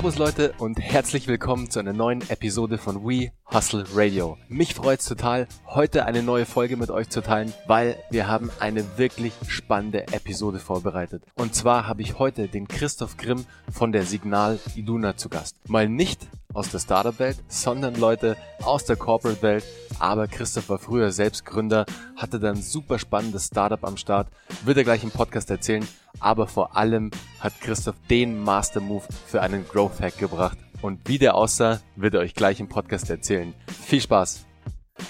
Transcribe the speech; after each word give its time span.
Servus 0.00 0.16
Leute 0.16 0.54
und 0.56 0.80
herzlich 0.80 1.28
willkommen 1.28 1.68
zu 1.68 1.78
einer 1.78 1.92
neuen 1.92 2.22
Episode 2.30 2.78
von 2.78 3.04
We 3.04 3.32
Hustle 3.52 3.84
Radio. 3.92 4.38
Mich 4.48 4.72
freut's 4.72 5.04
total, 5.04 5.46
heute 5.66 6.06
eine 6.06 6.22
neue 6.22 6.46
Folge 6.46 6.78
mit 6.78 6.90
euch 6.90 7.10
zu 7.10 7.20
teilen, 7.20 7.52
weil 7.66 7.98
wir 8.08 8.26
haben 8.26 8.50
eine 8.60 8.96
wirklich 8.96 9.34
spannende 9.46 10.06
Episode 10.14 10.58
vorbereitet. 10.58 11.22
Und 11.34 11.54
zwar 11.54 11.86
habe 11.86 12.00
ich 12.00 12.18
heute 12.18 12.48
den 12.48 12.66
Christoph 12.66 13.18
Grimm 13.18 13.44
von 13.70 13.92
der 13.92 14.04
Signal 14.04 14.58
Iduna 14.74 15.18
zu 15.18 15.28
Gast. 15.28 15.56
Mal 15.68 15.86
nicht 15.86 16.28
aus 16.54 16.70
der 16.70 16.78
Startup-Welt, 16.78 17.36
sondern 17.48 17.94
Leute 17.94 18.38
aus 18.62 18.86
der 18.86 18.96
Corporate-Welt. 18.96 19.64
Aber 20.00 20.28
Christoph 20.28 20.70
war 20.70 20.78
früher 20.78 21.12
selbst 21.12 21.44
Gründer, 21.44 21.84
hatte 22.16 22.40
dann 22.40 22.56
super 22.56 22.98
spannendes 22.98 23.48
Startup 23.48 23.84
am 23.84 23.98
Start, 23.98 24.28
wird 24.64 24.78
er 24.78 24.84
gleich 24.84 25.04
im 25.04 25.10
Podcast 25.10 25.50
erzählen. 25.50 25.86
Aber 26.20 26.46
vor 26.46 26.74
allem 26.74 27.10
hat 27.38 27.60
Christoph 27.60 27.96
den 28.08 28.42
Master 28.42 28.80
Move 28.80 29.04
für 29.26 29.42
einen 29.42 29.68
Growth 29.68 30.00
Hack 30.00 30.16
gebracht. 30.16 30.56
Und 30.80 31.06
wie 31.06 31.18
der 31.18 31.34
aussah, 31.34 31.80
wird 31.96 32.14
er 32.14 32.20
euch 32.20 32.34
gleich 32.34 32.60
im 32.60 32.68
Podcast 32.68 33.10
erzählen. 33.10 33.52
Viel 33.84 34.00
Spaß! 34.00 34.46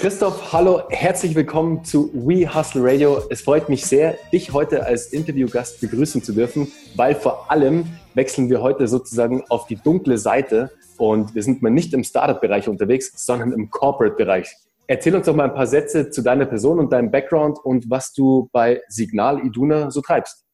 Christoph, 0.00 0.52
hallo, 0.52 0.82
herzlich 0.88 1.36
willkommen 1.36 1.84
zu 1.84 2.10
We 2.12 2.52
Hustle 2.52 2.82
Radio. 2.84 3.22
Es 3.30 3.42
freut 3.42 3.68
mich 3.68 3.86
sehr, 3.86 4.16
dich 4.32 4.52
heute 4.52 4.86
als 4.86 5.06
Interviewgast 5.12 5.80
begrüßen 5.80 6.22
zu 6.22 6.32
dürfen, 6.32 6.72
weil 6.96 7.14
vor 7.14 7.50
allem 7.50 7.86
wechseln 8.14 8.50
wir 8.50 8.60
heute 8.60 8.88
sozusagen 8.88 9.44
auf 9.50 9.66
die 9.66 9.76
dunkle 9.76 10.18
Seite 10.18 10.70
und 10.96 11.34
wir 11.34 11.42
sind 11.44 11.62
mal 11.62 11.70
nicht 11.70 11.92
im 11.92 12.02
Startup-Bereich 12.02 12.68
unterwegs, 12.68 13.12
sondern 13.14 13.52
im 13.52 13.70
Corporate-Bereich. 13.70 14.56
Erzähl 14.90 15.14
uns 15.14 15.26
doch 15.26 15.36
mal 15.36 15.44
ein 15.44 15.54
paar 15.54 15.68
Sätze 15.68 16.10
zu 16.10 16.20
deiner 16.20 16.46
Person 16.46 16.80
und 16.80 16.92
deinem 16.92 17.12
Background 17.12 17.60
und 17.62 17.88
was 17.88 18.12
du 18.12 18.48
bei 18.50 18.82
Signal 18.88 19.38
Iduna 19.46 19.88
so 19.92 20.00
treibst. 20.00 20.44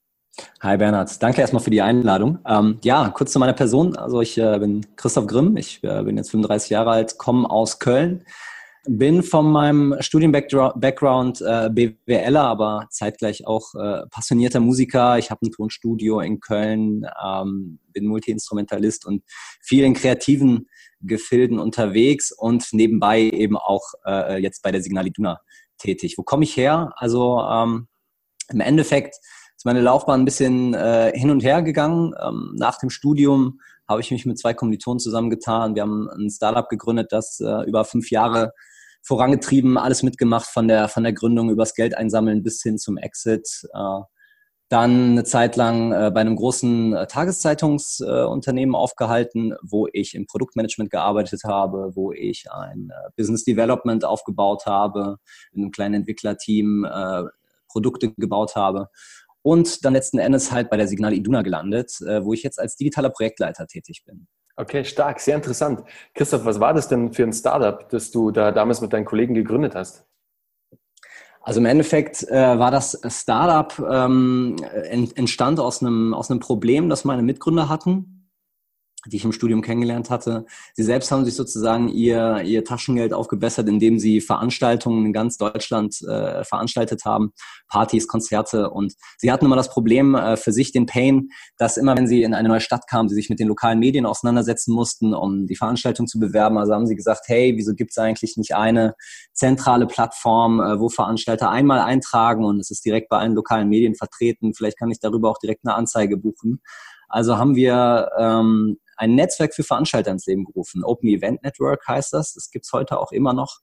Hi 0.61 0.77
Bernhard, 0.77 1.23
danke 1.23 1.41
erstmal 1.41 1.63
für 1.63 1.71
die 1.71 1.81
Einladung. 1.81 2.41
Ähm, 2.47 2.79
ja, 2.85 3.09
kurz 3.09 3.33
zu 3.33 3.39
meiner 3.39 3.55
Person. 3.55 3.97
Also 3.97 4.21
ich 4.21 4.37
äh, 4.37 4.59
bin 4.59 4.85
Christoph 4.97 5.27
Grimm, 5.27 5.57
ich 5.57 5.83
äh, 5.83 6.03
bin 6.03 6.19
jetzt 6.19 6.31
35 6.33 6.69
Jahre 6.69 6.91
alt, 6.91 7.17
komme 7.17 7.49
aus 7.49 7.79
Köln, 7.79 8.25
bin 8.87 9.23
von 9.23 9.51
meinem 9.51 9.97
Studienbackground 10.01 11.41
äh, 11.41 11.71
BWLer, 11.71 12.43
aber 12.43 12.89
zeitgleich 12.91 13.47
auch 13.47 13.75
äh, 13.75 14.03
passionierter 14.11 14.61
Musiker. 14.61 15.17
Ich 15.17 15.31
habe 15.31 15.47
ein 15.47 15.51
Tonstudio 15.51 16.21
in 16.21 16.41
Köln, 16.41 17.07
ähm, 17.25 17.79
bin 17.95 18.05
Multiinstrumentalist 18.05 19.07
und 19.07 19.23
viel 19.63 19.83
in 19.83 19.95
kreativen 19.95 20.67
Gefilden 21.01 21.59
unterwegs 21.59 22.33
und 22.33 22.73
nebenbei 22.73 23.23
eben 23.23 23.57
auch 23.57 23.83
äh, 24.07 24.41
jetzt 24.41 24.63
bei 24.63 24.73
der 24.73 24.83
Signal 24.83 25.07
Iduna 25.07 25.41
tätig. 25.79 26.17
Wo 26.17 26.23
komme 26.23 26.45
ich 26.45 26.57
her? 26.57 26.93
Also 26.97 27.41
ähm, 27.41 27.89
im 28.49 28.61
Endeffekt 28.61 29.17
ist 29.57 29.65
meine 29.65 29.81
Laufbahn 29.81 30.21
ein 30.21 30.25
bisschen 30.25 30.75
äh, 30.75 31.13
hin 31.15 31.31
und 31.31 31.43
her 31.43 31.63
gegangen. 31.63 32.15
Ähm, 32.23 32.53
nach 32.57 32.79
dem 32.79 32.91
Studium 32.91 33.61
habe 33.89 34.01
ich 34.01 34.11
mich 34.11 34.27
mit 34.27 34.39
zwei 34.39 34.55
Kommilitonen 34.55 34.99
zusammengetan. 34.99 35.75
Wir 35.75 35.83
haben 35.83 36.09
ein 36.11 36.31
Startup 36.31 36.69
gegründet, 36.69 37.09
das 37.11 37.41
äh, 37.41 37.67
über 37.67 37.85
fünf 37.85 38.11
Jahre 38.11 38.53
vorangetrieben, 39.03 39.79
alles 39.79 40.03
mitgemacht 40.03 40.47
von 40.47 40.67
der, 40.67 40.89
von 40.89 41.05
der 41.05 41.13
Gründung 41.13 41.51
übers 41.51 41.75
Geld 41.75 41.97
einsammeln 41.97 42.43
bis 42.43 42.63
hin 42.63 42.79
zum 42.79 42.97
Exit. 42.97 43.47
Äh, 43.73 44.01
dann 44.69 45.13
eine 45.13 45.25
Zeit 45.25 45.57
lang 45.57 45.93
äh, 45.93 46.11
bei 46.11 46.21
einem 46.21 46.35
großen 46.35 46.93
äh, 46.93 47.07
Tageszeitungsunternehmen 47.07 48.75
äh, 48.75 48.79
aufgehalten, 48.79 49.55
wo 49.63 49.87
ich 49.93 50.15
im 50.15 50.27
Produktmanagement 50.27 50.91
gearbeitet 50.91 51.43
habe, 51.45 51.93
wo 51.95 52.13
ich 52.13 52.47
ein 52.51 52.91
Business 53.17 53.45
Development 53.45 54.05
aufgebaut 54.05 54.67
habe, 54.67 55.19
in 55.53 55.63
einem 55.63 55.71
kleinen 55.71 55.95
Entwicklerteam 55.95 56.87
Produkte 57.69 58.13
gebaut 58.17 58.57
habe 58.57 58.89
und 59.43 59.85
dann 59.85 59.93
letzten 59.93 60.19
Endes 60.19 60.51
halt 60.53 60.71
bei 60.71 60.77
der 60.77 60.89
Signal 60.89 61.13
Iduna 61.13 61.43
gelandet, 61.43 61.99
wo 62.23 62.33
ich 62.33 62.43
jetzt 62.43 62.59
als 62.59 62.77
digitaler 62.77 63.11
Projektleiter 63.11 63.67
tätig 63.67 64.05
bin. 64.05 64.27
Okay, 64.57 64.85
stark, 64.85 65.21
sehr 65.21 65.37
interessant. 65.37 65.83
Christoph, 66.15 66.45
was 66.45 66.61
war 66.61 66.75
das 66.75 66.89
denn 66.89 67.13
für 67.13 67.25
ein 67.25 67.33
Startup, 67.33 67.89
das 67.91 68.11
du 68.11 68.31
da 68.31 68.53
damals 68.53 68.81
mit 68.81 68.93
deinen 68.93 69.05
Kollegen 69.05 69.35
gegründet 69.35 69.75
hast? 69.75 70.07
Also 71.47 71.61
im 71.61 71.67
Endeffekt 71.67 72.29
äh, 72.29 72.59
war 72.59 72.73
das 72.73 73.01
Startup 73.07 73.73
ähm, 73.89 74.57
entstand 75.15 75.61
aus 75.61 75.81
einem 75.81 76.13
aus 76.13 76.29
einem 76.29 76.41
Problem, 76.41 76.89
das 76.89 77.05
meine 77.05 77.23
Mitgründer 77.23 77.69
hatten 77.69 78.16
die 79.07 79.17
ich 79.17 79.25
im 79.25 79.33
Studium 79.33 79.63
kennengelernt 79.63 80.11
hatte. 80.11 80.47
Sie 80.75 80.83
selbst 80.83 81.11
haben 81.11 81.25
sich 81.25 81.35
sozusagen 81.35 81.89
ihr, 81.89 82.43
ihr 82.43 82.65
Taschengeld 82.65 83.13
aufgebessert, 83.13 83.69
indem 83.69 83.99
sie 83.99 84.21
Veranstaltungen 84.21 85.07
in 85.07 85.13
ganz 85.13 85.37
Deutschland 85.37 86.01
äh, 86.03 86.45
veranstaltet 86.45 87.05
haben, 87.05 87.33
Partys, 87.69 88.09
Konzerte. 88.09 88.71
Und 88.71 88.95
sie 89.19 89.33
hatten 89.33 89.45
immer 89.45 89.57
das 89.57 89.71
Problem 89.71 90.15
äh, 90.15 90.37
für 90.37 90.53
sich, 90.53 90.73
den 90.73 90.87
Pain, 90.87 91.29
dass 91.57 91.77
immer, 91.77 91.97
wenn 91.97 92.07
sie 92.07 92.23
in 92.23 92.35
eine 92.35 92.49
neue 92.49 92.61
Stadt 92.61 92.87
kamen, 92.89 93.09
sie 93.09 93.15
sich 93.15 93.31
mit 93.31 93.41
den 93.41 93.49
lokalen 93.49 93.79
Medien 93.79 94.07
auseinandersetzen 94.07 94.73
mussten, 94.73 95.15
um 95.15 95.47
die 95.47 95.57
Veranstaltung 95.57 96.07
zu 96.07 96.19
bewerben. 96.19 96.59
Also 96.59 96.75
haben 96.75 96.87
sie 96.87 96.97
gesagt, 96.97 97.25
hey, 97.27 97.55
wieso 97.57 97.75
gibt 97.75 97.91
es 97.91 97.99
eigentlich 97.99 98.37
nicht 98.37 98.55
eine 98.55 98.95
zentrale 99.33 99.87
Plattform, 99.87 100.61
äh, 100.61 100.81
wo 100.81 100.89
Veranstalter 100.89 101.51
einmal 101.51 101.81
eintragen 101.81 102.45
und 102.45 102.61
es 102.61 102.71
ist 102.71 102.85
direkt 102.85 103.09
bei 103.09 103.19
allen 103.19 103.35
lokalen 103.35 103.69
Medien 103.69 103.95
vertreten. 103.95 104.55
Vielleicht 104.55 104.79
kann 104.79 104.91
ich 104.91 105.01
darüber 105.01 105.31
auch 105.31 105.39
direkt 105.39 105.63
eine 105.65 105.75
Anzeige 105.75 106.17
buchen. 106.17 106.61
Also 107.09 107.39
haben 107.39 107.55
wir 107.55 108.11
ähm, 108.19 108.79
ein 108.97 109.15
Netzwerk 109.15 109.55
für 109.55 109.63
Veranstalter 109.63 110.11
ins 110.11 110.27
Leben 110.27 110.45
gerufen. 110.45 110.85
Open 110.85 111.09
Event 111.09 111.43
Network 111.43 111.87
heißt 111.87 112.13
das. 112.13 112.35
Das 112.35 112.51
gibt's 112.51 112.73
heute 112.73 112.99
auch 112.99 113.13
immer 113.13 113.33
noch, 113.33 113.59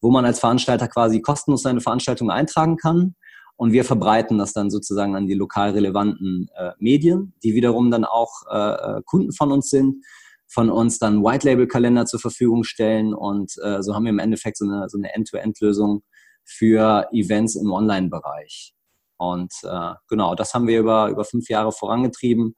wo 0.00 0.10
man 0.10 0.24
als 0.24 0.40
Veranstalter 0.40 0.88
quasi 0.88 1.20
kostenlos 1.20 1.62
seine 1.62 1.80
Veranstaltung 1.80 2.30
eintragen 2.30 2.76
kann. 2.76 3.14
Und 3.56 3.72
wir 3.72 3.84
verbreiten 3.84 4.38
das 4.38 4.52
dann 4.52 4.70
sozusagen 4.70 5.16
an 5.16 5.26
die 5.26 5.34
lokal 5.34 5.70
relevanten 5.70 6.48
äh, 6.56 6.72
Medien, 6.78 7.34
die 7.42 7.54
wiederum 7.54 7.90
dann 7.90 8.04
auch 8.04 8.42
äh, 8.48 9.02
Kunden 9.04 9.32
von 9.32 9.50
uns 9.50 9.68
sind, 9.68 10.04
von 10.46 10.70
uns 10.70 10.98
dann 10.98 11.24
White-Label-Kalender 11.24 12.06
zur 12.06 12.20
Verfügung 12.20 12.62
stellen. 12.62 13.14
Und 13.14 13.54
äh, 13.62 13.82
so 13.82 13.94
haben 13.94 14.04
wir 14.04 14.10
im 14.10 14.20
Endeffekt 14.20 14.58
so 14.58 14.64
eine, 14.64 14.88
so 14.88 14.96
eine 14.96 15.12
End-to-End-Lösung 15.12 16.02
für 16.44 17.08
Events 17.12 17.56
im 17.56 17.72
Online-Bereich. 17.72 18.74
Und 19.18 19.52
äh, 19.64 19.94
genau, 20.08 20.36
das 20.36 20.54
haben 20.54 20.68
wir 20.68 20.78
über, 20.78 21.08
über 21.08 21.24
fünf 21.24 21.48
Jahre 21.48 21.72
vorangetrieben 21.72 22.54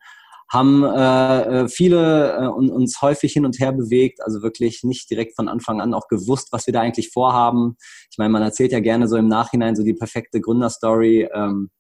haben 0.52 0.82
äh, 0.82 1.62
äh, 1.62 1.68
viele 1.68 2.36
äh, 2.36 2.46
uns 2.46 3.00
häufig 3.00 3.32
hin 3.32 3.46
und 3.46 3.60
her 3.60 3.72
bewegt, 3.72 4.20
also 4.22 4.42
wirklich 4.42 4.82
nicht 4.82 5.08
direkt 5.08 5.36
von 5.36 5.48
Anfang 5.48 5.80
an 5.80 5.94
auch 5.94 6.08
gewusst, 6.08 6.48
was 6.50 6.66
wir 6.66 6.74
da 6.74 6.80
eigentlich 6.80 7.10
vorhaben. 7.10 7.76
Ich 8.10 8.18
meine, 8.18 8.30
man 8.30 8.42
erzählt 8.42 8.72
ja 8.72 8.80
gerne 8.80 9.06
so 9.06 9.16
im 9.16 9.28
Nachhinein 9.28 9.76
so 9.76 9.84
die 9.84 9.94
perfekte 9.94 10.40
Gründerstory, 10.40 11.28
ähm, 11.32 11.70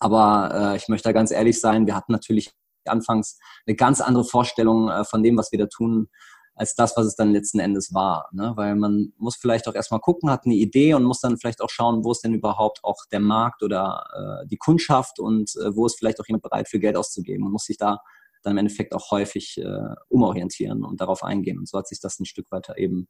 aber 0.00 0.72
äh, 0.74 0.76
ich 0.76 0.88
möchte 0.88 1.08
da 1.08 1.12
ganz 1.12 1.30
ehrlich 1.30 1.58
sein, 1.58 1.86
wir 1.86 1.94
hatten 1.94 2.12
natürlich 2.12 2.50
anfangs 2.84 3.38
eine 3.66 3.74
ganz 3.74 4.02
andere 4.02 4.24
Vorstellung 4.24 4.90
äh, 4.90 5.04
von 5.04 5.22
dem, 5.22 5.38
was 5.38 5.50
wir 5.50 5.58
da 5.58 5.66
tun, 5.66 6.08
als 6.54 6.74
das, 6.74 6.96
was 6.96 7.06
es 7.06 7.16
dann 7.16 7.32
letzten 7.32 7.58
Endes 7.58 7.92
war. 7.92 8.28
Ne? 8.32 8.52
Weil 8.54 8.76
man 8.76 9.12
muss 9.18 9.36
vielleicht 9.36 9.66
auch 9.68 9.74
erstmal 9.74 10.00
gucken, 10.00 10.30
hat 10.30 10.44
eine 10.44 10.54
Idee 10.54 10.94
und 10.94 11.04
muss 11.04 11.20
dann 11.20 11.36
vielleicht 11.36 11.60
auch 11.60 11.70
schauen, 11.70 12.04
wo 12.04 12.12
ist 12.12 12.22
denn 12.22 12.34
überhaupt 12.34 12.80
auch 12.84 13.04
der 13.10 13.20
Markt 13.20 13.62
oder 13.62 14.42
äh, 14.42 14.46
die 14.46 14.56
Kundschaft 14.56 15.18
und 15.18 15.52
äh, 15.56 15.74
wo 15.74 15.86
ist 15.86 15.98
vielleicht 15.98 16.20
auch 16.20 16.26
jemand 16.26 16.42
bereit 16.42 16.68
für 16.68 16.78
Geld 16.78 16.96
auszugeben. 16.96 17.42
Man 17.42 17.52
muss 17.52 17.64
sich 17.64 17.76
da 17.76 17.98
dann 18.42 18.52
im 18.52 18.58
Endeffekt 18.58 18.94
auch 18.94 19.10
häufig 19.10 19.58
äh, 19.58 19.94
umorientieren 20.08 20.84
und 20.84 21.00
darauf 21.00 21.24
eingehen. 21.24 21.58
Und 21.58 21.68
so 21.68 21.78
hat 21.78 21.88
sich 21.88 22.00
das 22.00 22.20
ein 22.20 22.26
Stück 22.26 22.50
weiter 22.50 22.78
eben 22.78 23.08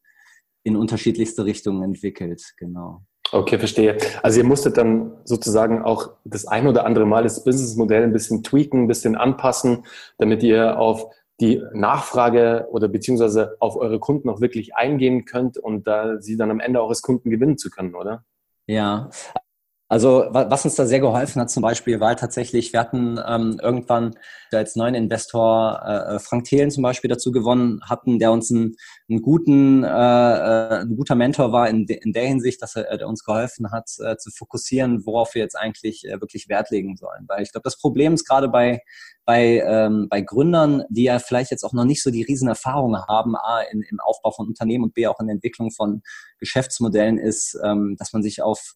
in 0.62 0.76
unterschiedlichste 0.76 1.44
Richtungen 1.44 1.82
entwickelt. 1.82 2.54
Genau. 2.56 3.02
Okay, 3.32 3.58
verstehe. 3.58 3.98
Also 4.22 4.38
ihr 4.38 4.46
musstet 4.46 4.76
dann 4.76 5.12
sozusagen 5.24 5.82
auch 5.82 6.10
das 6.24 6.46
ein 6.46 6.66
oder 6.66 6.86
andere 6.86 7.04
Mal 7.04 7.24
das 7.24 7.42
Businessmodell 7.42 8.04
ein 8.04 8.12
bisschen 8.12 8.42
tweaken, 8.42 8.84
ein 8.84 8.88
bisschen 8.88 9.16
anpassen, 9.16 9.84
damit 10.18 10.42
ihr 10.42 10.78
auf 10.78 11.10
die 11.40 11.62
Nachfrage 11.72 12.68
oder 12.70 12.88
beziehungsweise 12.88 13.56
auf 13.58 13.76
eure 13.76 13.98
Kunden 13.98 14.28
auch 14.28 14.40
wirklich 14.40 14.76
eingehen 14.76 15.24
könnt 15.24 15.58
und 15.58 15.86
da 15.86 16.20
sie 16.20 16.36
dann 16.36 16.50
am 16.50 16.60
Ende 16.60 16.80
auch 16.80 16.88
als 16.88 17.02
Kunden 17.02 17.30
gewinnen 17.30 17.58
zu 17.58 17.70
können, 17.70 17.94
oder? 17.94 18.24
Ja, 18.66 19.10
also 19.94 20.26
was 20.28 20.64
uns 20.64 20.74
da 20.74 20.86
sehr 20.86 20.98
geholfen 20.98 21.40
hat 21.40 21.50
zum 21.50 21.62
Beispiel, 21.62 22.00
war 22.00 22.16
tatsächlich, 22.16 22.72
wir 22.72 22.80
hatten 22.80 23.16
ähm, 23.24 23.60
irgendwann 23.62 24.16
als 24.50 24.74
neuen 24.74 24.96
Investor 24.96 25.80
äh, 25.84 26.18
Frank 26.18 26.46
Thelen 26.46 26.72
zum 26.72 26.82
Beispiel 26.82 27.08
dazu 27.08 27.30
gewonnen 27.30 27.80
hatten, 27.88 28.18
der 28.18 28.32
uns 28.32 28.50
einen, 28.50 28.74
einen 29.08 29.22
guten, 29.22 29.84
äh, 29.84 29.86
äh, 29.86 30.80
ein 30.80 30.96
guter 30.96 31.14
Mentor 31.14 31.52
war 31.52 31.68
in, 31.68 31.86
de, 31.86 32.00
in 32.02 32.12
der 32.12 32.26
Hinsicht, 32.26 32.60
dass 32.60 32.74
er 32.74 32.98
der 32.98 33.06
uns 33.06 33.22
geholfen 33.22 33.70
hat, 33.70 33.88
äh, 34.04 34.16
zu 34.16 34.32
fokussieren, 34.32 35.06
worauf 35.06 35.36
wir 35.36 35.42
jetzt 35.42 35.56
eigentlich 35.56 36.04
äh, 36.06 36.20
wirklich 36.20 36.48
Wert 36.48 36.70
legen 36.70 36.96
sollen. 36.96 37.26
Weil 37.28 37.44
ich 37.44 37.52
glaube, 37.52 37.62
das 37.62 37.78
Problem 37.78 38.14
ist 38.14 38.26
gerade 38.26 38.48
bei 38.48 38.80
bei, 39.26 39.62
ähm, 39.64 40.08
bei 40.10 40.20
Gründern, 40.20 40.82
die 40.90 41.04
ja 41.04 41.18
vielleicht 41.18 41.50
jetzt 41.50 41.64
auch 41.64 41.72
noch 41.72 41.86
nicht 41.86 42.02
so 42.02 42.10
die 42.10 42.24
riesen 42.24 42.48
Erfahrungen 42.48 43.00
haben, 43.06 43.36
A, 43.36 43.62
in, 43.62 43.80
im 43.80 43.98
Aufbau 44.00 44.32
von 44.32 44.48
Unternehmen 44.48 44.84
und 44.84 44.92
B, 44.92 45.06
auch 45.06 45.18
in 45.18 45.28
der 45.28 45.34
Entwicklung 45.34 45.70
von 45.70 46.02
Geschäftsmodellen 46.40 47.16
ist, 47.16 47.58
ähm, 47.64 47.96
dass 47.98 48.12
man 48.12 48.22
sich 48.22 48.42
auf 48.42 48.74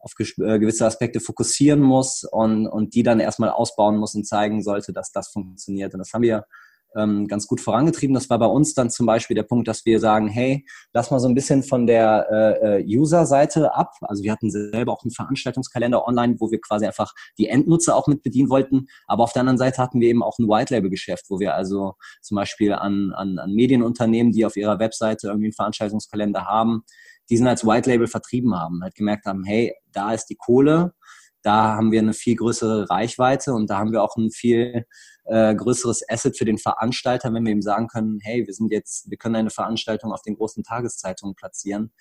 auf 0.00 0.14
äh, 0.18 0.58
gewisse 0.58 0.86
Aspekte 0.86 1.20
fokussieren 1.20 1.80
muss 1.80 2.24
und, 2.24 2.66
und 2.66 2.94
die 2.94 3.02
dann 3.02 3.20
erstmal 3.20 3.50
ausbauen 3.50 3.98
muss 3.98 4.14
und 4.14 4.26
zeigen 4.26 4.62
sollte, 4.62 4.92
dass 4.92 5.12
das 5.12 5.28
funktioniert. 5.28 5.94
Und 5.94 6.00
das 6.00 6.12
haben 6.12 6.22
wir 6.22 6.46
ähm, 6.96 7.26
ganz 7.28 7.46
gut 7.46 7.60
vorangetrieben. 7.60 8.14
Das 8.14 8.30
war 8.30 8.38
bei 8.38 8.46
uns 8.46 8.74
dann 8.74 8.90
zum 8.90 9.06
Beispiel 9.06 9.34
der 9.34 9.42
Punkt, 9.42 9.68
dass 9.68 9.84
wir 9.84 10.00
sagen, 10.00 10.28
hey, 10.28 10.66
lass 10.92 11.10
mal 11.10 11.20
so 11.20 11.28
ein 11.28 11.34
bisschen 11.34 11.62
von 11.62 11.86
der 11.86 12.26
äh, 12.30 12.80
äh, 12.80 12.84
User-Seite 12.86 13.74
ab. 13.74 13.92
Also 14.02 14.22
wir 14.22 14.32
hatten 14.32 14.50
selber 14.50 14.92
auch 14.92 15.02
einen 15.02 15.10
Veranstaltungskalender 15.10 16.06
online, 16.06 16.36
wo 16.38 16.50
wir 16.50 16.60
quasi 16.60 16.86
einfach 16.86 17.12
die 17.38 17.48
Endnutzer 17.48 17.96
auch 17.96 18.06
mit 18.06 18.22
bedienen 18.22 18.50
wollten. 18.50 18.86
Aber 19.06 19.24
auf 19.24 19.32
der 19.32 19.40
anderen 19.40 19.58
Seite 19.58 19.82
hatten 19.82 20.00
wir 20.00 20.08
eben 20.08 20.22
auch 20.22 20.38
ein 20.38 20.48
White-Label-Geschäft, 20.48 21.26
wo 21.28 21.40
wir 21.40 21.54
also 21.54 21.94
zum 22.22 22.36
Beispiel 22.36 22.72
an, 22.72 23.12
an, 23.14 23.38
an 23.38 23.52
Medienunternehmen, 23.52 24.32
die 24.32 24.44
auf 24.44 24.56
ihrer 24.56 24.78
Webseite 24.78 25.28
irgendwie 25.28 25.46
einen 25.46 25.54
Veranstaltungskalender 25.54 26.46
haben, 26.46 26.82
diesen 27.28 27.46
als 27.46 27.64
White-Label 27.64 28.08
vertrieben 28.08 28.54
haben. 28.54 28.82
Halt 28.82 28.94
gemerkt 28.94 29.26
haben, 29.26 29.44
hey, 29.44 29.74
da 29.92 30.12
ist 30.12 30.26
die 30.26 30.36
Kohle, 30.36 30.94
da 31.42 31.76
haben 31.76 31.92
wir 31.92 32.00
eine 32.00 32.12
viel 32.12 32.36
größere 32.36 32.90
Reichweite 32.90 33.52
und 33.52 33.70
da 33.70 33.78
haben 33.78 33.92
wir 33.92 34.02
auch 34.02 34.16
ein 34.16 34.30
viel 34.30 34.86
äh, 35.24 35.54
größeres 35.54 36.08
Asset 36.08 36.36
für 36.36 36.44
den 36.44 36.58
Veranstalter, 36.58 37.32
wenn 37.32 37.44
wir 37.44 37.52
ihm 37.52 37.62
sagen 37.62 37.88
können, 37.88 38.18
hey, 38.22 38.46
wir 38.46 38.54
sind 38.54 38.72
jetzt, 38.72 39.10
wir 39.10 39.16
können 39.16 39.36
eine 39.36 39.50
Veranstaltung 39.50 40.12
auf 40.12 40.22
den 40.22 40.36
großen 40.36 40.62
Tageszeitungen 40.64 41.34
platzieren. 41.34 41.92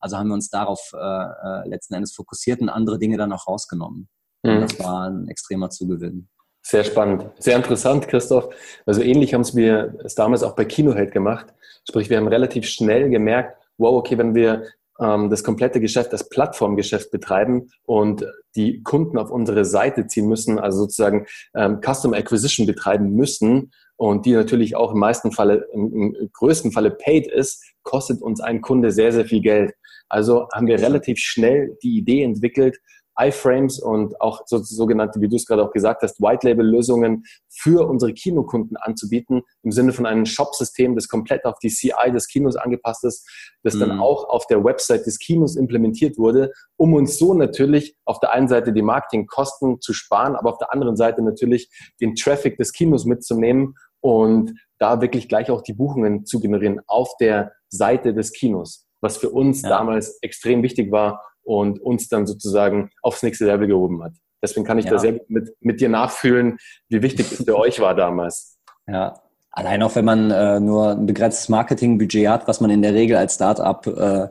Also 0.00 0.16
haben 0.16 0.28
wir 0.28 0.34
uns 0.34 0.50
darauf 0.50 0.92
äh, 0.92 0.96
äh, 0.98 1.68
letzten 1.68 1.94
Endes 1.94 2.14
fokussiert 2.14 2.60
und 2.60 2.68
andere 2.68 2.98
Dinge 2.98 3.16
dann 3.16 3.32
auch 3.32 3.46
rausgenommen. 3.46 4.08
Mhm. 4.42 4.60
Das 4.60 4.78
war 4.78 5.08
ein 5.08 5.28
extremer 5.28 5.70
Zugewinn. 5.70 6.28
Sehr 6.62 6.82
spannend, 6.82 7.30
sehr 7.38 7.56
interessant, 7.56 8.08
Christoph. 8.08 8.52
Also 8.86 9.00
ähnlich 9.00 9.34
haben 9.34 9.42
es 9.42 9.54
wir 9.54 9.94
es 10.04 10.16
damals 10.16 10.42
auch 10.42 10.56
bei 10.56 10.64
Kinoheld 10.64 11.12
gemacht. 11.12 11.46
Sprich, 11.88 12.10
wir 12.10 12.16
haben 12.16 12.26
relativ 12.26 12.66
schnell 12.66 13.08
gemerkt, 13.08 13.56
wow, 13.78 13.94
okay, 13.94 14.18
wenn 14.18 14.34
wir 14.34 14.64
ähm, 15.00 15.30
das 15.30 15.44
komplette 15.44 15.80
Geschäft 15.80 16.12
als 16.12 16.28
Plattformgeschäft 16.28 17.10
betreiben 17.10 17.70
und 17.84 18.24
die 18.54 18.82
Kunden 18.82 19.18
auf 19.18 19.30
unsere 19.30 19.64
Seite 19.64 20.06
ziehen 20.06 20.28
müssen, 20.28 20.58
also 20.58 20.80
sozusagen 20.80 21.26
ähm, 21.54 21.80
Custom 21.80 22.14
Acquisition 22.14 22.66
betreiben 22.66 23.12
müssen 23.12 23.72
und 23.96 24.26
die 24.26 24.32
natürlich 24.32 24.76
auch 24.76 24.92
im 24.92 24.98
meisten 24.98 25.32
Falle, 25.32 25.66
im, 25.72 25.92
im 25.92 26.30
größten 26.32 26.72
Falle 26.72 26.90
paid 26.90 27.26
ist, 27.26 27.64
kostet 27.82 28.22
uns 28.22 28.40
ein 28.40 28.60
Kunde 28.60 28.90
sehr, 28.90 29.12
sehr 29.12 29.24
viel 29.24 29.40
Geld. 29.40 29.72
Also 30.08 30.48
haben 30.54 30.66
wir 30.66 30.78
relativ 30.78 31.18
schnell 31.18 31.76
die 31.82 31.98
Idee 31.98 32.22
entwickelt, 32.22 32.78
iFrames 33.18 33.78
und 33.78 34.20
auch 34.20 34.42
so, 34.46 34.58
sogenannte, 34.58 35.20
wie 35.20 35.28
du 35.28 35.36
es 35.36 35.46
gerade 35.46 35.62
auch 35.62 35.72
gesagt 35.72 36.02
hast, 36.02 36.20
White-Label-Lösungen 36.20 37.24
für 37.48 37.88
unsere 37.88 38.12
Kinokunden 38.12 38.76
anzubieten, 38.76 39.42
im 39.62 39.72
Sinne 39.72 39.92
von 39.92 40.06
einem 40.06 40.26
Shop-System, 40.26 40.94
das 40.94 41.08
komplett 41.08 41.44
auf 41.44 41.58
die 41.58 41.68
CI 41.68 42.12
des 42.12 42.28
Kinos 42.28 42.56
angepasst 42.56 43.04
ist, 43.04 43.28
das 43.62 43.74
mhm. 43.74 43.80
dann 43.80 44.00
auch 44.00 44.28
auf 44.28 44.46
der 44.46 44.64
Website 44.64 45.06
des 45.06 45.18
Kinos 45.18 45.56
implementiert 45.56 46.18
wurde, 46.18 46.52
um 46.76 46.94
uns 46.94 47.18
so 47.18 47.34
natürlich 47.34 47.96
auf 48.04 48.20
der 48.20 48.32
einen 48.32 48.48
Seite 48.48 48.72
die 48.72 48.82
Marketingkosten 48.82 49.80
zu 49.80 49.92
sparen, 49.92 50.36
aber 50.36 50.50
auf 50.50 50.58
der 50.58 50.72
anderen 50.72 50.96
Seite 50.96 51.22
natürlich 51.22 51.70
den 52.00 52.14
Traffic 52.14 52.56
des 52.58 52.72
Kinos 52.72 53.04
mitzunehmen 53.04 53.74
und 54.00 54.52
da 54.78 55.00
wirklich 55.00 55.28
gleich 55.28 55.50
auch 55.50 55.62
die 55.62 55.72
Buchungen 55.72 56.26
zu 56.26 56.40
generieren 56.40 56.80
auf 56.86 57.16
der 57.18 57.52
Seite 57.68 58.14
des 58.14 58.32
Kinos, 58.32 58.86
was 59.00 59.16
für 59.16 59.30
uns 59.30 59.62
ja. 59.62 59.70
damals 59.70 60.18
extrem 60.22 60.62
wichtig 60.62 60.92
war, 60.92 61.22
und 61.46 61.80
uns 61.80 62.08
dann 62.08 62.26
sozusagen 62.26 62.90
aufs 63.02 63.22
nächste 63.22 63.46
Level 63.46 63.68
gehoben 63.68 64.02
hat. 64.02 64.12
Deswegen 64.42 64.66
kann 64.66 64.78
ich 64.78 64.84
ja. 64.84 64.92
da 64.92 64.98
sehr 64.98 65.12
gut 65.12 65.30
mit, 65.30 65.54
mit 65.60 65.80
dir 65.80 65.88
nachfühlen, 65.88 66.58
wie 66.88 67.02
wichtig 67.02 67.32
es 67.32 67.44
für 67.44 67.56
euch 67.58 67.80
war 67.80 67.94
damals. 67.94 68.58
Ja, 68.86 69.14
allein 69.50 69.82
auch 69.82 69.94
wenn 69.94 70.04
man 70.04 70.30
äh, 70.30 70.60
nur 70.60 70.90
ein 70.90 71.06
begrenztes 71.06 71.48
Marketingbudget 71.48 72.28
hat, 72.28 72.48
was 72.48 72.60
man 72.60 72.70
in 72.70 72.82
der 72.82 72.94
Regel 72.94 73.16
als 73.16 73.36
Startup 73.36 73.86
äh, 73.86 74.28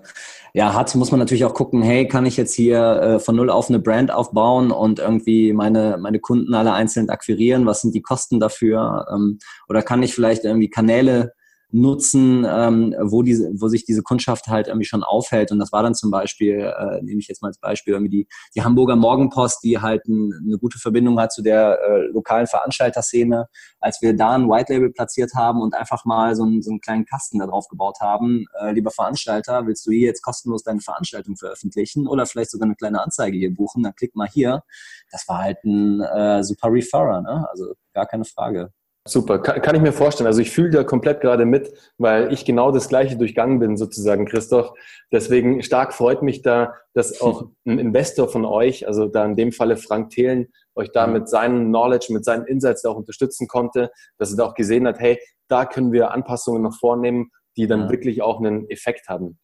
ja 0.53 0.73
hat, 0.73 0.93
muss 0.95 1.11
man 1.11 1.19
natürlich 1.19 1.45
auch 1.45 1.53
gucken, 1.53 1.81
hey, 1.81 2.07
kann 2.07 2.25
ich 2.25 2.37
jetzt 2.37 2.53
hier 2.53 2.79
äh, 2.79 3.19
von 3.19 3.35
null 3.35 3.49
auf 3.49 3.69
eine 3.69 3.79
Brand 3.79 4.11
aufbauen 4.11 4.71
und 4.71 4.99
irgendwie 4.99 5.51
meine 5.51 5.97
meine 5.99 6.19
Kunden 6.19 6.53
alle 6.53 6.73
einzeln 6.73 7.09
akquirieren? 7.09 7.65
Was 7.65 7.81
sind 7.81 7.95
die 7.95 8.01
Kosten 8.01 8.39
dafür? 8.39 9.07
Ähm, 9.13 9.39
oder 9.67 9.81
kann 9.81 10.03
ich 10.03 10.13
vielleicht 10.13 10.45
irgendwie 10.45 10.69
Kanäle 10.69 11.33
nutzen, 11.75 12.45
ähm, 12.47 12.95
wo, 13.01 13.21
diese, 13.21 13.51
wo 13.59 13.67
sich 13.67 13.83
diese 13.83 14.01
Kundschaft 14.01 14.47
halt 14.47 14.67
irgendwie 14.67 14.85
schon 14.85 15.03
aufhält. 15.03 15.51
Und 15.51 15.59
das 15.59 15.73
war 15.73 15.83
dann 15.83 15.93
zum 15.93 16.09
Beispiel, 16.09 16.59
äh, 16.59 17.01
nehme 17.01 17.19
ich 17.19 17.27
jetzt 17.27 17.41
mal 17.41 17.49
als 17.49 17.59
Beispiel, 17.59 17.93
irgendwie 17.93 18.09
die, 18.09 18.27
die 18.55 18.63
Hamburger 18.63 18.95
Morgenpost, 18.95 19.61
die 19.61 19.79
halt 19.79 20.07
ein, 20.07 20.31
eine 20.45 20.57
gute 20.57 20.79
Verbindung 20.79 21.19
hat 21.19 21.33
zu 21.33 21.41
der 21.41 21.77
äh, 21.81 22.07
lokalen 22.13 22.47
Veranstalterszene. 22.47 23.47
Als 23.79 24.01
wir 24.01 24.15
da 24.15 24.31
ein 24.31 24.49
White 24.49 24.71
Label 24.71 24.89
platziert 24.91 25.33
haben 25.35 25.61
und 25.61 25.75
einfach 25.75 26.05
mal 26.05 26.35
so 26.35 26.43
einen, 26.43 26.61
so 26.61 26.71
einen 26.71 26.79
kleinen 26.79 27.05
Kasten 27.05 27.39
da 27.39 27.45
drauf 27.45 27.67
gebaut 27.67 27.97
haben, 27.99 28.45
äh, 28.61 28.71
lieber 28.71 28.91
Veranstalter, 28.91 29.67
willst 29.67 29.85
du 29.85 29.91
hier 29.91 30.07
jetzt 30.07 30.21
kostenlos 30.21 30.63
deine 30.63 30.79
Veranstaltung 30.79 31.35
veröffentlichen 31.35 32.07
oder 32.07 32.25
vielleicht 32.25 32.51
sogar 32.51 32.67
eine 32.67 32.75
kleine 32.75 33.03
Anzeige 33.03 33.37
hier 33.37 33.53
buchen, 33.53 33.83
dann 33.83 33.95
klick 33.95 34.15
mal 34.15 34.29
hier. 34.29 34.63
Das 35.11 35.27
war 35.27 35.39
halt 35.39 35.57
ein 35.65 35.99
äh, 35.99 36.41
super 36.41 36.71
Referrer, 36.71 37.21
ne? 37.21 37.47
also 37.51 37.73
gar 37.93 38.05
keine 38.05 38.23
Frage. 38.23 38.71
Super, 39.07 39.37
kann, 39.37 39.61
kann, 39.61 39.75
ich 39.75 39.83
mir 39.83 39.93
vorstellen. 39.93 40.25
Also 40.25 40.41
ich 40.41 40.49
fühle 40.49 40.71
da 40.71 40.83
komplett 40.83 41.21
gerade 41.21 41.45
mit, 41.45 41.71
weil 41.99 42.33
ich 42.33 42.43
genau 42.43 42.71
das 42.71 42.89
Gleiche 42.89 43.17
durchgangen 43.17 43.59
bin, 43.59 43.77
sozusagen, 43.77 44.25
Christoph. 44.25 44.73
Deswegen 45.11 45.61
stark 45.61 45.93
freut 45.93 46.23
mich 46.23 46.41
da, 46.41 46.73
dass 46.95 47.21
auch 47.21 47.49
ein 47.67 47.77
Investor 47.77 48.27
von 48.27 48.45
euch, 48.45 48.87
also 48.87 49.07
da 49.07 49.23
in 49.23 49.35
dem 49.35 49.51
Falle 49.51 49.77
Frank 49.77 50.09
Thelen, 50.09 50.47
euch 50.73 50.91
da 50.91 51.05
mit 51.05 51.29
seinem 51.29 51.67
Knowledge, 51.67 52.07
mit 52.13 52.25
seinen 52.25 52.45
Insights 52.47 52.81
da 52.81 52.89
auch 52.89 52.97
unterstützen 52.97 53.47
konnte, 53.47 53.91
dass 54.17 54.31
er 54.31 54.37
da 54.37 54.45
auch 54.45 54.55
gesehen 54.55 54.87
hat, 54.87 54.99
hey, 54.99 55.19
da 55.47 55.65
können 55.65 55.91
wir 55.91 56.11
Anpassungen 56.11 56.63
noch 56.63 56.75
vornehmen, 56.79 57.29
die 57.57 57.67
dann 57.67 57.81
ja. 57.81 57.91
wirklich 57.91 58.23
auch 58.23 58.39
einen 58.39 58.67
Effekt 58.71 59.07
haben. 59.07 59.37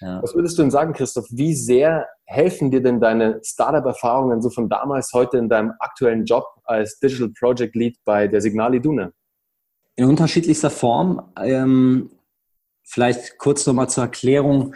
Ja. 0.00 0.22
Was 0.22 0.34
würdest 0.34 0.58
du 0.58 0.62
denn 0.62 0.70
sagen, 0.70 0.92
Christoph? 0.92 1.26
Wie 1.30 1.54
sehr 1.54 2.06
helfen 2.24 2.70
dir 2.70 2.82
denn 2.82 3.00
deine 3.00 3.40
Startup-Erfahrungen 3.42 4.40
so 4.40 4.50
von 4.50 4.68
damals 4.68 5.12
heute 5.12 5.38
in 5.38 5.48
deinem 5.48 5.72
aktuellen 5.78 6.24
Job 6.24 6.44
als 6.64 6.98
Digital 6.98 7.30
Project 7.30 7.74
Lead 7.74 7.96
bei 8.04 8.28
der 8.28 8.40
Signal 8.40 8.74
Iduna? 8.74 9.10
In 9.96 10.04
unterschiedlichster 10.04 10.70
Form. 10.70 11.32
Ähm, 11.36 12.10
vielleicht 12.84 13.38
kurz 13.38 13.66
nochmal 13.66 13.88
zur 13.88 14.04
Erklärung. 14.04 14.74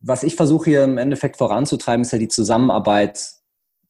Was 0.00 0.22
ich 0.22 0.36
versuche 0.36 0.70
hier 0.70 0.84
im 0.84 0.98
Endeffekt 0.98 1.36
voranzutreiben, 1.36 2.02
ist 2.02 2.12
ja 2.12 2.18
die 2.18 2.28
Zusammenarbeit 2.28 3.20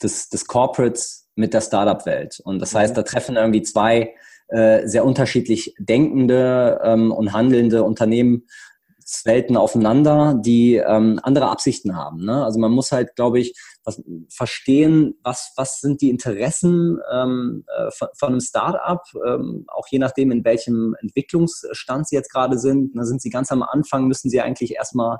des, 0.03 0.29
des 0.29 0.47
Corporates 0.47 1.29
mit 1.37 1.55
der 1.55 1.61
Startup-Welt. 1.61 2.41
Und 2.45 2.61
das 2.61 2.75
heißt, 2.75 2.95
mhm. 2.95 2.97
da 2.97 3.03
treffen 3.03 3.37
irgendwie 3.37 3.63
zwei 3.63 4.15
äh, 4.49 4.87
sehr 4.87 5.05
unterschiedlich 5.05 5.75
denkende 5.79 6.81
ähm, 6.83 7.13
und 7.13 7.33
handelnde 7.33 7.83
Unternehmen 7.83 8.47
Welten 9.25 9.57
aufeinander, 9.57 10.35
die 10.35 10.77
ähm, 10.77 11.21
andere 11.23 11.49
Absichten 11.49 11.97
haben. 11.97 12.25
Ne? 12.25 12.45
Also 12.45 12.59
man 12.59 12.73
muss 12.73 12.91
halt, 12.91 13.15
glaube 13.15 13.39
ich, 13.39 13.55
was, 13.85 14.03
verstehen, 14.29 15.15
was, 15.23 15.53
was 15.57 15.81
sind 15.81 16.01
die 16.01 16.11
Interessen 16.11 16.99
ähm, 17.13 17.65
äh, 17.77 17.91
von, 17.93 18.09
von, 18.15 18.29
einem 18.31 18.41
Startup, 18.41 19.03
ähm, 19.27 19.65
auch 19.69 19.87
je 19.89 20.01
nachdem, 20.01 20.33
in 20.33 20.45
welchem 20.45 20.97
Entwicklungsstand 21.01 22.09
sie 22.09 22.17
jetzt 22.17 22.33
gerade 22.33 22.59
sind. 22.59 22.97
Da 22.97 23.05
sind 23.05 23.23
sie 23.23 23.31
ganz 23.31 23.53
am 23.53 23.63
Anfang, 23.63 24.07
müssen 24.09 24.29
sie 24.29 24.41
eigentlich 24.41 24.75
erstmal 24.75 25.19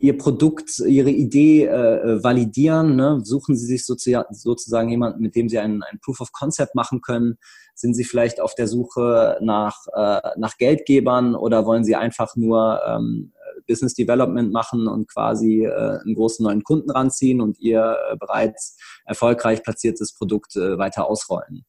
ihr 0.00 0.16
Produkt, 0.16 0.78
ihre 0.78 1.10
Idee 1.10 1.66
äh, 1.66 2.24
validieren. 2.24 2.96
Ne? 2.96 3.20
Suchen 3.22 3.54
Sie 3.56 3.66
sich 3.66 3.84
sozusagen 3.84 4.88
jemanden, 4.88 5.20
mit 5.20 5.36
dem 5.36 5.48
Sie 5.48 5.58
ein, 5.58 5.82
ein 5.82 6.00
Proof 6.00 6.20
of 6.20 6.32
Concept 6.32 6.74
machen 6.74 7.02
können. 7.02 7.38
Sind 7.74 7.94
Sie 7.94 8.04
vielleicht 8.04 8.40
auf 8.40 8.54
der 8.54 8.66
Suche 8.66 9.38
nach, 9.42 9.76
äh, 9.94 10.20
nach 10.38 10.56
Geldgebern 10.56 11.34
oder 11.34 11.66
wollen 11.66 11.84
Sie 11.84 11.96
einfach 11.96 12.34
nur 12.34 12.80
ähm, 12.86 13.32
Business 13.68 13.94
Development 13.94 14.52
machen 14.52 14.88
und 14.88 15.06
quasi 15.08 15.64
äh, 15.64 15.98
einen 16.00 16.14
großen 16.14 16.44
neuen 16.44 16.64
Kunden 16.64 16.90
ranziehen 16.90 17.42
und 17.42 17.58
Ihr 17.58 17.96
äh, 18.10 18.16
bereits 18.16 18.78
erfolgreich 19.04 19.62
platziertes 19.62 20.14
Produkt 20.14 20.56
äh, 20.56 20.78
weiter 20.78 21.06
ausrollen? 21.06 21.66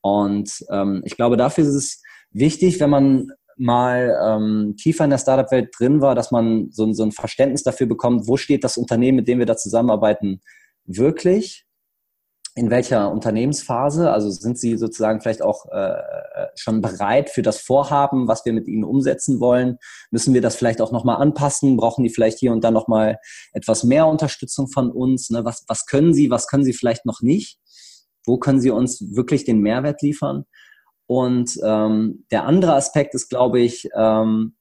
Und 0.00 0.64
ähm, 0.70 1.02
ich 1.04 1.16
glaube, 1.16 1.36
dafür 1.36 1.64
ist 1.64 1.74
es 1.74 2.02
wichtig, 2.30 2.80
wenn 2.80 2.90
man 2.90 3.28
mal 3.56 4.18
ähm, 4.22 4.76
tiefer 4.76 5.04
in 5.04 5.10
der 5.10 5.18
Startup-Welt 5.18 5.74
drin 5.78 6.00
war, 6.00 6.14
dass 6.14 6.30
man 6.30 6.68
so, 6.70 6.92
so 6.92 7.02
ein 7.02 7.12
Verständnis 7.12 7.62
dafür 7.62 7.86
bekommt, 7.86 8.26
wo 8.26 8.36
steht 8.36 8.64
das 8.64 8.76
Unternehmen, 8.76 9.16
mit 9.16 9.28
dem 9.28 9.38
wir 9.38 9.46
da 9.46 9.56
zusammenarbeiten, 9.56 10.40
wirklich? 10.84 11.64
In 12.56 12.70
welcher 12.70 13.10
Unternehmensphase? 13.10 14.12
Also 14.12 14.30
sind 14.30 14.58
Sie 14.58 14.76
sozusagen 14.76 15.20
vielleicht 15.20 15.42
auch 15.42 15.66
äh, 15.72 15.96
schon 16.54 16.80
bereit 16.80 17.28
für 17.28 17.42
das 17.42 17.58
Vorhaben, 17.58 18.28
was 18.28 18.44
wir 18.44 18.52
mit 18.52 18.68
Ihnen 18.68 18.84
umsetzen 18.84 19.40
wollen? 19.40 19.78
Müssen 20.12 20.34
wir 20.34 20.40
das 20.40 20.54
vielleicht 20.54 20.80
auch 20.80 20.92
nochmal 20.92 21.16
anpassen? 21.16 21.76
Brauchen 21.76 22.04
die 22.04 22.10
vielleicht 22.10 22.38
hier 22.38 22.52
und 22.52 22.62
da 22.62 22.70
nochmal 22.70 23.18
etwas 23.54 23.82
mehr 23.82 24.06
Unterstützung 24.06 24.68
von 24.68 24.92
uns? 24.92 25.30
Ne? 25.30 25.44
Was, 25.44 25.64
was 25.66 25.86
können 25.86 26.14
Sie, 26.14 26.30
was 26.30 26.46
können 26.46 26.64
Sie 26.64 26.74
vielleicht 26.74 27.06
noch 27.06 27.22
nicht? 27.22 27.58
Wo 28.24 28.38
können 28.38 28.60
Sie 28.60 28.70
uns 28.70 29.16
wirklich 29.16 29.44
den 29.44 29.60
Mehrwert 29.60 30.00
liefern? 30.00 30.44
Und 31.06 31.58
ähm, 31.62 32.24
der 32.30 32.44
andere 32.44 32.74
Aspekt 32.74 33.14
ist, 33.14 33.28
glaube 33.28 33.60
ich, 33.60 33.88
ähm, 33.94 34.54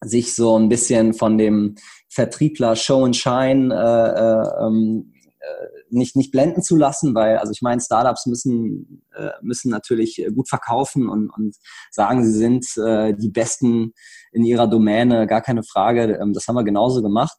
sich 0.00 0.34
so 0.34 0.58
ein 0.58 0.68
bisschen 0.68 1.14
von 1.14 1.38
dem 1.38 1.76
Vertriebler 2.08 2.76
Show 2.76 3.04
and 3.04 3.16
Shine 3.16 3.74
äh, 3.74 4.20
äh, 4.20 4.66
ähm, 4.66 5.12
äh, 5.40 5.66
nicht, 5.90 6.16
nicht 6.16 6.30
blenden 6.30 6.62
zu 6.62 6.76
lassen, 6.76 7.14
weil, 7.14 7.38
also 7.38 7.52
ich 7.52 7.62
meine, 7.62 7.80
Startups 7.80 8.26
müssen, 8.26 9.02
äh, 9.14 9.30
müssen 9.42 9.70
natürlich 9.70 10.24
gut 10.34 10.48
verkaufen 10.48 11.08
und, 11.08 11.30
und 11.30 11.56
sagen, 11.90 12.24
sie 12.24 12.32
sind 12.32 12.66
äh, 12.78 13.14
die 13.14 13.30
Besten 13.30 13.92
in 14.32 14.44
ihrer 14.44 14.68
Domäne, 14.68 15.26
gar 15.26 15.40
keine 15.40 15.62
Frage. 15.62 16.18
Ähm, 16.20 16.32
das 16.32 16.48
haben 16.48 16.56
wir 16.56 16.64
genauso 16.64 17.02
gemacht. 17.02 17.36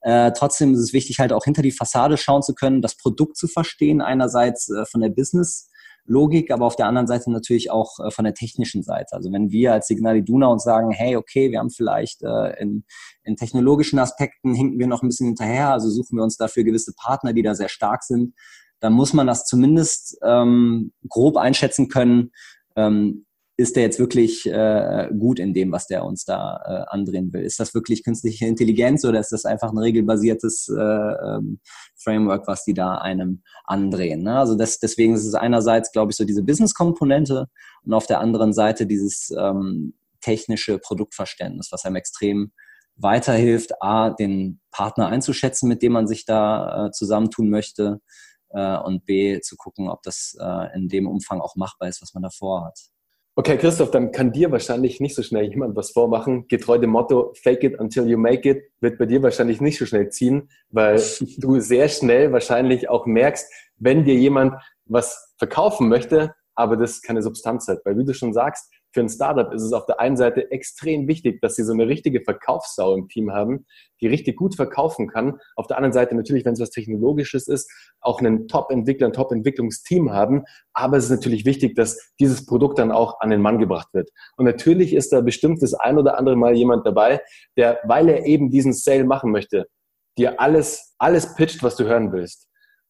Äh, 0.00 0.32
trotzdem 0.32 0.74
ist 0.74 0.80
es 0.80 0.92
wichtig, 0.92 1.18
halt 1.18 1.32
auch 1.32 1.44
hinter 1.44 1.62
die 1.62 1.72
Fassade 1.72 2.16
schauen 2.16 2.42
zu 2.42 2.54
können, 2.54 2.82
das 2.82 2.96
Produkt 2.96 3.36
zu 3.36 3.48
verstehen, 3.48 4.00
einerseits 4.00 4.70
äh, 4.70 4.84
von 4.86 5.00
der 5.00 5.10
Business- 5.10 5.68
Logik, 6.06 6.50
aber 6.50 6.66
auf 6.66 6.76
der 6.76 6.86
anderen 6.86 7.06
Seite 7.06 7.30
natürlich 7.30 7.70
auch 7.70 7.98
äh, 8.00 8.10
von 8.10 8.24
der 8.24 8.34
technischen 8.34 8.82
Seite. 8.82 9.12
Also 9.12 9.32
wenn 9.32 9.50
wir 9.50 9.72
als 9.72 9.86
Signal 9.86 10.16
Iduna 10.16 10.46
uns 10.46 10.64
sagen, 10.64 10.90
hey, 10.90 11.16
okay, 11.16 11.50
wir 11.50 11.58
haben 11.58 11.70
vielleicht 11.70 12.22
äh, 12.22 12.60
in, 12.60 12.84
in 13.24 13.36
technologischen 13.36 13.98
Aspekten 13.98 14.54
hinken 14.54 14.78
wir 14.78 14.86
noch 14.86 15.02
ein 15.02 15.08
bisschen 15.08 15.26
hinterher, 15.26 15.70
also 15.70 15.88
suchen 15.88 16.16
wir 16.16 16.24
uns 16.24 16.36
dafür 16.36 16.64
gewisse 16.64 16.92
Partner, 16.96 17.32
die 17.32 17.42
da 17.42 17.54
sehr 17.54 17.68
stark 17.68 18.02
sind, 18.04 18.34
dann 18.80 18.92
muss 18.92 19.12
man 19.12 19.26
das 19.26 19.46
zumindest 19.46 20.18
ähm, 20.22 20.92
grob 21.08 21.36
einschätzen 21.36 21.88
können, 21.88 22.30
ähm, 22.76 23.26
ist 23.58 23.74
der 23.74 23.84
jetzt 23.84 23.98
wirklich 23.98 24.46
äh, 24.46 25.08
gut 25.18 25.38
in 25.38 25.54
dem, 25.54 25.72
was 25.72 25.86
der 25.86 26.04
uns 26.04 26.24
da 26.24 26.60
äh, 26.66 26.94
andrehen 26.94 27.32
will? 27.32 27.42
Ist 27.42 27.58
das 27.58 27.72
wirklich 27.74 28.04
künstliche 28.04 28.46
Intelligenz 28.46 29.04
oder 29.04 29.18
ist 29.18 29.32
das 29.32 29.46
einfach 29.46 29.72
ein 29.72 29.78
regelbasiertes 29.78 30.68
äh, 30.68 30.82
ähm, 30.82 31.60
Framework, 31.96 32.46
was 32.46 32.64
die 32.64 32.74
da 32.74 32.96
einem 32.96 33.42
andrehen? 33.64 34.22
Ne? 34.22 34.38
Also 34.38 34.56
das, 34.56 34.78
deswegen 34.78 35.14
ist 35.14 35.24
es 35.24 35.34
einerseits, 35.34 35.90
glaube 35.90 36.12
ich, 36.12 36.16
so 36.16 36.24
diese 36.24 36.42
Business-Komponente 36.42 37.46
und 37.84 37.94
auf 37.94 38.06
der 38.06 38.20
anderen 38.20 38.52
Seite 38.52 38.86
dieses 38.86 39.32
ähm, 39.36 39.94
technische 40.20 40.78
Produktverständnis, 40.78 41.68
was 41.70 41.84
einem 41.86 41.96
extrem 41.96 42.52
weiterhilft, 42.96 43.82
A, 43.82 44.10
den 44.10 44.60
Partner 44.70 45.08
einzuschätzen, 45.08 45.68
mit 45.68 45.82
dem 45.82 45.92
man 45.92 46.06
sich 46.06 46.26
da 46.26 46.86
äh, 46.86 46.90
zusammentun 46.90 47.48
möchte 47.48 48.00
äh, 48.50 48.76
und 48.78 49.06
B, 49.06 49.40
zu 49.40 49.56
gucken, 49.56 49.88
ob 49.88 50.02
das 50.02 50.36
äh, 50.38 50.76
in 50.76 50.88
dem 50.88 51.06
Umfang 51.06 51.40
auch 51.40 51.56
machbar 51.56 51.88
ist, 51.88 52.02
was 52.02 52.12
man 52.12 52.22
davor 52.22 52.66
hat. 52.66 52.78
Okay, 53.38 53.58
Christoph, 53.58 53.90
dann 53.90 54.12
kann 54.12 54.32
dir 54.32 54.50
wahrscheinlich 54.50 54.98
nicht 54.98 55.14
so 55.14 55.22
schnell 55.22 55.44
jemand 55.44 55.76
was 55.76 55.90
vormachen. 55.90 56.48
Getreu 56.48 56.78
dem 56.78 56.88
Motto, 56.88 57.34
fake 57.42 57.64
it 57.64 57.78
until 57.78 58.08
you 58.08 58.16
make 58.16 58.48
it, 58.48 58.62
wird 58.80 58.96
bei 58.96 59.04
dir 59.04 59.22
wahrscheinlich 59.22 59.60
nicht 59.60 59.78
so 59.78 59.84
schnell 59.84 60.08
ziehen, 60.08 60.48
weil 60.70 61.02
du 61.36 61.60
sehr 61.60 61.90
schnell 61.90 62.32
wahrscheinlich 62.32 62.88
auch 62.88 63.04
merkst, 63.04 63.52
wenn 63.76 64.06
dir 64.06 64.14
jemand 64.14 64.54
was 64.86 65.34
verkaufen 65.36 65.90
möchte, 65.90 66.34
aber 66.54 66.78
das 66.78 67.02
keine 67.02 67.20
Substanz 67.20 67.68
hat. 67.68 67.80
Weil 67.84 67.98
wie 67.98 68.06
du 68.06 68.14
schon 68.14 68.32
sagst, 68.32 68.72
für 68.96 69.02
ein 69.02 69.10
Startup 69.10 69.52
ist 69.52 69.60
es 69.60 69.74
auf 69.74 69.84
der 69.84 70.00
einen 70.00 70.16
Seite 70.16 70.50
extrem 70.50 71.06
wichtig, 71.06 71.42
dass 71.42 71.54
sie 71.54 71.64
so 71.64 71.74
eine 71.74 71.86
richtige 71.86 72.22
Verkaufssau 72.22 72.94
im 72.94 73.08
Team 73.08 73.30
haben, 73.30 73.66
die 74.00 74.06
richtig 74.06 74.36
gut 74.36 74.54
verkaufen 74.54 75.06
kann. 75.06 75.38
Auf 75.54 75.66
der 75.66 75.76
anderen 75.76 75.92
Seite 75.92 76.14
natürlich, 76.14 76.46
wenn 76.46 76.54
es 76.54 76.60
was 76.60 76.70
Technologisches 76.70 77.46
ist, 77.46 77.70
auch 78.00 78.20
einen 78.20 78.48
Top-Entwickler, 78.48 79.08
ein 79.08 79.12
Top-Entwicklungsteam 79.12 80.14
haben. 80.14 80.44
Aber 80.72 80.96
es 80.96 81.04
ist 81.04 81.10
natürlich 81.10 81.44
wichtig, 81.44 81.74
dass 81.74 82.14
dieses 82.18 82.46
Produkt 82.46 82.78
dann 82.78 82.90
auch 82.90 83.20
an 83.20 83.28
den 83.28 83.42
Mann 83.42 83.58
gebracht 83.58 83.88
wird. 83.92 84.08
Und 84.38 84.46
natürlich 84.46 84.94
ist 84.94 85.12
da 85.12 85.20
bestimmt 85.20 85.62
das 85.62 85.74
ein 85.74 85.98
oder 85.98 86.16
andere 86.16 86.36
Mal 86.36 86.54
jemand 86.54 86.86
dabei, 86.86 87.20
der, 87.58 87.78
weil 87.84 88.08
er 88.08 88.24
eben 88.24 88.50
diesen 88.50 88.72
Sale 88.72 89.04
machen 89.04 89.30
möchte, 89.30 89.66
dir 90.16 90.40
alles, 90.40 90.94
alles 90.96 91.34
pitcht, 91.34 91.62
was 91.62 91.76
du 91.76 91.84
hören 91.84 92.12
willst. 92.12 92.48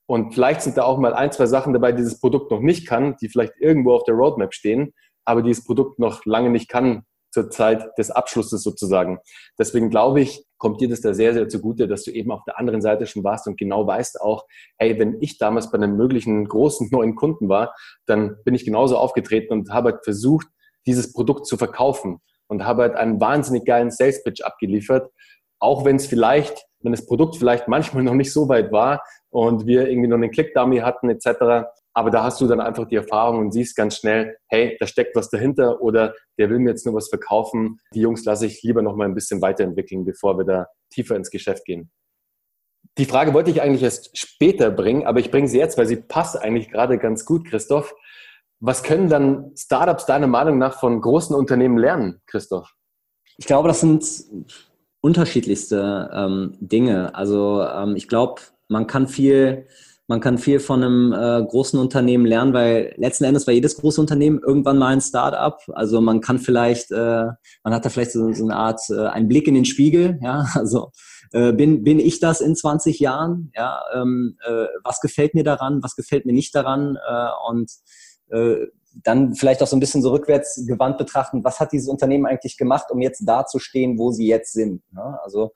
Und 0.09 0.35
vielleicht 0.35 0.63
sind 0.63 0.77
da 0.77 0.85
auch 0.85 0.99
mal 0.99 1.15
ein, 1.15 1.33
zwei 1.33 1.47
Sachen 1.47 1.73
dabei, 1.73 1.91
die 1.91 1.99
dieses 1.99 2.21
Produkt 2.21 2.53
noch 2.53 2.61
nicht 2.61 2.87
kann, 2.87 3.17
die 3.21 3.29
vielleicht 3.29 3.55
irgendwo 3.59 3.93
auf 3.93 4.05
der 4.05 4.15
Roadmap 4.15 4.55
stehen 4.55 4.95
aber 5.27 5.43
dieses 5.43 5.65
Produkt 5.65 5.99
noch 5.99 6.25
lange 6.25 6.51
nicht 6.51 6.69
kann 6.69 7.05
zur 7.37 7.51
Zeit 7.51 7.87
des 7.99 8.11
Abschlusses 8.11 8.63
sozusagen. 8.63 9.19
Deswegen 9.59 9.91
glaube 9.91 10.23
ich, 10.23 10.47
kommt 10.57 10.81
dir 10.81 10.89
das 10.89 11.03
da 11.03 11.13
sehr, 11.13 11.35
sehr 11.35 11.49
zugute, 11.49 11.87
dass 11.87 12.05
du 12.05 12.11
eben 12.11 12.31
auf 12.31 12.43
der 12.45 12.59
anderen 12.59 12.81
Seite 12.81 13.07
schon 13.07 13.25
warst 13.25 13.47
und 13.47 13.59
genau 13.59 13.87
weißt 13.87 14.23
auch, 14.23 14.47
hey, 14.79 14.99
wenn 14.99 15.19
ich 15.21 15.37
damals 15.37 15.71
bei 15.71 15.77
einem 15.77 15.99
möglichen 15.99 16.47
großen 16.47 16.89
neuen 16.91 17.15
Kunden 17.15 17.51
war, 17.51 17.75
dann 18.07 18.37
bin 18.45 18.55
ich 18.55 18.65
genauso 18.65 18.97
aufgetreten 18.97 19.53
und 19.53 19.71
habe 19.71 19.93
halt 19.93 20.05
versucht, 20.05 20.47
dieses 20.87 21.13
Produkt 21.13 21.47
zu 21.47 21.59
verkaufen 21.59 22.21
und 22.49 22.65
habe 22.65 22.83
halt 22.83 22.95
einen 22.95 23.21
wahnsinnig 23.21 23.67
geilen 23.67 23.91
Sales 23.91 24.25
Pitch 24.25 24.43
abgeliefert, 24.43 25.11
auch 25.59 25.85
wenn 25.85 25.97
es 25.97 26.07
vielleicht, 26.07 26.65
wenn 26.81 26.93
das 26.93 27.07
Produkt 27.07 27.37
vielleicht 27.37 27.69
manchmal 27.69 28.03
noch 28.03 28.15
nicht 28.15 28.33
so 28.33 28.49
weit 28.49 28.73
war 28.73 29.03
und 29.29 29.67
wir 29.67 29.89
irgendwie 29.89 30.09
noch 30.09 30.17
einen 30.17 30.31
Click-Dummy 30.31 30.79
hatten 30.79 31.11
etc., 31.11 31.67
aber 31.97 32.11
da 32.11 32.23
hast 32.23 32.43
du 32.43 32.47
dann 32.47 32.61
einfach 32.61 32.87
die 32.87 32.97
Erfahrung 32.97 33.39
und 33.39 33.53
siehst 33.53 33.75
ganz 33.75 33.97
schnell, 33.97 34.37
hey, 34.49 34.77
da 34.79 34.87
steckt 34.87 35.17
was 35.17 35.31
dahinter 35.31 35.81
oder 35.81 36.15
der 36.39 36.51
will 36.51 36.59
mir 36.59 36.71
jetzt 36.71 36.85
nur 36.85 36.95
was 36.95 37.09
verkaufen. 37.09 37.81
Die 37.95 38.01
Jungs 38.01 38.23
lasse 38.27 38.45
ich 38.45 38.63
lieber 38.63 38.83
noch 38.83 38.97
mal 38.97 39.07
ein 39.07 39.15
bisschen 39.15 39.41
weiterentwickeln, 39.41 40.05
bevor 40.05 40.37
wir 40.37 40.45
da 40.45 40.67
tiefer 40.91 41.17
ins 41.17 41.31
Geschäft 41.31 41.65
gehen. 41.65 41.91
Die 42.99 43.07
Frage 43.07 43.33
wollte 43.33 43.51
ich 43.51 43.63
eigentlich 43.63 43.83
erst 43.83 44.17
später 44.17 44.71
bringen, 44.71 45.07
aber 45.07 45.21
ich 45.21 45.31
bringe 45.31 45.49
sie 45.49 45.57
jetzt, 45.57 45.79
weil 45.79 45.87
sie 45.87 45.97
passt 45.97 46.39
eigentlich 46.39 46.71
gerade 46.71 46.99
ganz 46.99 47.25
gut, 47.25 47.47
Christoph. 47.47 47.95
Was 48.61 48.83
können 48.83 49.09
dann 49.09 49.53
Startups 49.57 50.05
deiner 50.05 50.27
Meinung 50.27 50.59
nach 50.59 50.79
von 50.79 51.01
großen 51.01 51.35
Unternehmen 51.35 51.79
lernen, 51.79 52.21
Christoph? 52.27 52.75
Ich 53.39 53.47
glaube, 53.47 53.69
das 53.69 53.81
sind 53.81 54.05
unterschiedlichste 55.01 56.11
ähm, 56.13 56.59
Dinge. 56.61 57.15
Also 57.15 57.63
ähm, 57.63 57.97
ich 57.97 58.07
glaube, 58.07 58.43
man 58.69 58.87
kann 58.87 59.09
viel 59.09 59.67
man 60.09 60.21
kann 60.21 60.39
viel 60.39 60.61
von 60.61 60.83
einem 60.83 61.13
äh, 61.13 61.45
großen 61.45 61.79
Unternehmen 61.79 62.27
lernen, 62.27 62.53
weil 62.53 62.95
letzten 62.97 63.25
Endes 63.25 63.47
war 63.47 63.55
jedes 63.55 63.77
große 63.77 64.01
Unternehmen 64.01 64.41
irgendwann 64.45 64.79
mal 64.79 64.93
ein 64.93 65.01
Start-up. 65.01 65.63
Also 65.73 66.01
man 66.01 66.21
kann 66.21 66.39
vielleicht, 66.39 66.93
äh, 66.93 67.27
man 67.65 67.75
hat 67.75 67.85
da 67.85 67.89
vielleicht 67.89 68.13
so, 68.13 68.33
so 68.33 68.45
eine 68.45 68.57
Art, 68.57 68.81
äh, 68.91 69.07
einen 69.07 69.29
Blick 69.29 69.49
in 69.49 69.55
den 69.55 69.65
Spiegel, 69.65 70.19
ja, 70.23 70.47
also 70.55 70.93
äh, 71.33 71.53
bin, 71.53 71.83
bin 71.83 71.99
ich 71.99 72.21
das 72.21 72.41
in 72.41 72.55
20 72.55 73.01
Jahren, 73.01 73.51
ja, 73.57 73.81
ähm, 73.95 74.37
äh, 74.47 74.67
was 74.85 75.01
gefällt 75.01 75.35
mir 75.35 75.45
daran, 75.45 75.83
was 75.83 75.97
gefällt 75.97 76.25
mir 76.25 76.33
nicht 76.33 76.55
daran? 76.55 76.97
Äh, 76.97 77.29
und 77.49 77.71
äh, 78.31 78.67
dann 79.03 79.35
vielleicht 79.35 79.63
auch 79.63 79.67
so 79.67 79.77
ein 79.77 79.81
bisschen 79.81 80.03
so 80.03 80.11
rückwärts 80.11 80.65
gewandt 80.67 80.99
betrachten, 80.99 81.45
was 81.45 81.61
hat 81.61 81.73
dieses 81.73 81.89
Unternehmen 81.89 82.27
eigentlich 82.27 82.57
gemacht, 82.57 82.87
um 82.91 83.01
jetzt 83.01 83.23
da 83.27 83.45
zu 83.47 83.59
stehen, 83.59 83.99
wo 83.99 84.11
sie 84.11 84.27
jetzt 84.27 84.53
sind. 84.53 84.83
Ne? 84.93 85.19
Also, 85.23 85.53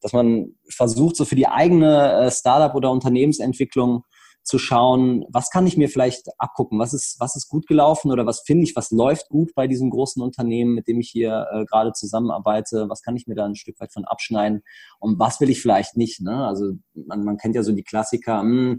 dass 0.00 0.12
man 0.12 0.54
versucht, 0.68 1.16
so 1.16 1.24
für 1.24 1.36
die 1.36 1.48
eigene 1.48 2.12
äh, 2.12 2.30
Startup- 2.30 2.74
oder 2.74 2.90
Unternehmensentwicklung 2.90 4.04
zu 4.44 4.58
schauen, 4.58 5.24
was 5.30 5.48
kann 5.48 5.66
ich 5.66 5.78
mir 5.78 5.88
vielleicht 5.88 6.28
abgucken, 6.38 6.78
was 6.78 6.92
ist, 6.92 7.16
was 7.18 7.34
ist 7.34 7.48
gut 7.48 7.66
gelaufen 7.66 8.12
oder 8.12 8.26
was 8.26 8.40
finde 8.40 8.64
ich, 8.64 8.76
was 8.76 8.90
läuft 8.90 9.30
gut 9.30 9.54
bei 9.54 9.66
diesem 9.66 9.88
großen 9.88 10.22
Unternehmen, 10.22 10.74
mit 10.74 10.86
dem 10.86 11.00
ich 11.00 11.08
hier 11.08 11.46
äh, 11.50 11.64
gerade 11.64 11.92
zusammenarbeite, 11.92 12.90
was 12.90 13.00
kann 13.00 13.16
ich 13.16 13.26
mir 13.26 13.34
da 13.34 13.46
ein 13.46 13.56
Stück 13.56 13.80
weit 13.80 13.92
von 13.92 14.04
abschneiden 14.04 14.62
und 15.00 15.18
was 15.18 15.40
will 15.40 15.48
ich 15.48 15.62
vielleicht 15.62 15.96
nicht. 15.96 16.20
Ne? 16.20 16.46
Also 16.46 16.72
man, 16.94 17.24
man 17.24 17.38
kennt 17.38 17.54
ja 17.56 17.62
so 17.62 17.72
die 17.72 17.84
Klassiker, 17.84 18.42
mh, 18.42 18.50
hm, 18.72 18.78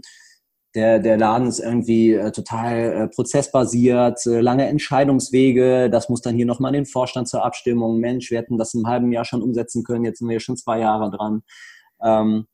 der, 0.76 0.98
der 0.98 1.16
Laden 1.16 1.48
ist 1.48 1.58
irgendwie 1.58 2.12
äh, 2.12 2.30
total 2.30 2.76
äh, 2.76 3.08
prozessbasiert, 3.08 4.24
äh, 4.26 4.40
lange 4.40 4.66
Entscheidungswege, 4.66 5.88
das 5.90 6.10
muss 6.10 6.20
dann 6.20 6.36
hier 6.36 6.44
nochmal 6.44 6.72
den 6.72 6.84
Vorstand 6.84 7.28
zur 7.28 7.44
Abstimmung. 7.44 7.98
Mensch, 7.98 8.30
wir 8.30 8.38
hätten 8.38 8.58
das 8.58 8.74
im 8.74 8.86
halben 8.86 9.10
Jahr 9.10 9.24
schon 9.24 9.42
umsetzen 9.42 9.82
können, 9.84 10.04
jetzt 10.04 10.18
sind 10.18 10.28
wir 10.28 10.38
schon 10.38 10.58
zwei 10.58 10.80
Jahre 10.80 11.10
dran. 11.10 11.42
Ähm, 12.02 12.46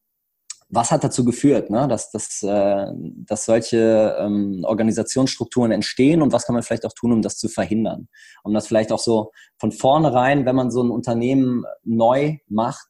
was 0.69 0.91
hat 0.91 1.05
dazu 1.05 1.25
geführt, 1.25 1.69
ne, 1.69 1.87
dass, 1.89 2.13
dass, 2.13 2.43
äh, 2.45 2.87
dass 2.95 3.45
solche 3.45 4.17
ähm, 4.19 4.65
Organisationsstrukturen 4.65 5.73
entstehen 5.73 6.23
und 6.23 6.33
was 6.33 6.47
kann 6.47 6.55
man 6.55 6.63
vielleicht 6.63 6.87
auch 6.87 6.95
tun, 6.95 7.13
um 7.13 7.23
das 7.23 7.37
zu 7.37 7.49
verhindern? 7.49 8.09
Um 8.45 8.55
das 8.55 8.69
vielleicht 8.69 8.93
auch 8.93 9.01
so 9.01 9.33
von 9.59 9.73
vornherein, 9.73 10.47
wenn 10.47 10.57
man 10.57 10.71
so 10.71 10.83
ein 10.83 10.91
Unternehmen 10.91 11.65
neu 11.83 12.39
macht, 12.49 12.87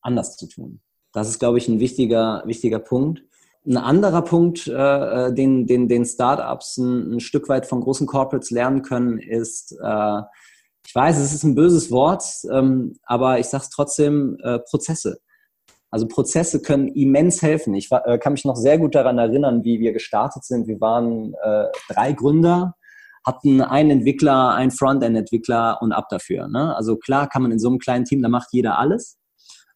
anders 0.00 0.36
zu 0.36 0.46
tun. 0.48 0.80
Das 1.12 1.28
ist, 1.28 1.38
glaube 1.38 1.58
ich, 1.58 1.68
ein 1.68 1.80
wichtiger, 1.80 2.42
wichtiger 2.46 2.78
Punkt. 2.78 3.24
Ein 3.64 3.76
anderer 3.76 4.22
Punkt, 4.22 4.66
äh, 4.66 4.72
äh, 4.72 5.32
den, 5.32 5.66
den, 5.66 5.88
den 5.88 6.04
Startups 6.04 6.78
ein, 6.78 7.14
ein 7.14 7.20
Stück 7.20 7.48
weit 7.48 7.66
von 7.66 7.80
großen 7.80 8.06
Corporates 8.08 8.50
lernen 8.50 8.82
können, 8.82 9.18
ist, 9.18 9.72
äh, 9.80 10.20
ich 10.84 10.94
weiß, 10.94 11.16
es 11.18 11.32
ist 11.32 11.44
ein 11.44 11.54
böses 11.54 11.90
Wort, 11.92 12.24
ähm, 12.50 12.96
aber 13.04 13.38
ich 13.38 13.46
sage 13.46 13.62
es 13.62 13.70
trotzdem, 13.70 14.36
äh, 14.42 14.58
Prozesse. 14.58 15.18
Also 15.90 16.08
Prozesse 16.08 16.60
können 16.60 16.88
immens 16.88 17.42
helfen. 17.42 17.74
Ich 17.74 17.90
war, 17.90 18.06
äh, 18.08 18.18
kann 18.18 18.32
mich 18.32 18.44
noch 18.44 18.56
sehr 18.56 18.78
gut 18.78 18.94
daran 18.94 19.18
erinnern, 19.18 19.62
wie 19.62 19.78
wir 19.78 19.92
gestartet 19.92 20.42
sind. 20.42 20.66
Wir 20.66 20.80
waren 20.80 21.34
äh, 21.44 21.66
drei 21.88 22.12
Gründer, 22.12 22.74
hatten 23.24 23.60
einen 23.60 23.90
Entwickler, 23.90 24.54
einen 24.54 24.70
Frontend-Entwickler 24.70 25.78
und 25.80 25.92
ab 25.92 26.06
dafür. 26.08 26.48
Ne? 26.48 26.74
Also 26.74 26.96
klar 26.96 27.28
kann 27.28 27.42
man 27.42 27.52
in 27.52 27.58
so 27.58 27.68
einem 27.68 27.78
kleinen 27.78 28.06
Team, 28.06 28.22
da 28.22 28.28
macht 28.28 28.48
jeder 28.52 28.78
alles. 28.78 29.18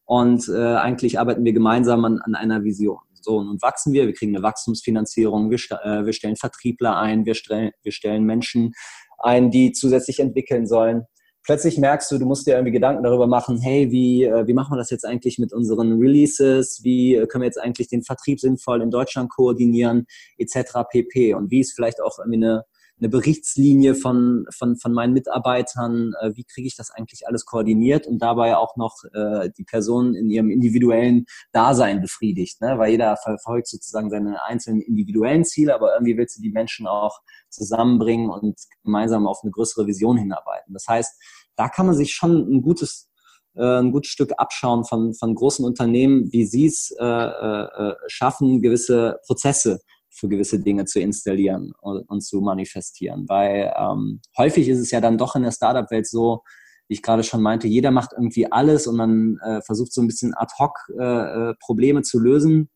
Und 0.06 0.48
äh, 0.48 0.74
eigentlich 0.76 1.20
arbeiten 1.20 1.44
wir 1.44 1.52
gemeinsam 1.52 2.04
an, 2.04 2.20
an 2.22 2.34
einer 2.34 2.64
Vision. 2.64 2.98
So, 3.26 3.42
nun 3.42 3.60
wachsen 3.60 3.92
wir, 3.92 4.06
wir 4.06 4.14
kriegen 4.14 4.36
eine 4.36 4.44
Wachstumsfinanzierung, 4.44 5.50
wir, 5.50 5.58
äh, 5.82 6.06
wir 6.06 6.12
stellen 6.12 6.36
Vertriebler 6.36 6.96
ein, 6.96 7.26
wir, 7.26 7.34
stellen, 7.34 7.72
wir 7.82 7.90
stellen 7.90 8.22
Menschen 8.22 8.72
ein, 9.18 9.50
die 9.50 9.72
zusätzlich 9.72 10.20
entwickeln 10.20 10.68
sollen. 10.68 11.02
Plötzlich 11.42 11.76
merkst 11.76 12.08
du, 12.12 12.18
du 12.18 12.24
musst 12.24 12.46
dir 12.46 12.52
irgendwie 12.52 12.70
Gedanken 12.70 13.02
darüber 13.02 13.26
machen, 13.26 13.58
hey, 13.60 13.90
wie, 13.90 14.22
äh, 14.22 14.46
wie 14.46 14.52
machen 14.52 14.72
wir 14.72 14.78
das 14.78 14.90
jetzt 14.90 15.04
eigentlich 15.04 15.40
mit 15.40 15.52
unseren 15.52 15.98
Releases? 15.98 16.84
Wie 16.84 17.16
können 17.28 17.42
wir 17.42 17.46
jetzt 17.46 17.60
eigentlich 17.60 17.88
den 17.88 18.04
Vertrieb 18.04 18.38
sinnvoll 18.38 18.80
in 18.80 18.92
Deutschland 18.92 19.28
koordinieren, 19.28 20.06
etc. 20.38 20.84
pp. 20.88 21.34
Und 21.34 21.50
wie 21.50 21.58
ist 21.58 21.74
vielleicht 21.74 22.00
auch 22.00 22.20
irgendwie 22.20 22.44
eine, 22.44 22.64
eine 22.98 23.08
Berichtslinie 23.10 23.94
von, 23.94 24.46
von, 24.50 24.76
von 24.76 24.92
meinen 24.92 25.12
Mitarbeitern, 25.12 26.12
äh, 26.20 26.30
wie 26.34 26.44
kriege 26.44 26.66
ich 26.66 26.76
das 26.76 26.90
eigentlich 26.90 27.26
alles 27.26 27.44
koordiniert 27.44 28.06
und 28.06 28.20
dabei 28.20 28.56
auch 28.56 28.76
noch 28.76 29.04
äh, 29.12 29.50
die 29.56 29.64
Person 29.64 30.14
in 30.14 30.30
ihrem 30.30 30.50
individuellen 30.50 31.26
Dasein 31.52 32.00
befriedigt, 32.00 32.60
ne? 32.60 32.78
weil 32.78 32.92
jeder 32.92 33.16
verfolgt 33.16 33.68
sozusagen 33.68 34.08
seine 34.08 34.42
einzelnen 34.44 34.80
individuellen 34.80 35.44
Ziele, 35.44 35.74
aber 35.74 35.94
irgendwie 35.94 36.16
willst 36.16 36.38
du 36.38 36.42
die 36.42 36.50
Menschen 36.50 36.86
auch 36.86 37.20
zusammenbringen 37.50 38.30
und 38.30 38.58
gemeinsam 38.82 39.26
auf 39.26 39.40
eine 39.42 39.50
größere 39.50 39.86
Vision 39.86 40.16
hinarbeiten. 40.16 40.72
Das 40.72 40.86
heißt, 40.88 41.20
da 41.56 41.68
kann 41.68 41.86
man 41.86 41.94
sich 41.94 42.14
schon 42.14 42.48
ein 42.50 42.62
gutes 42.62 43.10
äh, 43.54 43.78
ein 43.78 43.92
gutes 43.92 44.10
Stück 44.10 44.32
abschauen 44.36 44.84
von, 44.84 45.14
von 45.14 45.34
großen 45.34 45.64
Unternehmen, 45.64 46.30
wie 46.32 46.44
sie 46.44 46.66
es 46.66 46.94
äh, 46.98 47.04
äh, 47.04 47.94
schaffen, 48.06 48.60
gewisse 48.60 49.18
Prozesse 49.26 49.80
für 50.10 50.28
gewisse 50.28 50.60
Dinge 50.60 50.84
zu 50.84 51.00
installieren 51.00 51.72
und, 51.80 52.08
und 52.08 52.22
zu 52.22 52.40
manifestieren. 52.40 53.28
Weil 53.28 53.72
ähm, 53.76 54.20
häufig 54.36 54.68
ist 54.68 54.78
es 54.78 54.90
ja 54.90 55.00
dann 55.00 55.18
doch 55.18 55.36
in 55.36 55.42
der 55.42 55.52
Startup-Welt 55.52 56.06
so, 56.06 56.42
wie 56.88 56.94
ich 56.94 57.02
gerade 57.02 57.22
schon 57.22 57.42
meinte, 57.42 57.66
jeder 57.66 57.90
macht 57.90 58.12
irgendwie 58.12 58.50
alles 58.50 58.86
und 58.86 58.96
man 58.96 59.38
äh, 59.44 59.60
versucht 59.62 59.92
so 59.92 60.00
ein 60.00 60.06
bisschen 60.06 60.34
ad 60.34 60.52
hoc 60.58 60.72
äh, 60.98 61.02
äh 61.50 61.54
Probleme 61.60 62.02
zu 62.02 62.20
lösen 62.20 62.70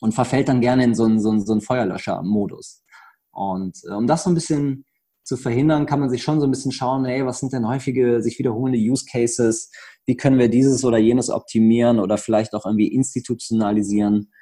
und 0.00 0.14
verfällt 0.14 0.48
dann 0.48 0.60
gerne 0.60 0.84
in 0.84 0.94
so 0.94 1.04
einen, 1.04 1.20
so 1.20 1.30
einen, 1.30 1.44
so 1.44 1.52
einen 1.52 1.60
Feuerlöscher-Modus. 1.60 2.82
Und 3.30 3.78
äh, 3.88 3.92
um 3.92 4.06
das 4.06 4.24
so 4.24 4.30
ein 4.30 4.34
bisschen 4.34 4.84
zu 5.24 5.36
verhindern, 5.36 5.86
kann 5.86 6.00
man 6.00 6.10
sich 6.10 6.22
schon 6.22 6.40
so 6.40 6.46
ein 6.46 6.50
bisschen 6.50 6.72
schauen, 6.72 7.04
hey, 7.04 7.24
was 7.24 7.38
sind 7.38 7.52
denn 7.52 7.68
häufige, 7.68 8.22
sich 8.22 8.38
wiederholende 8.38 8.78
Use 8.78 9.04
Cases? 9.10 9.70
Wie 10.04 10.16
können 10.16 10.38
wir 10.38 10.48
dieses 10.48 10.84
oder 10.84 10.98
jenes 10.98 11.30
optimieren 11.30 12.00
oder 12.00 12.18
vielleicht 12.18 12.54
auch 12.54 12.66
irgendwie 12.66 12.88
institutionalisieren, 12.88 14.32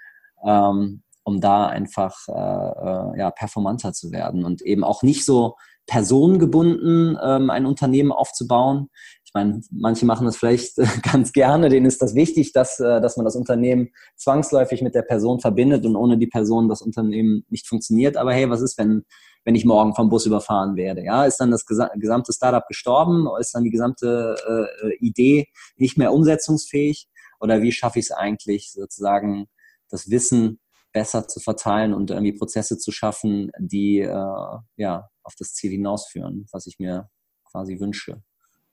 ähm, 0.45 1.03
um 1.25 1.41
da 1.41 1.67
einfach 1.67 2.17
äh, 2.29 2.33
äh, 2.33 3.19
ja, 3.19 3.31
performanter 3.31 3.93
zu 3.93 4.13
werden 4.13 4.45
und 4.45 4.63
eben 4.63 4.85
auch 4.85 5.03
nicht 5.03 5.25
so 5.25 5.57
personengebunden 5.87 7.19
ähm, 7.23 7.51
ein 7.51 7.67
Unternehmen 7.67 8.13
aufzubauen. 8.13 8.89
Ich 9.25 9.33
meine, 9.35 9.61
manche 9.71 10.07
machen 10.07 10.27
das 10.27 10.37
vielleicht 10.37 10.77
ganz 11.03 11.33
gerne, 11.33 11.69
denen 11.69 11.87
ist 11.87 12.01
das 12.03 12.15
wichtig, 12.15 12.53
dass, 12.53 12.81
äh, 12.81 13.01
dass 13.01 13.17
man 13.17 13.25
das 13.25 13.37
Unternehmen 13.37 13.91
zwangsläufig 14.17 14.83
mit 14.83 14.95
der 14.95 15.03
Person 15.03 15.41
verbindet 15.41 15.85
und 15.85 15.97
ohne 15.97 16.17
die 16.17 16.27
Person 16.27 16.69
das 16.69 16.83
Unternehmen 16.83 17.45
nicht 17.49 17.67
funktioniert. 17.67 18.17
Aber 18.17 18.33
hey, 18.33 18.49
was 18.51 18.61
ist, 18.61 18.79
wenn 18.79 19.05
wenn 19.45 19.55
ich 19.55 19.65
morgen 19.65 19.95
vom 19.95 20.09
Bus 20.11 20.27
überfahren 20.27 20.77
werde? 20.77 21.03
Ja, 21.03 21.25
ist 21.25 21.39
dann 21.39 21.51
das 21.51 21.65
gesamte 21.67 22.33
Startup 22.33 22.67
gestorben? 22.67 23.27
Ist 23.39 23.55
dann 23.55 23.65
die 23.65 23.71
gesamte 23.71 24.37
äh, 24.83 24.97
Idee 24.97 25.49
nicht 25.77 25.97
mehr 25.97 26.13
umsetzungsfähig? 26.13 27.09
Oder 27.41 27.63
wie 27.63 27.73
schaffe 27.73 27.99
ich 27.99 28.07
es 28.07 28.11
eigentlich, 28.11 28.73
sozusagen 28.73 29.47
das 29.89 30.11
Wissen 30.11 30.60
besser 30.93 31.29
zu 31.29 31.41
verteilen 31.41 31.95
und 31.95 32.11
irgendwie 32.11 32.33
Prozesse 32.33 32.79
zu 32.79 32.93
schaffen, 32.93 33.51
die 33.59 34.01
äh, 34.01 34.59
ja 34.77 35.09
auf 35.23 35.35
das 35.39 35.55
Ziel 35.55 35.71
hinausführen, 35.71 36.47
was 36.53 36.67
ich 36.67 36.79
mir 36.79 37.09
quasi 37.45 37.79
wünsche? 37.81 38.23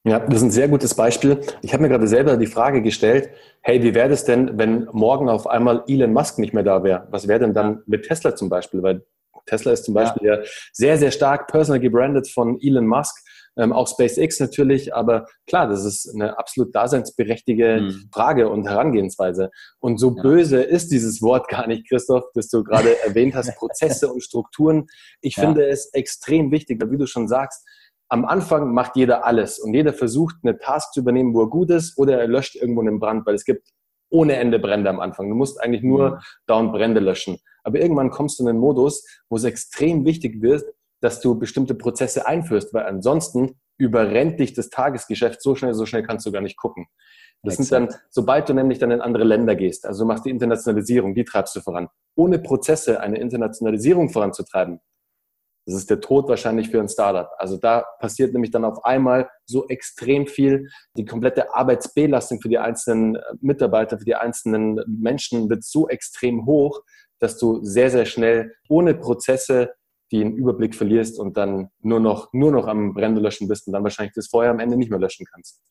Ja, 0.04 0.20
das 0.20 0.38
ist 0.38 0.44
ein 0.44 0.52
sehr 0.52 0.70
gutes 0.70 0.96
Beispiel. 0.96 1.42
Ich 1.62 1.74
habe 1.74 1.84
mir 1.84 1.90
gerade 1.90 2.08
selber 2.08 2.38
die 2.38 2.48
Frage 2.48 2.82
gestellt, 2.82 3.30
hey, 3.62 3.84
wie 3.84 3.94
wäre 3.94 4.14
es 4.14 4.24
denn, 4.24 4.58
wenn 4.58 4.88
morgen 4.94 5.28
auf 5.28 5.48
einmal 5.48 5.84
Elon 5.88 6.14
Musk 6.14 6.40
nicht 6.40 6.54
mehr 6.54 6.64
da 6.64 6.84
wäre? 6.84 7.08
Was 7.12 7.28
wäre 7.28 7.40
denn 7.40 7.54
dann 7.54 7.84
mit 7.88 8.06
Tesla 8.06 8.34
zum 8.34 8.48
Beispiel? 8.48 8.82
Weil 8.82 9.06
Tesla 9.46 9.74
ist 9.74 9.84
zum 9.84 9.94
Beispiel 9.94 10.28
ja, 10.28 10.36
ja 10.36 10.44
sehr, 10.72 10.98
sehr 10.98 11.12
stark 11.12 11.48
personal 11.48 11.82
gebrandet 11.82 12.30
von 12.30 12.58
Elon 12.62 12.88
Musk. 12.88 13.18
Ähm, 13.58 13.74
auch 13.74 13.88
SpaceX 13.88 14.40
natürlich, 14.40 14.94
aber 14.94 15.26
klar, 15.48 15.68
das 15.68 15.84
ist 15.84 16.14
eine 16.14 16.38
absolut 16.38 16.76
daseinsberechtigte 16.76 17.82
mhm. 17.82 18.10
Frage 18.14 18.50
und 18.50 18.68
Herangehensweise. 18.68 19.50
Und 19.80 20.00
so 20.00 20.16
ja. 20.16 20.22
böse 20.22 20.62
ist 20.62 20.92
dieses 20.92 21.22
Wort 21.22 21.48
gar 21.48 21.68
nicht, 21.68 21.90
Christoph, 21.90 22.26
das 22.36 22.50
du 22.50 22.64
gerade 22.64 23.00
erwähnt 23.06 23.36
hast, 23.36 23.56
Prozesse 23.56 24.12
und 24.12 24.22
Strukturen. 24.22 24.86
Ich 25.22 25.38
ja. 25.38 25.44
finde 25.44 25.68
es 25.68 25.92
extrem 25.94 26.52
wichtig, 26.52 26.82
weil 26.82 26.92
wie 26.92 26.98
du 26.98 27.08
schon 27.08 27.28
sagst, 27.28 27.66
am 28.10 28.26
Anfang 28.26 28.74
macht 28.74 28.96
jeder 28.96 29.26
alles 29.26 29.60
und 29.60 29.74
jeder 29.74 29.92
versucht, 29.92 30.36
eine 30.44 30.58
Task 30.58 30.94
zu 30.94 31.02
übernehmen, 31.02 31.34
wo 31.34 31.42
er 31.42 31.50
gut 31.50 31.70
ist 31.72 31.98
oder 31.98 32.20
er 32.20 32.28
löscht 32.28 32.56
irgendwo 32.56 32.82
einen 32.82 33.00
Brand, 33.00 33.26
weil 33.26 33.36
es 33.36 33.44
gibt 33.44 33.68
ohne 34.10 34.38
Ende 34.38 34.60
Brände 34.60 34.90
am 34.90 35.00
Anfang. 35.00 35.30
Du 35.30 35.36
musst 35.36 35.62
eigentlich 35.62 35.84
nur 35.84 36.12
mhm. 36.12 36.20
dauernd 36.46 36.72
Brände 36.72 37.00
löschen. 37.00 37.38
Aber 37.64 37.80
irgendwann 37.80 38.12
kommst 38.12 38.40
du 38.40 38.44
in 38.44 38.50
einen 38.50 38.60
Modus, 38.60 39.06
wo 39.30 39.36
es 39.36 39.44
extrem 39.44 40.06
wichtig 40.06 40.42
wird, 40.42 40.64
dass 41.02 41.22
du 41.22 41.38
bestimmte 41.38 41.76
Prozesse 41.76 42.26
einführst, 42.26 42.74
weil 42.74 42.86
ansonsten 42.86 43.60
überrennt 43.78 44.40
dich 44.40 44.54
das 44.54 44.70
Tagesgeschäft 44.70 45.42
so 45.42 45.56
schnell, 45.56 45.74
so 45.74 45.86
schnell 45.86 46.04
kannst 46.04 46.26
du 46.26 46.32
gar 46.32 46.42
nicht 46.42 46.58
gucken. 46.58 46.88
Das 47.44 47.60
Exakt. 47.60 47.68
sind 47.68 47.92
dann, 47.92 48.02
sobald 48.10 48.50
du 48.50 48.54
nämlich 48.54 48.80
dann 48.80 48.92
in 48.92 49.02
andere 49.02 49.24
Länder 49.24 49.56
gehst, 49.56 49.86
also 49.86 50.04
du 50.04 50.08
machst 50.08 50.26
die 50.26 50.32
Internationalisierung, 50.32 51.14
die 51.14 51.24
treibst 51.24 51.56
du 51.56 51.62
voran. 51.62 51.88
Ohne 52.16 52.40
Prozesse 52.40 53.00
eine 53.00 53.20
Internationalisierung 53.20 54.10
voranzutreiben, 54.10 54.80
das 55.68 55.76
ist 55.76 55.90
der 55.90 56.00
Tod 56.00 56.30
wahrscheinlich 56.30 56.70
für 56.70 56.80
ein 56.80 56.88
Startup. 56.88 57.30
Also 57.38 57.58
da 57.58 57.86
passiert 58.00 58.32
nämlich 58.32 58.52
dann 58.52 58.64
auf 58.64 58.86
einmal 58.86 59.30
so 59.46 59.68
extrem 59.68 60.26
viel. 60.26 60.70
Die 60.96 61.04
komplette 61.04 61.54
Arbeitsbelastung 61.54 62.40
für 62.40 62.48
die 62.48 62.58
einzelnen 62.58 63.18
Mitarbeiter, 63.42 64.00
für 64.00 64.06
die 64.06 64.16
einzelnen 64.16 64.82
Menschen 64.88 65.50
wird 65.50 65.66
so 65.66 65.90
extrem 65.90 66.46
hoch, 66.46 66.82
dass 67.20 67.38
du 67.38 67.62
sehr, 67.64 67.90
sehr 67.90 68.06
schnell 68.06 68.54
ohne 68.70 68.94
Prozesse 68.96 69.74
den 70.12 70.36
Überblick 70.36 70.76
verlierst 70.76 71.20
und 71.20 71.38
dann 71.38 71.70
nur 71.82 72.00
noch, 72.00 72.32
nur 72.34 72.52
noch 72.52 72.68
am 72.68 72.94
Brände 72.94 73.20
löschen 73.20 73.48
bist 73.48 73.68
und 73.68 73.74
dann 73.74 73.84
wahrscheinlich 73.84 74.14
das 74.14 74.28
Feuer 74.28 74.52
am 74.52 74.60
Ende 74.60 74.78
nicht 74.78 74.90
mehr 74.90 75.00
löschen 75.00 75.26
kannst. 75.32 75.62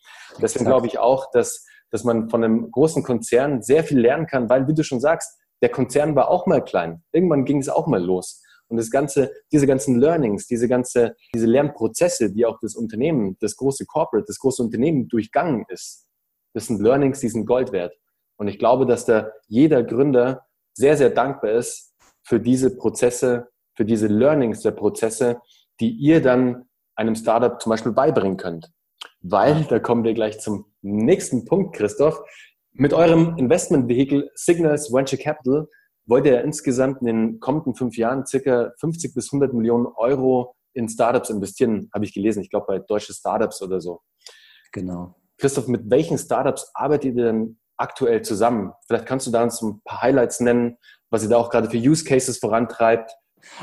Deswegen 0.41 0.67
glaube 0.67 0.87
ich 0.87 0.99
auch, 0.99 1.31
dass, 1.31 1.65
dass 1.91 2.05
man 2.05 2.29
von 2.29 2.45
einem 2.45 2.71
großen 2.71 3.03
Konzern 3.03 3.63
sehr 3.63 3.85
viel 3.85 3.99
lernen 3.99 4.27
kann, 4.27 4.49
weil, 4.49 4.69
wie 4.69 4.75
du 4.75 4.85
schon 4.85 5.01
sagst, 5.01 5.39
der 5.63 5.71
Konzern 5.71 6.15
war 6.15 6.29
auch 6.29 6.47
mal 6.47 6.63
klein. 6.63 7.03
Irgendwann 7.13 7.45
ging 7.45 7.59
es 7.59 7.69
auch 7.69 7.87
mal 7.87 8.03
los. 8.03 8.43
Und 8.69 8.79
das 8.79 8.91
ganze, 8.91 9.31
diese 9.53 9.67
ganzen 9.67 10.01
Learnings, 10.01 10.47
diese 10.47 10.69
ganze, 10.69 11.15
diese 11.35 11.47
Lernprozesse, 11.47 12.33
die 12.33 12.45
auch 12.45 12.59
das 12.61 12.75
Unternehmen, 12.75 13.37
das 13.41 13.57
große 13.57 13.87
Corporate, 13.87 14.27
das 14.27 14.39
große 14.39 14.63
Unternehmen 14.63 15.09
durchgangen 15.09 15.65
ist, 15.69 16.07
das 16.53 16.67
sind 16.67 16.81
Learnings, 16.81 17.21
die 17.21 17.29
sind 17.29 17.47
Gold 17.47 17.73
wert. 17.73 17.95
Und 18.39 18.49
ich 18.49 18.59
glaube, 18.59 18.87
dass 18.87 19.07
da 19.07 19.31
jeder 19.47 19.83
Gründer 19.83 20.47
sehr, 20.75 20.97
sehr 20.97 21.11
dankbar 21.11 21.53
ist 21.53 21.95
für 22.23 22.41
diese 22.41 22.77
Prozesse, 22.77 23.49
für 23.77 23.85
diese 23.85 24.09
Learnings 24.09 24.63
der 24.63 24.73
Prozesse, 24.73 25.41
die 25.81 25.91
ihr 25.91 26.23
dann 26.23 26.65
einem 26.97 27.15
Startup 27.15 27.61
zum 27.61 27.71
Beispiel 27.71 27.93
beibringen 27.93 28.37
könnt. 28.37 28.73
Weil, 29.21 29.65
da 29.69 29.79
kommen 29.79 30.05
wir 30.05 30.15
gleich 30.15 30.41
zum 30.41 30.67
nächsten 30.83 31.45
Punkt, 31.45 31.77
Christoph. 31.77 32.23
Mit 32.73 32.93
eurem 32.93 33.37
Investmentvehikel 33.37 34.31
Signals 34.35 34.93
Venture 34.93 35.19
Capital 35.19 35.69
wollt 36.07 36.27
ihr 36.27 36.43
insgesamt 36.43 37.01
in 37.01 37.07
den 37.07 37.41
kommenden 37.41 37.75
fünf 37.75 37.97
Jahren 37.97 38.27
circa 38.27 38.73
50 38.79 39.15
bis 39.15 39.33
100 39.33 39.53
Millionen 39.53 39.87
Euro 39.87 40.55
in 40.73 40.89
Startups 40.89 41.31
investieren, 41.31 41.91
habe 41.93 42.05
ich 42.05 42.15
gelesen. 42.15 42.43
Ich 42.43 42.51
glaube, 42.51 42.67
bei 42.69 42.79
deutsche 42.79 43.13
Startups 43.13 43.63
oder 43.63 43.81
so. 43.81 44.01
Genau. 44.73 45.17
Christoph, 45.39 45.69
mit 45.69 45.91
welchen 45.91 46.19
Startups 46.19 46.71
arbeitet 46.75 47.17
ihr 47.17 47.25
denn 47.25 47.59
aktuell 47.77 48.23
zusammen? 48.23 48.73
Vielleicht 48.87 49.07
kannst 49.07 49.27
du 49.27 49.31
da 49.31 49.43
uns 49.43 49.61
ein 49.63 49.81
paar 49.85 50.03
Highlights 50.03 50.41
nennen, 50.41 50.77
was 51.11 51.23
ihr 51.23 51.29
da 51.29 51.39
auch 51.39 51.51
gerade 51.51 51.71
für 51.71 51.77
Use 51.77 52.05
Cases 52.05 52.39
vorantreibt. 52.39 53.11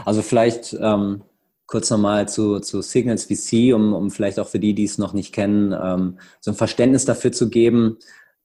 Also 0.05 0.21
vielleicht 0.21 0.75
ähm, 0.79 1.23
kurz 1.67 1.89
nochmal 1.89 2.27
zu, 2.27 2.59
zu 2.59 2.81
Signals 2.81 3.25
VC, 3.25 3.73
um, 3.73 3.93
um 3.93 4.11
vielleicht 4.11 4.39
auch 4.39 4.47
für 4.47 4.59
die, 4.59 4.73
die 4.73 4.83
es 4.83 4.97
noch 4.97 5.13
nicht 5.13 5.33
kennen, 5.33 5.73
ähm, 5.73 6.19
so 6.39 6.51
ein 6.51 6.57
Verständnis 6.57 7.05
dafür 7.05 7.31
zu 7.31 7.49
geben. 7.49 7.97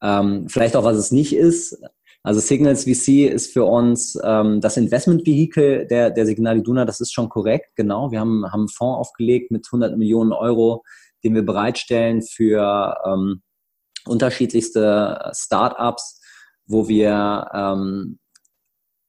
Ähm, 0.02 0.48
vielleicht 0.48 0.76
auch, 0.76 0.84
was 0.84 0.96
es 0.96 1.12
nicht 1.12 1.34
ist. 1.34 1.78
Also 2.22 2.40
Signals 2.40 2.84
VC 2.84 3.30
ist 3.30 3.52
für 3.52 3.64
uns 3.64 4.18
ähm, 4.22 4.60
das 4.60 4.76
Investmentvehikel 4.76 5.86
der, 5.86 6.10
der 6.10 6.26
Signal 6.26 6.58
Iduna, 6.58 6.84
das 6.84 7.00
ist 7.00 7.12
schon 7.12 7.28
korrekt, 7.28 7.76
genau. 7.76 8.10
Wir 8.10 8.20
haben, 8.20 8.44
haben 8.52 8.60
einen 8.60 8.68
Fonds 8.68 8.98
aufgelegt 8.98 9.50
mit 9.50 9.66
100 9.66 9.96
Millionen 9.96 10.32
Euro, 10.32 10.84
den 11.24 11.34
wir 11.34 11.44
bereitstellen 11.44 12.22
für 12.22 12.96
ähm, 13.06 13.42
unterschiedlichste 14.04 15.30
Startups, 15.32 16.20
wo 16.66 16.88
wir 16.88 17.48
ähm, 17.54 18.18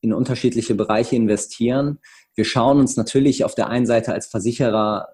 in 0.01 0.13
unterschiedliche 0.13 0.75
Bereiche 0.75 1.15
investieren. 1.15 1.99
Wir 2.35 2.45
schauen 2.45 2.79
uns 2.79 2.97
natürlich 2.97 3.43
auf 3.43 3.55
der 3.55 3.67
einen 3.67 3.85
Seite 3.85 4.13
als 4.13 4.27
Versicherer 4.27 5.09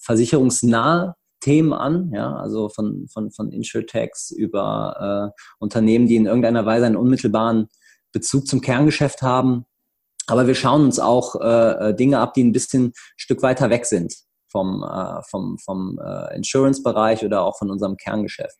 versicherungsnahe 0.00 1.14
Themen 1.40 1.72
an, 1.72 2.10
ja, 2.12 2.34
also 2.34 2.68
von, 2.68 3.06
von, 3.08 3.30
von 3.30 3.52
Insurtechs 3.52 4.30
über 4.30 5.32
äh, 5.36 5.40
Unternehmen, 5.58 6.08
die 6.08 6.16
in 6.16 6.26
irgendeiner 6.26 6.66
Weise 6.66 6.86
einen 6.86 6.96
unmittelbaren 6.96 7.68
Bezug 8.12 8.46
zum 8.46 8.60
Kerngeschäft 8.60 9.22
haben. 9.22 9.64
Aber 10.26 10.46
wir 10.46 10.54
schauen 10.54 10.84
uns 10.84 10.98
auch 10.98 11.36
äh, 11.40 11.90
äh 11.90 11.94
Dinge 11.94 12.18
ab, 12.18 12.34
die 12.34 12.42
ein 12.42 12.52
bisschen 12.52 12.92
Stück 13.16 13.42
weiter 13.42 13.70
weg 13.70 13.86
sind 13.86 14.14
vom, 14.50 14.82
äh, 14.82 15.22
vom, 15.30 15.58
vom 15.58 15.98
äh, 16.04 16.36
Insurance-Bereich 16.36 17.24
oder 17.24 17.42
auch 17.42 17.56
von 17.56 17.70
unserem 17.70 17.96
Kerngeschäft. 17.96 18.58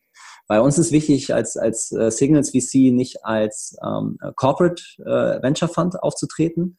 Bei 0.49 0.61
uns 0.61 0.79
ist 0.79 0.91
wichtig, 0.91 1.31
als, 1.31 1.57
als 1.57 1.91
äh, 1.91 2.09
Signals 2.09 2.49
VC 2.49 2.91
nicht 2.91 3.23
als 3.23 3.77
ähm, 3.85 4.17
Corporate 4.35 4.81
äh, 4.97 5.43
Venture 5.43 5.69
Fund 5.69 6.01
aufzutreten. 6.01 6.75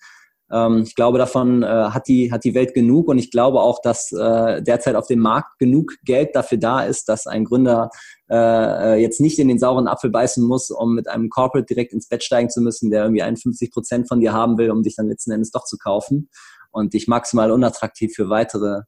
Ähm, 0.51 0.83
ich 0.85 0.97
glaube, 0.97 1.19
davon 1.19 1.63
äh, 1.63 1.67
hat, 1.67 2.09
die, 2.09 2.33
hat 2.33 2.43
die 2.43 2.57
Welt 2.57 2.75
genug 2.75 3.07
und 3.07 3.19
ich 3.19 3.31
glaube 3.31 3.61
auch, 3.61 3.81
dass 3.81 4.11
äh, 4.11 4.61
derzeit 4.61 4.97
auf 4.97 5.07
dem 5.07 5.21
Markt 5.21 5.61
genug 5.61 5.93
Geld 6.05 6.35
dafür 6.35 6.59
da 6.59 6.83
ist, 6.83 7.09
dass 7.09 7.29
ein 7.29 7.45
Gründer 7.45 7.91
äh, 8.29 9.01
jetzt 9.01 9.21
nicht 9.21 9.39
in 9.39 9.47
den 9.47 9.61
sauren 9.61 9.87
Apfel 9.87 10.11
beißen 10.11 10.45
muss, 10.45 10.73
um 10.73 10.97
mit 10.97 11.07
einem 11.07 11.29
Corporate 11.29 11.67
direkt 11.73 11.93
ins 11.93 12.09
Bett 12.09 12.25
steigen 12.25 12.51
zu 12.51 12.61
müssen, 12.61 12.91
der 12.91 13.05
irgendwie 13.05 13.23
51 13.23 13.71
Prozent 13.71 14.09
von 14.09 14.19
dir 14.21 14.33
haben 14.33 14.59
will, 14.59 14.73
um 14.73 14.83
dich 14.83 14.97
dann 14.97 15.09
letzten 15.09 15.31
Endes 15.31 15.53
doch 15.53 15.65
zu 15.65 15.79
kaufen 15.79 16.29
und 16.73 16.93
dich 16.93 17.07
maximal 17.07 17.53
unattraktiv 17.53 18.15
für 18.17 18.29
weitere 18.31 18.81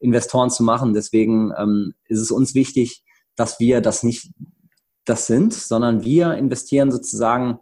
Investoren 0.00 0.50
zu 0.50 0.62
machen. 0.64 0.92
Deswegen 0.92 1.50
ähm, 1.58 1.94
ist 2.04 2.20
es 2.20 2.30
uns 2.30 2.54
wichtig, 2.54 3.04
dass 3.38 3.60
wir 3.60 3.80
das 3.80 4.02
nicht 4.02 4.30
das 5.04 5.26
sind, 5.26 5.54
sondern 5.54 6.04
wir 6.04 6.34
investieren 6.34 6.90
sozusagen 6.90 7.58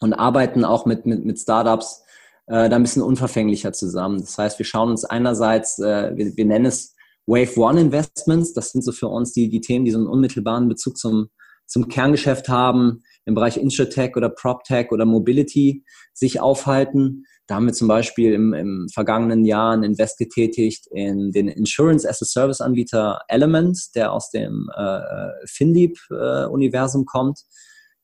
und 0.00 0.12
arbeiten 0.12 0.64
auch 0.64 0.86
mit, 0.86 1.06
mit, 1.06 1.24
mit 1.24 1.38
Startups 1.38 2.04
äh, 2.46 2.68
da 2.68 2.76
ein 2.76 2.82
bisschen 2.82 3.02
unverfänglicher 3.02 3.72
zusammen. 3.72 4.20
Das 4.20 4.38
heißt, 4.38 4.58
wir 4.58 4.66
schauen 4.66 4.90
uns 4.90 5.04
einerseits, 5.04 5.78
äh, 5.78 6.16
wir, 6.16 6.36
wir 6.36 6.44
nennen 6.44 6.66
es 6.66 6.94
Wave 7.26 7.56
One 7.58 7.80
Investments, 7.80 8.52
das 8.52 8.72
sind 8.72 8.82
so 8.82 8.92
für 8.92 9.08
uns 9.08 9.32
die, 9.32 9.48
die 9.48 9.60
Themen, 9.60 9.84
die 9.84 9.90
so 9.90 9.98
einen 9.98 10.06
unmittelbaren 10.06 10.68
Bezug 10.68 10.96
zum, 10.96 11.30
zum 11.66 11.88
Kerngeschäft 11.88 12.48
haben. 12.48 13.02
Im 13.24 13.34
Bereich 13.34 13.56
Insurtech 13.56 14.16
oder 14.16 14.28
PropTech 14.28 14.90
oder 14.90 15.04
Mobility 15.04 15.84
sich 16.12 16.40
aufhalten. 16.40 17.24
Da 17.46 17.56
haben 17.56 17.66
wir 17.66 17.72
zum 17.72 17.88
Beispiel 17.88 18.32
im, 18.32 18.54
im 18.54 18.86
vergangenen 18.92 19.44
Jahr 19.44 19.72
ein 19.72 19.82
Invest 19.82 20.18
getätigt 20.18 20.86
in 20.92 21.32
den 21.32 21.48
Insurance 21.48 22.08
as 22.08 22.22
a 22.22 22.24
Service 22.24 22.60
Anbieter 22.60 23.20
Element, 23.28 23.78
der 23.94 24.12
aus 24.12 24.30
dem 24.30 24.70
äh, 24.76 25.00
FinLeap-Universum 25.46 27.02
äh, 27.02 27.06
kommt. 27.06 27.40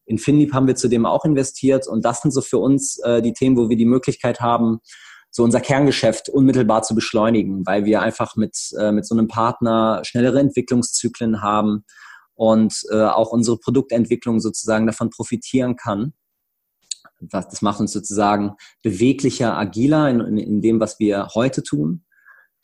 In 0.04 0.18
FinLeap 0.18 0.52
haben 0.52 0.66
wir 0.66 0.76
zudem 0.76 1.06
auch 1.06 1.24
investiert 1.24 1.86
und 1.88 2.04
das 2.04 2.22
sind 2.22 2.30
so 2.32 2.40
für 2.40 2.58
uns 2.58 2.98
äh, 3.00 3.22
die 3.22 3.32
Themen, 3.32 3.56
wo 3.56 3.68
wir 3.68 3.76
die 3.76 3.86
Möglichkeit 3.86 4.40
haben, 4.40 4.78
so 5.30 5.42
unser 5.42 5.60
Kerngeschäft 5.60 6.28
unmittelbar 6.28 6.82
zu 6.82 6.94
beschleunigen, 6.94 7.66
weil 7.66 7.84
wir 7.84 8.02
einfach 8.02 8.36
mit, 8.36 8.56
äh, 8.78 8.92
mit 8.92 9.06
so 9.06 9.14
einem 9.14 9.28
Partner 9.28 10.00
schnellere 10.04 10.40
Entwicklungszyklen 10.40 11.42
haben 11.42 11.84
und 12.36 12.84
äh, 12.90 13.02
auch 13.02 13.32
unsere 13.32 13.58
Produktentwicklung 13.58 14.38
sozusagen 14.38 14.86
davon 14.86 15.10
profitieren 15.10 15.74
kann 15.76 16.12
das 17.20 17.62
macht 17.62 17.80
uns 17.80 17.92
sozusagen 17.92 18.56
beweglicher, 18.82 19.56
agiler 19.56 20.10
in, 20.10 20.20
in, 20.20 20.38
in, 20.38 20.60
dem, 20.60 20.80
was 20.80 20.98
wir 20.98 21.28
heute 21.34 21.62
tun. 21.62 22.04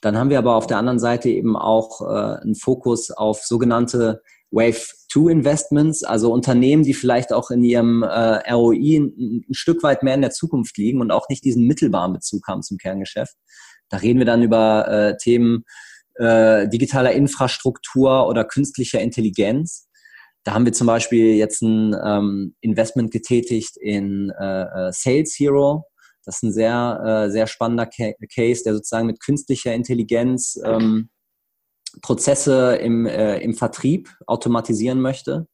Dann 0.01 0.19
haben 0.19 0.31
wir 0.31 0.39
aber 0.39 0.57
auf 0.57 0.67
der 0.67 0.79
anderen 0.79 0.99
Seite 0.99 1.31
eben 1.31 1.57
auch 1.57 2.01
äh, 2.01 2.41
einen 2.43 2.55
Fokus 2.55 3.11
auf 3.11 3.43
sogenannte 3.45 4.23
Wave 4.51 4.85
2 5.11 5.31
Investments, 5.31 6.03
also 6.03 6.33
Unternehmen, 6.33 6.83
die 6.83 6.93
vielleicht 6.93 7.33
auch 7.33 7.51
in 7.51 7.63
ihrem 7.63 8.03
äh, 8.03 8.53
ROI 8.53 8.99
ein, 8.99 9.45
ein, 9.49 9.55
Stück 9.55 9.83
weit 9.83 10.03
mehr 10.03 10.15
in 10.15 10.21
der 10.21 10.33
Zukunft 10.33 10.77
liegen 10.77 11.01
und 11.01 11.11
auch 11.11 11.29
nicht 11.29 11.45
diesen 11.45 11.67
mittelbaren 11.67 12.13
Bezug 12.13 12.47
haben 12.49 12.63
zum 12.63 12.79
Kerngeschäft. 12.79 13.35
Da 13.89 13.99
reden 13.99 14.19
wir 14.19 14.27
dann 14.27 14.43
über 14.43 14.89
äh, 14.89 15.17
Themen 15.17 15.65
äh, 16.17 16.69
digitaler 16.69 17.13
Infrastruktur 17.13 18.27
oder 18.29 18.45
künstlicher 18.45 19.01
Intelligenz. 19.01 19.89
Da 20.45 20.55
haben 20.55 20.65
wir 20.65 20.73
zum 20.73 20.87
Beispiel 20.87 21.35
jetzt 21.37 21.63
ein 21.63 21.95
ähm, 22.05 22.55
Investment 22.61 23.13
getätigt 23.13 23.77
in 23.77 24.31
äh, 24.31 24.63
äh, 24.63 24.93
Sales 24.93 25.35
Hero. 25.39 25.85
Das 26.25 26.37
ist 26.37 26.43
ein 26.43 26.53
sehr, 26.53 27.27
äh, 27.27 27.31
sehr 27.31 27.47
spannender 27.47 27.87
Ca 27.87 28.13
Case, 28.33 28.63
der 28.65 28.75
sozusagen 28.75 29.07
mit 29.07 29.21
künstlicher 29.21 29.73
Intelligenz 29.73 30.59
ähm, 30.65 31.11
Prozesse 32.01 32.77
im, 32.77 33.07
äh, 33.07 33.39
im 33.39 33.55
Vertrieb 33.55 34.09
automatisieren 34.27 35.01
möchte. 35.01 35.47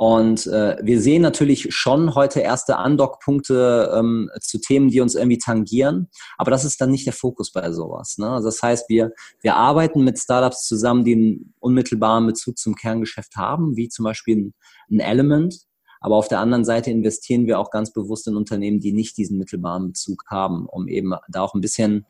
Und 0.00 0.46
äh, 0.46 0.78
wir 0.80 0.98
sehen 0.98 1.20
natürlich 1.20 1.74
schon 1.74 2.14
heute 2.14 2.40
erste 2.40 2.78
Andockpunkte 2.78 3.92
ähm, 3.94 4.30
zu 4.40 4.58
Themen, 4.58 4.88
die 4.88 5.02
uns 5.02 5.14
irgendwie 5.14 5.36
tangieren. 5.36 6.08
Aber 6.38 6.50
das 6.50 6.64
ist 6.64 6.80
dann 6.80 6.90
nicht 6.90 7.04
der 7.04 7.12
Fokus 7.12 7.52
bei 7.52 7.70
sowas. 7.70 8.16
Ne? 8.16 8.26
Also 8.26 8.48
das 8.48 8.62
heißt, 8.62 8.88
wir, 8.88 9.12
wir 9.42 9.56
arbeiten 9.56 10.02
mit 10.02 10.18
Startups 10.18 10.66
zusammen, 10.66 11.04
die 11.04 11.12
einen 11.12 11.54
unmittelbaren 11.60 12.26
Bezug 12.26 12.56
zum 12.56 12.76
Kerngeschäft 12.76 13.36
haben, 13.36 13.76
wie 13.76 13.90
zum 13.90 14.04
Beispiel 14.06 14.38
ein, 14.38 14.54
ein 14.90 15.00
Element. 15.00 15.66
Aber 16.00 16.16
auf 16.16 16.28
der 16.28 16.40
anderen 16.40 16.64
Seite 16.64 16.90
investieren 16.90 17.46
wir 17.46 17.58
auch 17.58 17.70
ganz 17.70 17.92
bewusst 17.92 18.26
in 18.26 18.36
Unternehmen, 18.36 18.80
die 18.80 18.94
nicht 18.94 19.18
diesen 19.18 19.36
mittelbaren 19.36 19.88
Bezug 19.88 20.24
haben, 20.30 20.64
um 20.64 20.88
eben 20.88 21.12
da 21.28 21.42
auch 21.42 21.52
ein 21.52 21.60
bisschen 21.60 22.06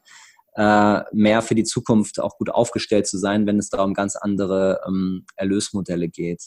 äh, 0.55 1.01
mehr 1.13 1.43
für 1.43 1.55
die 1.55 1.65
Zukunft 1.65 2.21
auch 2.21 2.37
gut 2.37 2.51
aufgestellt 2.51 3.07
zu 3.07 3.19
sein, 3.19 3.47
wenn 3.47 3.59
es 3.59 3.69
da 3.69 3.83
um 3.83 3.95
ganz 3.95 4.17
andere 4.17 4.81
ähm, 4.87 5.25
Erlösmodelle 5.37 6.09
geht. 6.09 6.43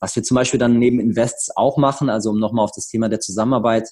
Was 0.00 0.16
wir 0.16 0.22
zum 0.22 0.34
Beispiel 0.34 0.58
dann 0.58 0.78
neben 0.78 0.98
Invests 1.00 1.50
auch 1.54 1.76
machen, 1.76 2.08
also 2.08 2.30
um 2.30 2.38
nochmal 2.38 2.64
auf 2.64 2.72
das 2.74 2.88
Thema 2.88 3.08
der 3.08 3.20
Zusammenarbeit 3.20 3.90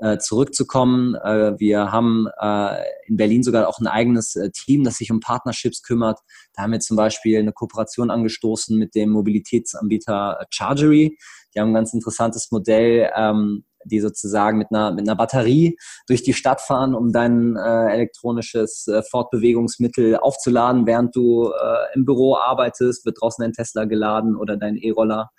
äh, 0.00 0.18
zurückzukommen. 0.18 1.14
Äh, 1.14 1.58
wir 1.58 1.92
haben 1.92 2.26
äh, 2.40 2.82
in 3.06 3.16
Berlin 3.16 3.42
sogar 3.42 3.68
auch 3.68 3.78
ein 3.78 3.86
eigenes 3.86 4.34
äh, 4.34 4.50
Team, 4.50 4.84
das 4.84 4.96
sich 4.96 5.10
um 5.10 5.20
Partnerships 5.20 5.82
kümmert. 5.82 6.18
Da 6.54 6.62
haben 6.62 6.72
wir 6.72 6.80
zum 6.80 6.96
Beispiel 6.96 7.38
eine 7.38 7.52
Kooperation 7.52 8.10
angestoßen 8.10 8.78
mit 8.78 8.94
dem 8.94 9.10
Mobilitätsanbieter 9.10 10.46
Chargery. 10.50 11.18
Die 11.54 11.60
haben 11.60 11.70
ein 11.70 11.74
ganz 11.74 11.92
interessantes 11.92 12.50
Modell, 12.50 13.10
ähm, 13.14 13.64
die 13.84 14.00
sozusagen 14.00 14.58
mit 14.58 14.68
einer, 14.70 14.92
mit 14.92 15.08
einer 15.08 15.16
Batterie 15.16 15.76
durch 16.06 16.22
die 16.22 16.32
Stadt 16.32 16.60
fahren, 16.60 16.94
um 16.94 17.12
dein 17.12 17.56
äh, 17.56 17.92
elektronisches 17.92 18.86
äh, 18.88 19.02
Fortbewegungsmittel 19.02 20.16
aufzuladen, 20.16 20.86
während 20.86 21.14
du 21.16 21.50
äh, 21.50 21.94
im 21.94 22.04
Büro 22.04 22.36
arbeitest, 22.36 23.04
wird 23.04 23.20
draußen 23.20 23.44
ein 23.44 23.52
Tesla 23.52 23.84
geladen 23.84 24.36
oder 24.36 24.56
dein 24.56 24.76
E-Roller. 24.76 25.30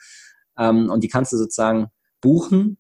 Ähm, 0.58 0.90
und 0.90 1.04
die 1.04 1.08
kannst 1.08 1.34
du 1.34 1.38
sozusagen 1.38 1.88
buchen. 2.22 2.78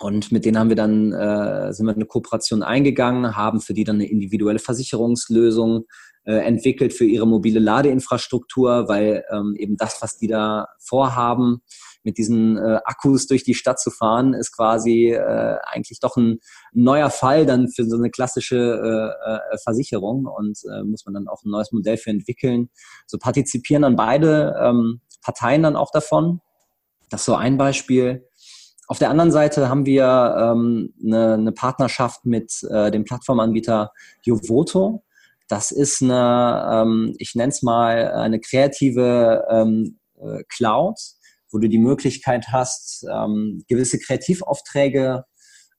Und 0.00 0.32
mit 0.32 0.44
denen 0.44 0.58
haben 0.58 0.70
wir 0.70 0.76
dann, 0.76 1.12
äh, 1.12 1.72
sind 1.72 1.86
wir 1.86 1.94
eine 1.94 2.06
Kooperation 2.06 2.62
eingegangen, 2.62 3.36
haben 3.36 3.60
für 3.60 3.74
die 3.74 3.84
dann 3.84 3.96
eine 3.96 4.10
individuelle 4.10 4.58
Versicherungslösung 4.58 5.84
äh, 6.24 6.44
entwickelt 6.44 6.92
für 6.92 7.04
ihre 7.04 7.26
mobile 7.26 7.60
Ladeinfrastruktur, 7.60 8.88
weil 8.88 9.24
ähm, 9.30 9.54
eben 9.56 9.76
das, 9.76 10.02
was 10.02 10.18
die 10.18 10.26
da 10.26 10.66
vorhaben, 10.80 11.62
mit 12.08 12.16
diesen 12.16 12.56
äh, 12.56 12.80
Akkus 12.86 13.26
durch 13.26 13.44
die 13.44 13.52
Stadt 13.52 13.78
zu 13.78 13.90
fahren, 13.90 14.32
ist 14.32 14.56
quasi 14.56 15.10
äh, 15.12 15.58
eigentlich 15.70 16.00
doch 16.00 16.16
ein 16.16 16.38
neuer 16.72 17.10
Fall 17.10 17.44
dann 17.44 17.68
für 17.68 17.84
so 17.84 17.96
eine 17.96 18.08
klassische 18.08 18.56
äh, 18.56 19.54
äh, 19.54 19.58
Versicherung 19.62 20.24
und 20.24 20.58
äh, 20.72 20.84
muss 20.84 21.04
man 21.04 21.12
dann 21.12 21.28
auch 21.28 21.44
ein 21.44 21.50
neues 21.50 21.70
Modell 21.70 21.98
für 21.98 22.08
entwickeln. 22.08 22.70
So 23.06 23.18
partizipieren 23.18 23.82
dann 23.82 23.94
beide 23.94 24.56
ähm, 24.58 25.02
Parteien 25.20 25.62
dann 25.62 25.76
auch 25.76 25.90
davon. 25.90 26.40
Das 27.10 27.20
ist 27.20 27.26
so 27.26 27.34
ein 27.34 27.58
Beispiel. 27.58 28.26
Auf 28.86 28.98
der 28.98 29.10
anderen 29.10 29.30
Seite 29.30 29.68
haben 29.68 29.84
wir 29.84 30.34
ähm, 30.38 30.94
eine, 31.04 31.34
eine 31.34 31.52
Partnerschaft 31.52 32.24
mit 32.24 32.62
äh, 32.70 32.90
dem 32.90 33.04
Plattformanbieter 33.04 33.92
Jovoto. 34.22 35.04
Das 35.46 35.72
ist 35.72 36.02
eine, 36.02 36.66
ähm, 36.72 37.14
ich 37.18 37.34
nenne 37.34 37.50
es 37.50 37.62
mal, 37.62 38.12
eine 38.12 38.40
kreative 38.40 39.44
ähm, 39.50 39.98
äh, 40.18 40.42
Cloud, 40.48 40.96
wo 41.50 41.58
du 41.58 41.68
die 41.68 41.78
Möglichkeit 41.78 42.48
hast, 42.52 43.04
ähm, 43.10 43.62
gewisse 43.68 43.98
Kreativaufträge 43.98 45.24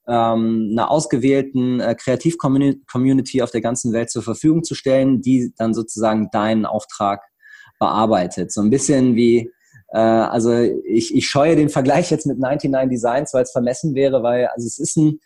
ähm, 0.10 0.70
einer 0.72 0.90
ausgewählten 0.90 1.80
äh, 1.80 1.96
Kreativ-Community 1.96 3.42
auf 3.44 3.52
der 3.52 3.62
ganzen 3.62 3.94
Welt 3.94 4.10
zur 4.10 4.24
Verfügung 4.24 4.64
zu 4.64 4.74
stellen, 4.74 5.22
die 5.22 5.54
dann 5.58 5.74
sozusagen 5.74 6.30
deinen 6.32 6.66
Auftrag 6.66 7.22
bearbeitet. 7.80 8.52
So 8.52 8.62
ein 8.62 8.72
bisschen 8.72 9.16
wie, 9.16 9.52
äh, 9.90 10.00
also 10.00 10.52
ich, 10.54 11.16
ich 11.16 11.28
scheue 11.28 11.56
den 11.56 11.70
Vergleich 11.70 12.10
jetzt 12.10 12.26
mit 12.26 12.40
99 12.40 12.90
Designs, 12.90 13.34
weil 13.34 13.44
es 13.44 13.52
vermessen 13.52 13.94
wäre, 13.94 14.24
weil 14.24 14.48
also 14.48 14.66
es 14.66 14.80
ist 14.80 14.98
ein, 14.98 15.20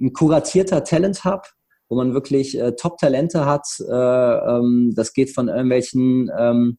ein 0.00 0.14
kuratierter 0.14 0.84
Talent-Hub, 0.84 1.42
wo 1.90 1.96
man 1.96 2.14
wirklich 2.14 2.58
äh, 2.58 2.72
Top-Talente 2.72 3.44
hat. 3.44 3.66
Äh, 3.80 3.92
ähm, 3.92 4.92
das 4.96 5.12
geht 5.12 5.34
von 5.34 5.48
irgendwelchen 5.48 6.30
ähm, 6.36 6.78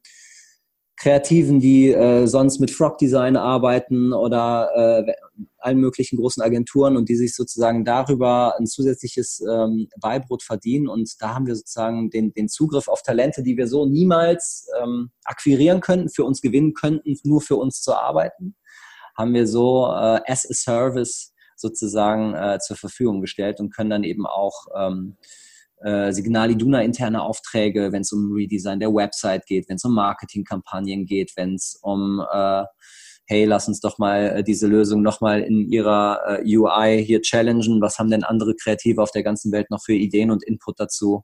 Kreativen, 0.98 1.60
die 1.60 1.92
äh, 1.92 2.26
sonst 2.26 2.60
mit 2.60 2.72
Frog 2.72 2.98
Design 2.98 3.36
arbeiten 3.36 4.14
oder 4.14 5.06
äh, 5.06 5.14
allen 5.58 5.80
möglichen 5.80 6.18
großen 6.18 6.42
Agenturen 6.42 6.96
und 6.96 7.10
die 7.10 7.16
sich 7.16 7.36
sozusagen 7.36 7.84
darüber 7.84 8.56
ein 8.58 8.66
zusätzliches 8.66 9.42
ähm, 9.42 9.90
Beibrot 10.00 10.42
verdienen. 10.42 10.88
Und 10.88 11.12
da 11.20 11.36
haben 11.36 11.48
wir 11.48 11.56
sozusagen 11.56 12.10
den, 12.12 12.34
den 12.34 12.48
Zugriff 12.48 12.88
auf 12.88 13.02
Talente, 13.02 13.44
die 13.44 13.58
wir 13.58 13.68
so 13.68 13.86
niemals 13.86 14.68
ähm, 14.82 15.12
akquirieren 15.26 15.82
könnten, 15.82 16.10
für 16.10 16.24
uns 16.24 16.42
gewinnen 16.42 16.74
könnten, 16.74 17.18
nur 17.24 17.42
für 17.42 17.58
uns 17.58 17.82
zu 17.82 17.94
arbeiten, 17.94 18.56
haben 19.18 19.34
wir 19.34 19.48
so 19.48 19.88
äh, 19.88 20.22
as 20.28 20.50
a 20.50 20.54
Service 20.54 21.34
sozusagen 21.58 22.34
äh, 22.36 22.60
zur 22.60 22.78
Verfügung 22.78 23.20
gestellt 23.20 23.60
und 23.60 23.74
können 23.74 23.90
dann 23.90 24.04
eben 24.04 24.26
auch 24.26 24.68
ähm, 24.78 25.18
äh, 25.84 26.12
Signal 26.12 26.52
Iduna 26.52 26.82
interne 26.82 27.22
Aufträge, 27.22 27.92
wenn 27.92 28.02
es 28.02 28.12
um 28.12 28.32
Redesign 28.34 28.80
der 28.80 28.94
Website 28.94 29.46
geht, 29.46 29.70
wenn 29.70 29.76
es 29.76 29.84
um 29.84 29.94
Marketingkampagnen 29.94 31.06
geht, 31.06 31.32
wenn 31.36 31.56
es 31.56 31.80
um 31.82 32.24
äh, 32.32 32.64
hey, 33.28 33.46
lass 33.46 33.68
uns 33.68 33.80
doch 33.80 33.98
mal 33.98 34.38
äh, 34.38 34.44
diese 34.44 34.68
Lösung 34.68 35.02
nochmal 35.02 35.42
in 35.42 35.72
ihrer 35.72 36.20
äh, 36.28 36.58
UI 36.58 37.04
hier 37.04 37.22
challengen. 37.22 37.82
Was 37.82 37.98
haben 37.98 38.10
denn 38.10 38.24
andere 38.24 38.56
Kreative 38.56 39.02
auf 39.02 39.12
der 39.12 39.24
ganzen 39.24 39.52
Welt 39.52 39.72
noch 39.72 39.84
für 39.84 39.94
Ideen 39.94 40.32
und 40.32 40.44
Input 40.44 40.80
dazu? 40.80 41.24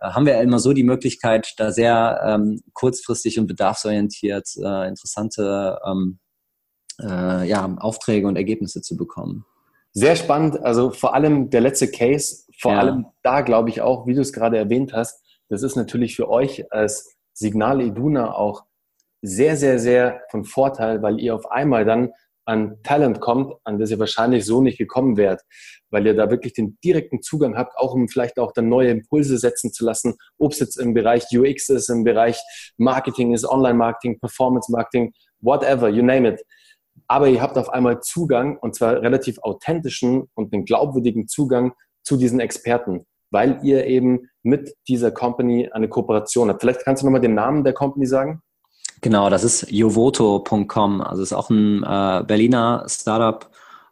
Äh, 0.00 0.10
haben 0.10 0.26
wir 0.26 0.40
immer 0.40 0.58
so 0.58 0.72
die 0.72 0.82
Möglichkeit, 0.82 1.52
da 1.58 1.70
sehr 1.70 2.20
ähm, 2.24 2.60
kurzfristig 2.72 3.38
und 3.38 3.46
bedarfsorientiert 3.46 4.48
äh, 4.62 4.88
interessante 4.88 5.78
ähm, 5.86 6.18
äh, 7.00 7.46
ja, 7.48 7.74
Aufträge 7.78 8.26
und 8.26 8.36
Ergebnisse 8.36 8.80
zu 8.80 8.96
bekommen. 8.96 9.44
Sehr 9.92 10.16
spannend. 10.16 10.62
Also 10.62 10.90
vor 10.90 11.14
allem 11.14 11.50
der 11.50 11.60
letzte 11.60 11.90
Case, 11.90 12.44
vor 12.58 12.72
ja. 12.72 12.78
allem 12.78 13.06
da 13.22 13.42
glaube 13.42 13.68
ich 13.68 13.80
auch, 13.80 14.06
wie 14.06 14.14
du 14.14 14.20
es 14.20 14.32
gerade 14.32 14.56
erwähnt 14.56 14.92
hast, 14.92 15.22
das 15.48 15.62
ist 15.62 15.76
natürlich 15.76 16.16
für 16.16 16.30
euch 16.30 16.72
als 16.72 17.14
Signale 17.34 17.84
Iduna 17.84 18.34
auch 18.34 18.64
sehr, 19.20 19.56
sehr, 19.56 19.78
sehr 19.78 20.22
von 20.30 20.44
Vorteil, 20.44 21.02
weil 21.02 21.20
ihr 21.20 21.34
auf 21.34 21.50
einmal 21.50 21.84
dann 21.84 22.10
an 22.44 22.82
Talent 22.82 23.20
kommt, 23.20 23.54
an 23.64 23.78
das 23.78 23.90
ihr 23.90 23.98
wahrscheinlich 23.98 24.44
so 24.44 24.62
nicht 24.62 24.78
gekommen 24.78 25.16
wärt, 25.16 25.42
weil 25.90 26.06
ihr 26.06 26.14
da 26.14 26.30
wirklich 26.30 26.54
den 26.54 26.76
direkten 26.82 27.22
Zugang 27.22 27.56
habt, 27.56 27.76
auch 27.76 27.94
um 27.94 28.08
vielleicht 28.08 28.38
auch 28.38 28.52
dann 28.52 28.68
neue 28.68 28.90
Impulse 28.90 29.38
setzen 29.38 29.72
zu 29.72 29.84
lassen, 29.84 30.14
ob 30.38 30.52
es 30.52 30.58
jetzt 30.58 30.76
im 30.76 30.92
Bereich 30.92 31.26
UX 31.32 31.68
ist, 31.68 31.88
im 31.88 32.02
Bereich 32.02 32.40
Marketing 32.78 33.32
ist, 33.32 33.44
Online-Marketing, 33.44 34.18
Performance-Marketing, 34.18 35.12
whatever, 35.40 35.88
you 35.88 36.02
name 36.02 36.28
it 36.28 36.42
aber 37.12 37.28
ihr 37.28 37.42
habt 37.42 37.58
auf 37.58 37.68
einmal 37.68 38.00
Zugang 38.00 38.56
und 38.56 38.74
zwar 38.74 39.02
relativ 39.02 39.38
authentischen 39.42 40.30
und 40.32 40.54
einen 40.54 40.64
glaubwürdigen 40.64 41.28
Zugang 41.28 41.74
zu 42.02 42.16
diesen 42.16 42.40
Experten, 42.40 43.04
weil 43.30 43.60
ihr 43.62 43.84
eben 43.86 44.30
mit 44.42 44.74
dieser 44.88 45.10
Company 45.10 45.68
eine 45.70 45.90
Kooperation 45.90 46.48
habt. 46.48 46.62
Vielleicht 46.62 46.86
kannst 46.86 47.02
du 47.02 47.06
nochmal 47.06 47.20
den 47.20 47.34
Namen 47.34 47.64
der 47.64 47.74
Company 47.74 48.06
sagen? 48.06 48.40
Genau, 49.02 49.28
das 49.28 49.44
ist 49.44 49.70
jovoto.com. 49.70 51.02
Also 51.02 51.22
ist 51.22 51.34
auch 51.34 51.50
ein 51.50 51.82
äh, 51.82 52.24
Berliner 52.26 52.86
Startup 52.88 53.46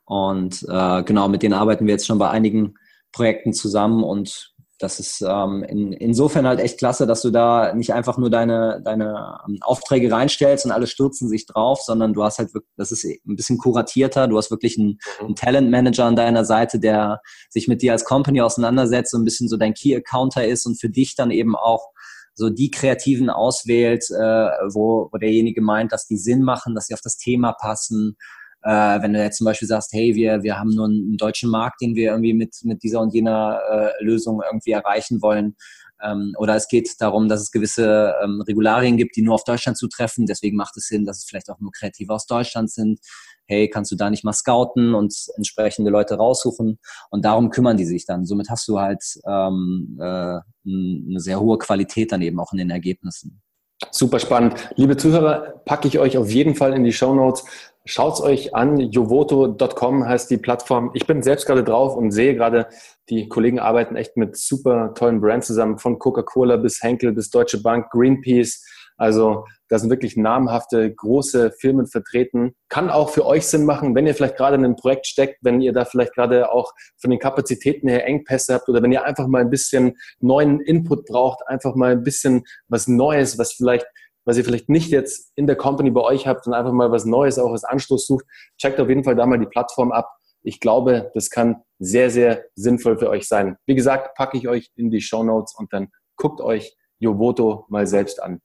Und 0.07 0.65
äh, 0.67 1.03
genau, 1.03 1.29
mit 1.29 1.43
denen 1.43 1.53
arbeiten 1.53 1.87
wir 1.87 1.93
jetzt 1.93 2.07
schon 2.07 2.19
bei 2.19 2.31
einigen 2.31 2.75
Projekten 3.13 3.53
zusammen 3.53 4.03
und 4.03 4.50
das 4.81 4.99
ist 4.99 5.21
ähm, 5.21 5.63
in, 5.63 5.93
insofern 5.93 6.47
halt 6.47 6.59
echt 6.59 6.79
klasse, 6.79 7.07
dass 7.07 7.21
du 7.21 7.31
da 7.31 7.75
nicht 7.75 7.93
einfach 7.93 8.17
nur 8.17 8.31
deine, 8.31 8.81
deine 8.83 9.39
ähm, 9.47 9.59
Aufträge 9.61 10.11
reinstellst 10.11 10.65
und 10.65 10.73
alle 10.73 10.87
stürzen 10.87 11.29
sich 11.29 11.45
drauf, 11.45 11.83
sondern 11.83 12.15
du 12.15 12.25
hast 12.25 12.39
halt 12.39 12.55
wirklich, 12.55 12.73
das 12.77 12.91
ist 12.91 13.05
ein 13.05 13.37
bisschen 13.37 13.59
kuratierter, 13.59 14.27
du 14.27 14.39
hast 14.39 14.51
wirklich 14.51 14.79
einen, 14.79 14.99
mhm. 15.21 15.27
einen 15.27 15.35
Talent 15.35 15.71
Manager 15.71 16.07
an 16.07 16.17
deiner 16.17 16.47
Seite, 16.47 16.81
der 16.81 17.21
sich 17.51 17.69
mit 17.69 17.83
dir 17.83 17.93
als 17.93 18.07
Company 18.07 18.41
auseinandersetzt 18.41 19.15
und 19.15 19.21
ein 19.21 19.25
bisschen 19.27 19.49
so 19.49 19.59
dein 19.59 19.75
Key 19.75 19.95
Accounter 19.95 20.47
ist 20.47 20.65
und 20.65 20.81
für 20.81 20.89
dich 20.89 21.15
dann 21.15 21.31
eben 21.31 21.57
auch 21.57 21.91
so 22.35 22.49
die 22.49 22.71
Kreativen 22.71 23.29
auswählt, 23.29 24.05
äh, 24.11 24.49
wo, 24.73 25.11
wo 25.13 25.19
derjenige 25.19 25.61
meint, 25.61 25.93
dass 25.93 26.07
die 26.07 26.17
Sinn 26.17 26.43
machen, 26.43 26.75
dass 26.75 26.87
sie 26.87 26.95
auf 26.95 27.03
das 27.03 27.19
Thema 27.19 27.53
passen, 27.53 28.17
äh, 28.63 29.03
wenn 29.03 29.13
du 29.13 29.23
jetzt 29.23 29.39
zum 29.39 29.47
Beispiel 29.47 29.69
sagst, 29.69 29.93
hey, 29.93 30.15
wir, 30.15 30.43
wir 30.43 30.59
haben 30.59 30.71
nur 30.75 30.87
einen 30.87 31.17
deutschen 31.17 31.51
Markt, 31.51 31.81
den 31.81 31.95
wir 31.95 32.11
irgendwie 32.11 32.35
mit, 32.35 32.57
mit 32.63 32.83
dieser 32.83 33.01
und 33.01 33.15
jener 33.15 33.61
äh, 33.71 34.05
Lösung 34.05 34.43
irgendwie 34.45 34.73
erreichen 34.73 35.23
wollen. 35.23 35.57
Ähm, 36.03 36.35
oder 36.39 36.57
es 36.57 36.69
geht 36.69 37.01
darum, 37.01 37.29
dass 37.29 37.41
es 37.41 37.51
gewisse 37.51 38.15
ähm, 38.23 38.43
Regularien 38.43 38.97
gibt, 38.97 39.17
die 39.17 39.23
nur 39.23 39.35
auf 39.35 39.45
Deutschland 39.45 39.77
zutreffen. 39.77 40.27
Deswegen 40.27 40.57
macht 40.57 40.77
es 40.77 40.87
Sinn, 40.87 41.05
dass 41.05 41.19
es 41.19 41.25
vielleicht 41.25 41.51
auch 41.51 41.61
nur 41.61 41.73
Kreative 41.73 42.13
aus 42.13 42.27
Deutschland 42.27 42.71
sind. 42.71 43.01
Hey, 43.47 43.69
kannst 43.69 43.91
du 43.91 43.97
da 43.97 44.11
nicht 44.11 44.25
mal 44.25 44.33
scouten 44.33 44.95
und 44.95 45.15
entsprechende 45.37 45.91
Leute 45.91 46.15
raussuchen? 46.15 46.79
Und 47.11 47.25
darum 47.25 47.51
kümmern 47.51 47.77
die 47.77 47.85
sich 47.85 48.07
dann. 48.07 48.25
Somit 48.25 48.49
hast 48.49 48.69
du 48.69 48.79
halt 48.79 49.03
ähm, 49.27 49.99
äh, 50.01 50.39
eine 50.67 51.21
sehr 51.21 51.41
hohe 51.41 51.59
Qualität 51.59 52.13
dann 52.13 52.23
eben 52.23 52.39
auch 52.41 52.53
in 52.53 52.59
den 52.59 52.71
Ergebnissen. 52.71 53.43
Super 53.91 54.21
spannend. 54.21 54.71
Liebe 54.77 54.97
Zuhörer, 54.97 55.63
packe 55.65 55.89
ich 55.89 55.99
euch 55.99 56.17
auf 56.17 56.31
jeden 56.31 56.55
Fall 56.55 56.75
in 56.75 56.85
die 56.85 56.93
Show 56.93 57.15
Notes. 57.15 57.45
Schaut's 57.87 58.21
euch 58.21 58.55
an. 58.55 58.79
Jovoto.com 58.79 60.07
heißt 60.07 60.31
die 60.31 60.37
Plattform. 60.37 60.91
Ich 60.95 61.07
bin 61.07 61.23
selbst 61.23 61.47
gerade 61.47 61.65
drauf 61.65 61.97
und 61.97 62.11
sehe 62.11 62.35
gerade, 62.35 62.69
die 63.09 63.29
Kollegen 63.29 63.59
arbeiten 63.59 63.97
echt 63.97 64.17
mit 64.19 64.37
super 64.37 64.93
tollen 64.95 65.21
Brands 65.21 65.47
zusammen, 65.47 65.79
von 65.79 65.99
Coca-Cola 65.99 66.57
bis 66.57 66.83
Henkel 66.83 67.13
bis 67.13 67.31
Deutsche 67.31 67.63
Bank, 67.63 67.91
Greenpeace. 67.91 68.63
Also 68.99 69.47
da 69.69 69.79
sind 69.79 69.89
wirklich 69.89 70.19
namhafte, 70.19 70.95
große 70.95 71.53
Firmen 71.53 71.87
vertreten. 71.87 72.55
Kann 72.69 72.91
auch 72.91 73.09
für 73.09 73.25
euch 73.25 73.47
Sinn 73.47 73.65
machen, 73.65 73.95
wenn 73.95 74.07
ihr 74.07 74.15
vielleicht 74.15 74.37
gerade 74.37 74.57
in 74.57 74.65
einem 74.65 74.77
Projekt 74.77 75.07
steckt, 75.07 75.39
wenn 75.41 75.63
ihr 75.63 75.73
da 75.73 75.87
vielleicht 75.87 76.13
gerade 76.15 76.53
auch 76.53 76.73
von 76.99 77.11
den 77.11 77.19
Kapazitäten 77.19 77.89
her 77.89 78.05
Engpässe 78.05 78.53
habt 78.53 78.69
oder 78.69 78.83
wenn 78.83 78.93
ihr 78.93 79.05
einfach 79.05 79.27
mal 79.27 79.41
ein 79.41 79.49
bisschen 79.49 79.97
neuen 80.21 80.61
Input 80.61 81.07
braucht, 81.07 81.47
einfach 81.47 81.75
mal 81.77 81.93
ein 81.93 82.03
bisschen 82.03 82.45
was 82.69 82.89
Neues, 82.89 83.39
was 83.39 83.53
vielleicht 83.53 83.87
was 84.25 84.37
ihr 84.37 84.45
vielleicht 84.45 84.69
nicht 84.69 84.91
jetzt 84.91 85.33
in 85.37 85.47
der 85.47 85.57
Company 85.57 85.91
bei 85.91 86.03
euch 86.03 86.27
habt 86.27 86.47
und 86.47 86.55
einfach 86.55 86.73
mal 86.73 86.91
was 86.91 87.05
Neues 87.05 87.39
auch 87.39 87.53
als 87.53 87.65
Anstoß 87.65 88.07
sucht, 88.07 88.25
checkt 88.59 88.81
auf 88.81 88.89
jeden 88.89 89.05
Fall 89.05 89.17
da 89.17 89.27
mal 89.27 89.39
die 89.39 89.47
Plattform 89.47 89.93
ab. 89.93 90.11
Ich 90.43 90.61
glaube, 90.61 91.11
das 91.15 91.31
kann 91.31 91.63
sehr, 91.79 92.11
sehr 92.11 92.45
sinnvoll 92.55 92.99
für 92.99 93.11
euch 93.11 93.29
sein. 93.29 93.57
Wie 93.67 93.75
gesagt, 93.75 94.15
packe 94.17 94.39
ich 94.39 94.49
euch 94.49 94.71
in 94.77 94.91
die 94.91 95.01
Show 95.01 95.23
Notes 95.23 95.55
und 95.57 95.73
dann 95.73 95.89
guckt 96.17 96.41
euch 96.41 96.77
Jovoto 96.99 97.67
mal 97.69 97.87
selbst 97.87 98.23
an. 98.23 98.41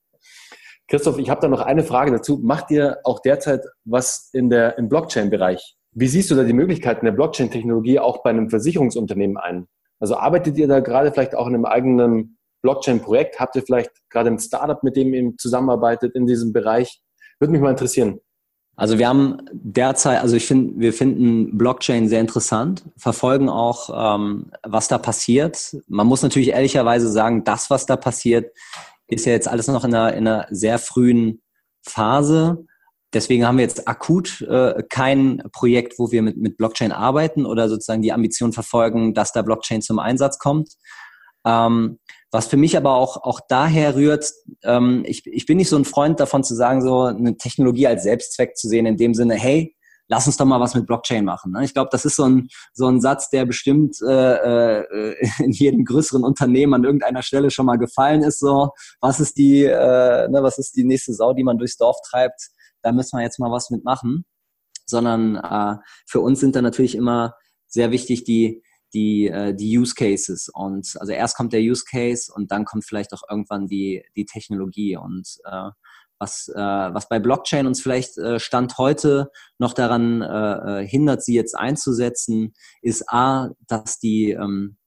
Christoph, 0.87 1.17
ich 1.17 1.29
habe 1.29 1.41
da 1.41 1.47
noch 1.47 1.61
eine 1.61 1.83
Frage 1.83 2.11
dazu. 2.11 2.39
Macht 2.43 2.69
ihr 2.69 2.99
auch 3.03 3.19
derzeit 3.19 3.65
was 3.85 4.29
in 4.33 4.49
der, 4.49 4.77
im 4.77 4.87
Blockchain-Bereich? 4.87 5.75
Wie 5.91 6.07
siehst 6.07 6.29
du 6.29 6.35
da 6.35 6.43
die 6.43 6.53
Möglichkeiten 6.53 7.05
der 7.05 7.13
Blockchain-Technologie 7.13 7.99
auch 7.99 8.21
bei 8.21 8.29
einem 8.29 8.49
Versicherungsunternehmen 8.49 9.37
ein? 9.37 9.67
Also 9.99 10.17
arbeitet 10.17 10.57
ihr 10.57 10.67
da 10.67 10.81
gerade 10.81 11.11
vielleicht 11.11 11.35
auch 11.35 11.47
in 11.47 11.55
einem 11.55 11.65
eigenen 11.65 12.34
Blockchain-Projekt? 12.65 13.39
Habt 13.39 13.55
ihr 13.55 13.61
vielleicht 13.61 13.91
gerade 14.09 14.31
ein 14.31 14.39
Startup, 14.39 14.81
mit 14.81 14.95
dem 14.95 15.13
ihr 15.13 15.33
zusammenarbeitet 15.37 16.15
in 16.15 16.25
diesem 16.25 16.51
Bereich? 16.51 16.99
Würde 17.39 17.51
mich 17.51 17.61
mal 17.61 17.69
interessieren. 17.69 18.19
Also 18.75 18.97
wir 18.97 19.07
haben 19.07 19.37
derzeit, 19.53 20.19
also 20.21 20.35
ich 20.35 20.47
finde, 20.47 20.79
wir 20.79 20.93
finden 20.93 21.57
Blockchain 21.57 22.09
sehr 22.09 22.19
interessant, 22.19 22.83
verfolgen 22.97 23.49
auch, 23.49 24.15
ähm, 24.17 24.51
was 24.63 24.87
da 24.87 24.97
passiert. 24.97 25.77
Man 25.87 26.07
muss 26.07 26.23
natürlich 26.23 26.49
ehrlicherweise 26.49 27.09
sagen, 27.09 27.43
das, 27.43 27.69
was 27.69 27.85
da 27.85 27.95
passiert, 27.95 28.51
ist 29.07 29.25
ja 29.25 29.31
jetzt 29.31 29.47
alles 29.47 29.67
noch 29.67 29.85
in 29.85 29.93
einer, 29.93 30.13
in 30.13 30.27
einer 30.27 30.47
sehr 30.49 30.79
frühen 30.79 31.41
Phase. 31.83 32.65
Deswegen 33.13 33.45
haben 33.45 33.59
wir 33.59 33.63
jetzt 33.63 33.87
akut 33.87 34.41
äh, 34.41 34.83
kein 34.89 35.41
Projekt, 35.53 35.99
wo 35.99 36.11
wir 36.11 36.23
mit, 36.23 36.35
mit 36.35 36.57
Blockchain 36.57 36.91
arbeiten 36.91 37.45
oder 37.45 37.69
sozusagen 37.69 38.01
die 38.01 38.11
Ambition 38.11 38.51
verfolgen, 38.51 39.13
dass 39.13 39.31
da 39.31 39.43
Blockchain 39.43 39.83
zum 39.83 39.99
Einsatz 39.99 40.39
kommt. 40.39 40.73
Ähm, 41.45 41.99
was 42.35 42.47
für 42.47 42.57
mich 42.57 42.75
aber 42.75 42.95
auch, 42.95 43.23
auch 43.23 43.39
daher 43.47 43.95
rührt, 43.95 44.31
ähm, 44.63 45.03
ich, 45.07 45.25
ich 45.25 45.45
bin 45.45 45.57
nicht 45.57 45.69
so 45.69 45.77
ein 45.77 45.85
Freund 45.85 46.19
davon 46.19 46.43
zu 46.43 46.53
sagen, 46.53 46.81
so 46.81 47.03
eine 47.03 47.37
Technologie 47.37 47.87
als 47.87 48.03
Selbstzweck 48.03 48.57
zu 48.57 48.67
sehen, 48.67 48.85
in 48.85 48.97
dem 48.97 49.13
Sinne, 49.13 49.35
hey, 49.35 49.75
lass 50.07 50.27
uns 50.27 50.35
doch 50.35 50.45
mal 50.45 50.59
was 50.59 50.75
mit 50.75 50.85
Blockchain 50.85 51.23
machen. 51.23 51.53
Ne? 51.53 51.63
Ich 51.63 51.73
glaube, 51.73 51.89
das 51.91 52.03
ist 52.03 52.17
so 52.17 52.25
ein, 52.25 52.49
so 52.73 52.87
ein 52.87 52.99
Satz, 52.99 53.29
der 53.29 53.45
bestimmt 53.45 53.97
äh, 54.01 54.81
äh, 54.81 55.15
in 55.39 55.51
jedem 55.51 55.85
größeren 55.85 56.23
Unternehmen 56.23 56.73
an 56.73 56.83
irgendeiner 56.83 57.21
Stelle 57.21 57.49
schon 57.51 57.65
mal 57.65 57.77
gefallen 57.77 58.21
ist. 58.21 58.39
So, 58.39 58.71
was 58.99 59.19
ist 59.19 59.37
die, 59.37 59.63
äh, 59.63 60.27
ne, 60.27 60.43
was 60.43 60.57
ist 60.57 60.75
die 60.75 60.83
nächste 60.83 61.13
Sau, 61.13 61.33
die 61.33 61.43
man 61.43 61.57
durchs 61.57 61.77
Dorf 61.77 61.97
treibt? 62.09 62.49
Da 62.81 62.91
müssen 62.91 63.17
wir 63.17 63.23
jetzt 63.23 63.39
mal 63.39 63.51
was 63.51 63.69
mitmachen. 63.69 64.25
Sondern 64.85 65.37
äh, 65.37 65.77
für 66.05 66.19
uns 66.19 66.41
sind 66.41 66.55
da 66.55 66.61
natürlich 66.61 66.95
immer 66.95 67.33
sehr 67.65 67.91
wichtig 67.91 68.25
die, 68.25 68.61
die, 68.95 69.27
äh, 69.27 69.53
die 69.53 69.77
Use 69.77 69.93
Cases. 69.93 70.49
Und 70.51 70.95
also 70.99 71.11
erst 71.11 71.35
kommt 71.35 71.53
der 71.53 71.61
Use 71.61 71.83
Case 71.89 72.31
und 72.33 72.51
dann 72.51 72.65
kommt 72.65 72.85
vielleicht 72.85 73.13
auch 73.13 73.23
irgendwann 73.29 73.67
die, 73.67 74.03
die 74.15 74.25
Technologie. 74.25 74.97
Und 74.97 75.37
äh, 75.43 75.69
was, 76.17 76.47
äh, 76.47 76.55
was 76.55 77.09
bei 77.09 77.19
Blockchain 77.19 77.67
uns 77.67 77.81
vielleicht 77.81 78.17
äh, 78.17 78.39
Stand 78.39 78.77
heute 78.77 79.29
noch 79.59 79.73
daran 79.73 80.21
äh, 80.21 80.81
äh, 80.81 80.87
hindert, 80.87 81.23
sie 81.23 81.35
jetzt 81.35 81.55
einzusetzen, 81.55 82.53
ist 82.81 83.03
A, 83.09 83.49
dass 83.67 83.99
die, 83.99 84.31
ähm, 84.31 84.77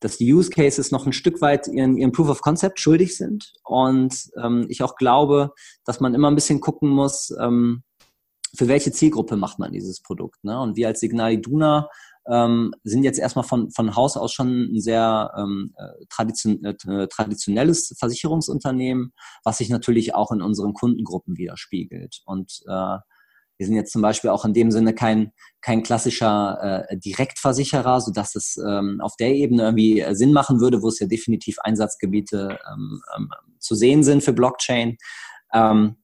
dass 0.00 0.18
die 0.18 0.32
Use 0.32 0.50
Cases 0.50 0.92
noch 0.92 1.06
ein 1.06 1.14
Stück 1.14 1.40
weit 1.40 1.66
ihren, 1.68 1.96
ihren 1.96 2.12
Proof 2.12 2.28
of 2.28 2.42
Concept 2.42 2.78
schuldig 2.78 3.16
sind. 3.16 3.54
Und 3.64 4.28
ähm, 4.40 4.66
ich 4.68 4.82
auch 4.82 4.96
glaube, 4.96 5.52
dass 5.84 6.00
man 6.00 6.14
immer 6.14 6.30
ein 6.30 6.34
bisschen 6.34 6.60
gucken 6.60 6.90
muss, 6.90 7.34
ähm, 7.40 7.82
für 8.54 8.68
welche 8.68 8.92
Zielgruppe 8.92 9.36
macht 9.36 9.58
man 9.58 9.72
dieses 9.72 10.02
Produkt. 10.02 10.42
Ne? 10.44 10.58
Und 10.60 10.76
wir 10.76 10.88
als 10.88 11.00
Signal 11.00 11.32
Iduna 11.32 11.88
ähm, 12.30 12.72
sind 12.84 13.04
jetzt 13.04 13.18
erstmal 13.18 13.44
von, 13.44 13.70
von 13.70 13.94
Haus 13.94 14.16
aus 14.16 14.32
schon 14.32 14.74
ein 14.74 14.80
sehr 14.80 15.32
ähm, 15.36 15.74
äh, 15.76 16.04
tradition, 16.08 16.64
äh, 16.64 17.08
traditionelles 17.08 17.94
Versicherungsunternehmen, 17.98 19.12
was 19.44 19.58
sich 19.58 19.68
natürlich 19.68 20.14
auch 20.14 20.32
in 20.32 20.42
unseren 20.42 20.74
Kundengruppen 20.74 21.36
widerspiegelt. 21.36 22.22
Und 22.24 22.62
äh, 22.66 22.98
wir 23.58 23.66
sind 23.66 23.74
jetzt 23.74 23.92
zum 23.92 24.02
Beispiel 24.02 24.30
auch 24.30 24.44
in 24.44 24.52
dem 24.52 24.70
Sinne 24.70 24.94
kein, 24.94 25.32
kein 25.60 25.82
klassischer 25.82 26.86
äh, 26.90 26.98
Direktversicherer, 26.98 28.00
sodass 28.00 28.34
es 28.34 28.56
ähm, 28.58 29.00
auf 29.00 29.16
der 29.16 29.34
Ebene 29.34 29.62
irgendwie 29.62 30.04
Sinn 30.12 30.32
machen 30.32 30.60
würde, 30.60 30.82
wo 30.82 30.88
es 30.88 30.98
ja 30.98 31.06
definitiv 31.06 31.58
Einsatzgebiete 31.60 32.58
ähm, 32.72 33.00
ähm, 33.16 33.30
zu 33.58 33.74
sehen 33.74 34.04
sind 34.04 34.22
für 34.22 34.32
Blockchain. 34.32 34.98
Ähm, 35.54 35.96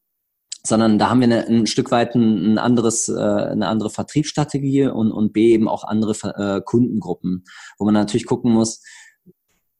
sondern 0.65 0.99
da 0.99 1.11
haben 1.11 1.21
wir 1.21 1.25
eine, 1.25 1.47
ein 1.47 1.67
Stück 1.67 1.91
weit 1.91 2.15
ein, 2.15 2.55
ein 2.55 2.59
anderes, 2.59 3.09
äh, 3.09 3.21
eine 3.21 3.69
andere 3.69 3.91
Vertriebsstrategie 3.91 4.87
und, 4.87 5.11
und 5.11 5.33
B 5.33 5.53
eben 5.53 5.69
auch 5.69 5.85
andere 5.85 6.13
äh, 6.37 6.61
Kundengruppen, 6.63 7.45
wo 7.79 7.85
man 7.85 7.95
natürlich 7.95 8.27
gucken 8.27 8.53
muss, 8.53 8.83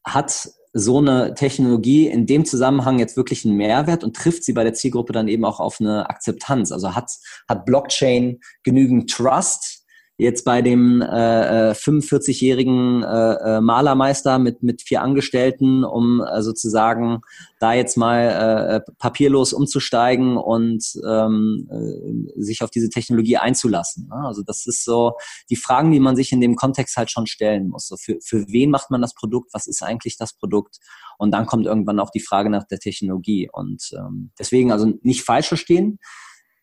hat 0.05 0.49
so 0.73 0.97
eine 0.97 1.35
Technologie 1.35 2.07
in 2.07 2.25
dem 2.25 2.45
Zusammenhang 2.45 2.97
jetzt 2.99 3.15
wirklich 3.15 3.45
einen 3.45 3.55
Mehrwert 3.55 4.03
und 4.03 4.15
trifft 4.15 4.43
sie 4.43 4.53
bei 4.53 4.63
der 4.63 4.73
Zielgruppe 4.73 5.13
dann 5.13 5.27
eben 5.27 5.45
auch 5.45 5.59
auf 5.59 5.79
eine 5.79 6.09
Akzeptanz? 6.09 6.71
Also 6.71 6.95
hat, 6.95 7.11
hat 7.47 7.65
Blockchain 7.65 8.39
genügend 8.63 9.09
Trust, 9.09 9.82
jetzt 10.17 10.45
bei 10.45 10.61
dem 10.61 11.01
äh, 11.01 11.71
45-jährigen 11.71 13.03
äh, 13.03 13.33
äh, 13.57 13.61
Malermeister 13.61 14.37
mit, 14.37 14.61
mit 14.61 14.83
vier 14.83 15.01
Angestellten, 15.01 15.83
um 15.83 16.21
äh, 16.21 16.41
sozusagen 16.43 17.21
da 17.59 17.73
jetzt 17.73 17.97
mal 17.97 18.83
äh, 18.85 18.91
papierlos 18.99 19.53
umzusteigen 19.53 20.37
und 20.37 20.83
ähm, 21.07 21.67
äh, 21.71 22.41
sich 22.41 22.61
auf 22.61 22.69
diese 22.69 22.89
Technologie 22.89 23.37
einzulassen. 23.37 24.07
Ne? 24.09 24.27
Also 24.27 24.43
das 24.43 24.67
ist 24.67 24.83
so 24.83 25.13
die 25.49 25.55
Fragen, 25.55 25.91
die 25.91 25.99
man 25.99 26.15
sich 26.15 26.31
in 26.31 26.41
dem 26.41 26.55
Kontext 26.55 26.95
halt 26.95 27.09
schon 27.09 27.25
stellen 27.25 27.69
muss. 27.69 27.87
So 27.87 27.97
für, 27.97 28.19
für 28.21 28.45
wen 28.49 28.69
macht 28.69 28.91
man 28.91 29.01
das 29.01 29.15
Produkt? 29.15 29.51
Was 29.53 29.65
ist 29.65 29.81
eigentlich 29.81 30.17
das 30.17 30.33
Produkt? 30.33 30.77
Und 31.17 31.31
dann 31.31 31.47
kommt 31.47 31.65
irgendwann 31.65 31.99
auch 31.99 32.11
die 32.11 32.19
Frage 32.19 32.51
nach 32.51 32.65
der 32.65 32.79
Technologie. 32.79 33.49
Und 33.51 33.91
ähm, 33.97 34.31
deswegen 34.37 34.71
also 34.71 34.93
nicht 35.01 35.23
falsch 35.23 35.47
verstehen 35.47 35.99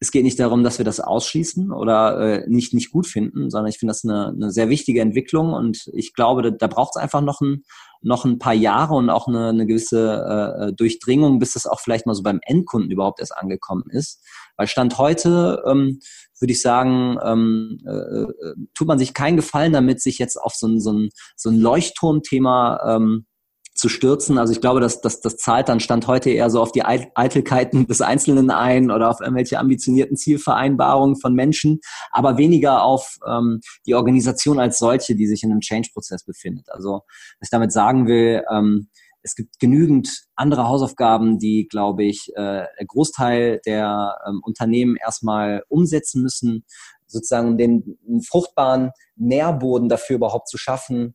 es 0.03 0.11
geht 0.11 0.25
nicht 0.25 0.41
darum, 0.41 0.65
dass 0.65 0.79
wir 0.79 0.85
das 0.87 0.99
ausschließen 0.99 1.73
oder 1.73 2.19
äh, 2.19 2.49
nicht, 2.49 2.73
nicht 2.73 2.91
gut 2.91 3.07
finden, 3.07 3.51
sondern 3.51 3.69
ich 3.69 3.79
finde 3.79 3.91
das 3.91 4.03
eine, 4.03 4.29
eine 4.29 4.51
sehr 4.51 4.71
wichtige 4.71 5.03
Entwicklung 5.03 5.53
und 5.53 5.91
ich 5.93 6.15
glaube, 6.15 6.41
da, 6.41 6.51
da 6.51 6.67
braucht 6.69 6.97
es 6.97 7.03
einfach 7.03 7.21
noch 7.21 7.43
ein, 7.43 7.65
noch 8.01 8.25
ein 8.25 8.39
paar 8.39 8.55
Jahre 8.55 8.95
und 8.95 9.11
auch 9.11 9.29
eine, 9.29 9.51
eine 9.51 9.67
gewisse 9.67 10.69
äh, 10.71 10.73
Durchdringung, 10.73 11.39
bis 11.39 11.53
das 11.53 11.67
auch 11.67 11.81
vielleicht 11.81 12.07
mal 12.07 12.15
so 12.15 12.23
beim 12.23 12.41
Endkunden 12.43 12.91
überhaupt 12.91 13.21
erst 13.21 13.37
angekommen 13.37 13.85
ist. 13.91 14.25
Weil 14.57 14.69
Stand 14.69 14.97
heute 14.97 15.63
ähm, 15.67 16.01
würde 16.41 16.53
ich 16.53 16.63
sagen, 16.63 17.19
ähm, 17.23 17.79
äh, 17.87 17.91
äh 17.91 18.55
tut 18.75 18.89
man 18.89 18.99
sich 18.99 19.13
keinen 19.13 19.37
Gefallen 19.37 19.75
damit, 19.75 20.01
sich 20.01 20.19
jetzt 20.19 20.37
auf 20.37 20.55
so 20.55 20.67
ein, 20.67 20.81
so 20.81 20.95
ein, 20.95 21.11
so 21.37 21.51
ein 21.51 21.61
Leuchtturmthema 21.61 22.97
ähm, 22.97 23.27
zu 23.75 23.89
stürzen. 23.89 24.39
Also 24.39 24.53
ich 24.53 24.61
glaube, 24.61 24.81
dass, 24.81 25.01
dass 25.01 25.21
das 25.21 25.37
zahlt 25.37 25.69
dann 25.69 25.81
Stand 25.81 26.07
heute 26.07 26.31
eher 26.31 26.51
so 26.51 26.61
auf 26.61 26.73
die 26.73 26.85
Eitelkeiten 26.85 27.87
des 27.87 28.01
Einzelnen 28.01 28.51
ein 28.51 28.91
oder 28.91 29.11
auf 29.11 29.21
irgendwelche 29.21 29.59
ambitionierten 29.59 30.17
Zielvereinbarungen 30.17 31.17
von 31.17 31.35
Menschen, 31.35 31.81
aber 32.11 32.37
weniger 32.37 32.83
auf 32.83 33.17
ähm, 33.27 33.61
die 33.87 33.95
Organisation 33.95 34.59
als 34.59 34.79
solche, 34.79 35.15
die 35.15 35.27
sich 35.27 35.43
in 35.43 35.51
einem 35.51 35.61
Change-Prozess 35.61 36.25
befindet. 36.25 36.67
Also 36.71 37.03
was 37.39 37.47
ich 37.47 37.51
damit 37.51 37.73
sagen 37.73 38.07
will, 38.07 38.43
ähm, 38.53 38.89
es 39.23 39.35
gibt 39.35 39.59
genügend 39.59 40.25
andere 40.35 40.67
Hausaufgaben, 40.67 41.39
die, 41.39 41.69
glaube 41.69 42.05
ich, 42.05 42.31
äh, 42.35 42.65
der 42.79 42.87
Großteil 42.87 43.61
der 43.67 44.17
ähm, 44.27 44.41
Unternehmen 44.43 44.97
erstmal 44.97 45.63
umsetzen 45.69 46.23
müssen, 46.23 46.65
sozusagen 47.07 47.49
um 47.49 47.59
den 47.59 47.99
fruchtbaren 48.27 48.93
Nährboden 49.17 49.89
dafür 49.89 50.17
überhaupt 50.17 50.49
zu 50.49 50.57
schaffen, 50.57 51.15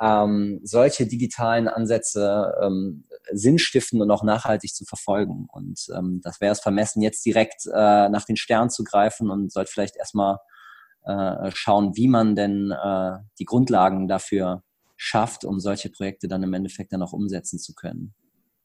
ähm, 0.00 0.60
solche 0.62 1.06
digitalen 1.06 1.68
Ansätze 1.68 2.54
ähm, 2.62 3.04
sinnstiften 3.30 4.00
und 4.02 4.10
auch 4.10 4.22
nachhaltig 4.22 4.74
zu 4.74 4.84
verfolgen. 4.84 5.46
Und 5.52 5.86
ähm, 5.96 6.20
das 6.22 6.40
wäre 6.40 6.52
es 6.52 6.60
vermessen, 6.60 7.02
jetzt 7.02 7.24
direkt 7.24 7.66
äh, 7.66 8.08
nach 8.08 8.24
den 8.24 8.36
Sternen 8.36 8.70
zu 8.70 8.84
greifen 8.84 9.30
und 9.30 9.52
sollte 9.52 9.70
vielleicht 9.70 9.96
erstmal 9.96 10.38
äh, 11.04 11.50
schauen, 11.54 11.96
wie 11.96 12.08
man 12.08 12.34
denn 12.34 12.70
äh, 12.72 13.12
die 13.38 13.44
Grundlagen 13.44 14.08
dafür 14.08 14.62
schafft, 14.96 15.44
um 15.44 15.60
solche 15.60 15.90
Projekte 15.90 16.28
dann 16.28 16.42
im 16.42 16.54
Endeffekt 16.54 16.92
dann 16.92 17.02
auch 17.02 17.12
umsetzen 17.12 17.58
zu 17.58 17.74
können. 17.74 18.14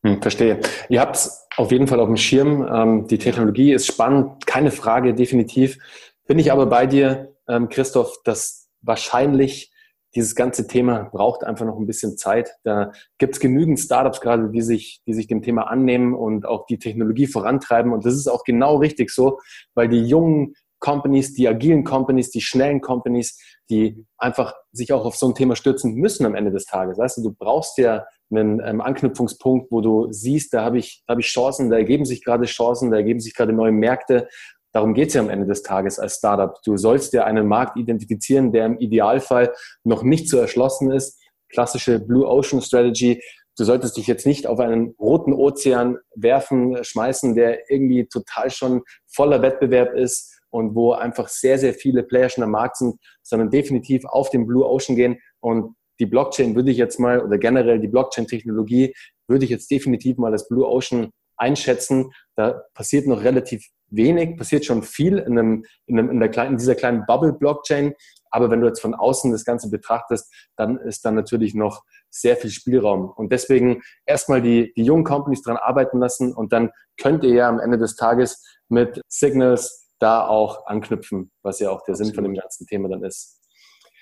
Hm, 0.04 0.22
verstehe. 0.22 0.62
Ihr 0.88 1.02
habt 1.02 1.18
es 1.18 1.48
auf 1.58 1.72
jeden 1.72 1.88
Fall 1.88 2.00
auf 2.00 2.08
dem 2.08 2.18
Schirm. 2.18 2.68
Ähm, 2.72 3.08
die 3.08 3.18
Technologie 3.18 3.74
ist 3.74 3.88
spannend, 3.88 4.46
keine 4.48 4.72
Frage, 4.72 5.13
definitiv. 5.13 5.78
Bin 6.26 6.39
ich 6.39 6.52
aber 6.52 6.68
bei 6.68 6.88
dir, 6.88 7.36
ähm, 7.48 7.68
Christoph, 7.70 8.24
dass 8.24 8.70
wahrscheinlich 8.82 9.74
dieses 10.15 10.36
ganze 10.36 10.67
Thema 10.67 11.10
braucht 11.12 11.43
einfach 11.43 11.65
noch 11.65 11.78
ein 11.78 11.86
bisschen 11.86 12.17
Zeit. 12.17 12.52
Da 12.63 12.91
gibt 13.17 13.36
es 13.36 13.39
genügend 13.39 13.80
Startups 13.80 14.22
gerade, 14.22 14.50
die 14.50 14.62
sich, 14.62 15.02
die 15.06 15.13
sich 15.13 15.28
dem 15.28 15.41
Thema 15.41 15.63
annehmen 15.63 16.15
und 16.15 16.45
auch 16.45 16.65
die 16.65 16.80
Technologie 16.80 17.28
vorantreiben. 17.28 17.93
Und 17.93 18.06
das 18.06 18.15
ist 18.15 18.28
auch 18.28 18.43
genau 18.43 18.78
richtig 18.78 19.12
so, 19.12 19.39
weil 19.76 19.88
die 19.88 20.04
jungen 20.04 20.56
Companies, 20.80 21.34
die 21.34 21.48
agilen 21.48 21.84
Companies, 21.84 22.32
die 22.32 22.41
schnellen 22.41 22.82
Companies, 22.82 23.38
die 23.69 24.06
einfach 24.17 24.54
sich 24.72 24.93
auch 24.93 25.06
auf 25.06 25.15
so 25.15 25.28
ein 25.28 25.36
Thema 25.36 25.56
stürzen 25.56 25.95
müssen 25.95 26.26
am 26.26 26.36
Ende 26.36 26.52
des 26.52 26.65
Tages. 26.65 26.98
Weißt 26.98 27.17
du, 27.17 27.22
du 27.22 27.36
brauchst 27.38 27.78
ja 27.78 28.06
einen 28.32 28.62
ähm, 28.63 28.82
Anknüpfungspunkt, 28.82 29.72
wo 29.72 29.82
du 29.82 30.08
siehst, 30.12 30.54
da 30.54 30.63
habe 30.63 30.78
ich, 30.78 31.04
da 31.06 31.12
habe 31.12 31.22
ich 31.22 31.28
Chancen, 31.28 31.69
da 31.69 31.78
ergeben 31.78 32.06
sich 32.06 32.24
gerade 32.24 32.45
Chancen, 32.45 32.91
da 32.91 32.98
ergeben 32.98 33.19
sich 33.19 33.36
gerade 33.36 33.54
neue 33.54 33.72
Märkte 33.72 34.28
Darum 34.71 34.93
geht 34.93 35.10
es 35.10 35.15
ja 35.15 35.21
am 35.21 35.29
Ende 35.29 35.47
des 35.47 35.63
Tages 35.63 35.99
als 35.99 36.17
Startup. 36.17 36.55
Du 36.63 36.77
sollst 36.77 37.13
ja 37.13 37.23
einen 37.23 37.47
Markt 37.47 37.77
identifizieren, 37.77 38.51
der 38.51 38.65
im 38.65 38.77
Idealfall 38.77 39.53
noch 39.84 40.03
nicht 40.03 40.29
so 40.29 40.38
erschlossen 40.38 40.91
ist. 40.91 41.19
Klassische 41.49 41.99
Blue 41.99 42.27
Ocean 42.27 42.62
Strategy. 42.62 43.21
Du 43.58 43.63
solltest 43.63 43.97
dich 43.97 44.08
jetzt 44.08 44.25
nicht 44.25 44.47
auf 44.47 44.60
einen 44.60 44.95
roten 44.99 45.34
Ozean 45.34 45.97
werfen, 46.15 46.82
schmeißen, 46.84 47.36
der 47.36 47.69
irgendwie 47.69 48.05
total 48.05 48.51
schon 48.51 48.84
voller 49.08 49.41
Wettbewerb 49.41 49.93
ist 49.95 50.39
und 50.49 50.75
wo 50.75 50.93
einfach 50.93 51.27
sehr, 51.27 51.58
sehr 51.58 51.73
viele 51.73 52.03
Player 52.03 52.29
schon 52.29 52.43
am 52.43 52.51
Markt 52.51 52.77
sind, 52.77 52.95
sondern 53.21 53.49
definitiv 53.49 54.05
auf 54.05 54.29
den 54.29 54.47
Blue 54.47 54.65
Ocean 54.65 54.95
gehen. 54.95 55.19
Und 55.39 55.75
die 55.99 56.05
Blockchain 56.05 56.55
würde 56.55 56.71
ich 56.71 56.77
jetzt 56.77 56.99
mal, 56.99 57.21
oder 57.21 57.38
generell 57.38 57.79
die 57.79 57.88
Blockchain-Technologie 57.88 58.93
würde 59.27 59.45
ich 59.45 59.51
jetzt 59.51 59.69
definitiv 59.69 60.17
mal 60.17 60.32
als 60.32 60.47
Blue 60.47 60.65
Ocean 60.65 61.12
einschätzen. 61.36 62.12
Da 62.36 62.63
passiert 62.73 63.08
noch 63.08 63.23
relativ 63.23 63.67
wenig, 63.91 64.38
passiert 64.38 64.65
schon 64.65 64.84
viel 64.84 65.17
in, 65.17 65.38
einem, 65.38 65.65
in, 65.86 65.99
einem, 65.99 66.10
in, 66.10 66.19
der 66.19 66.30
kleinen, 66.30 66.52
in 66.52 66.58
dieser 66.58 66.75
kleinen 66.75 67.06
Bubble-Blockchain. 67.06 67.93
Aber 68.32 68.52
wenn 68.52 68.62
du 68.62 68.67
jetzt 68.67 68.82
von 68.82 68.93
außen 68.93 69.32
das 69.32 69.45
Ganze 69.45 69.69
betrachtest, 69.69 70.32
dann 70.56 70.78
ist 70.78 71.04
da 71.04 71.12
natürlich 71.12 71.56
noch 71.56 71.84
sehr 72.10 72.36
viel 72.38 72.49
Spielraum. 72.49 73.10
Und 73.10 73.32
deswegen 73.32 73.82
erstmal 74.06 74.41
die, 74.41 74.73
die 74.75 74.84
jungen 74.84 75.04
Companies 75.04 75.41
dran 75.41 75.58
arbeiten 75.58 75.99
lassen 75.99 76.34
und 76.34 76.54
dann 76.54 76.71
könnt 77.02 77.23
ihr 77.23 77.34
ja 77.34 77.49
am 77.49 77.60
Ende 77.60 77.78
des 77.78 77.95
Tages 77.95 78.43
mit 78.67 79.02
Signals 79.08 79.88
da 79.99 80.28
auch 80.28 80.65
anknüpfen, 80.67 81.32
was 81.43 81.60
ja 81.60 81.69
auch 81.69 81.84
der 81.84 81.93
Absolut. 81.93 82.08
Sinn 82.08 82.15
von 82.15 82.23
dem 82.23 82.36
ganzen 82.36 82.65
Thema 82.67 82.89
dann 82.89 83.04
ist. 83.04 83.39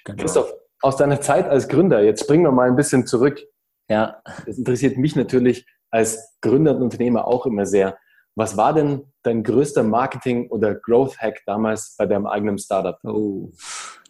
Genau. 0.05 0.21
Christoph, 0.21 0.53
aus 0.81 0.97
deiner 0.97 1.21
Zeit 1.21 1.47
als 1.47 1.67
Gründer, 1.67 2.03
jetzt 2.03 2.23
springen 2.23 2.43
wir 2.43 2.51
mal 2.51 2.67
ein 2.67 2.75
bisschen 2.75 3.05
zurück. 3.05 3.41
Ja. 3.89 4.21
Das 4.45 4.57
interessiert 4.57 4.97
mich 4.97 5.15
natürlich 5.15 5.65
als 5.89 6.37
Gründer 6.41 6.75
und 6.75 6.83
Unternehmer 6.83 7.27
auch 7.27 7.45
immer 7.45 7.65
sehr. 7.65 7.97
Was 8.37 8.55
war 8.55 8.71
denn 8.71 9.11
dein 9.23 9.41
größter 9.41 9.81
Marketing- 9.81 10.47
oder 10.49 10.75
Growth-Hack 10.75 11.41
damals 11.47 11.95
bei 11.97 12.05
deinem 12.05 12.27
eigenen 12.27 12.59
Startup? 12.59 12.99
Oh. 13.03 13.49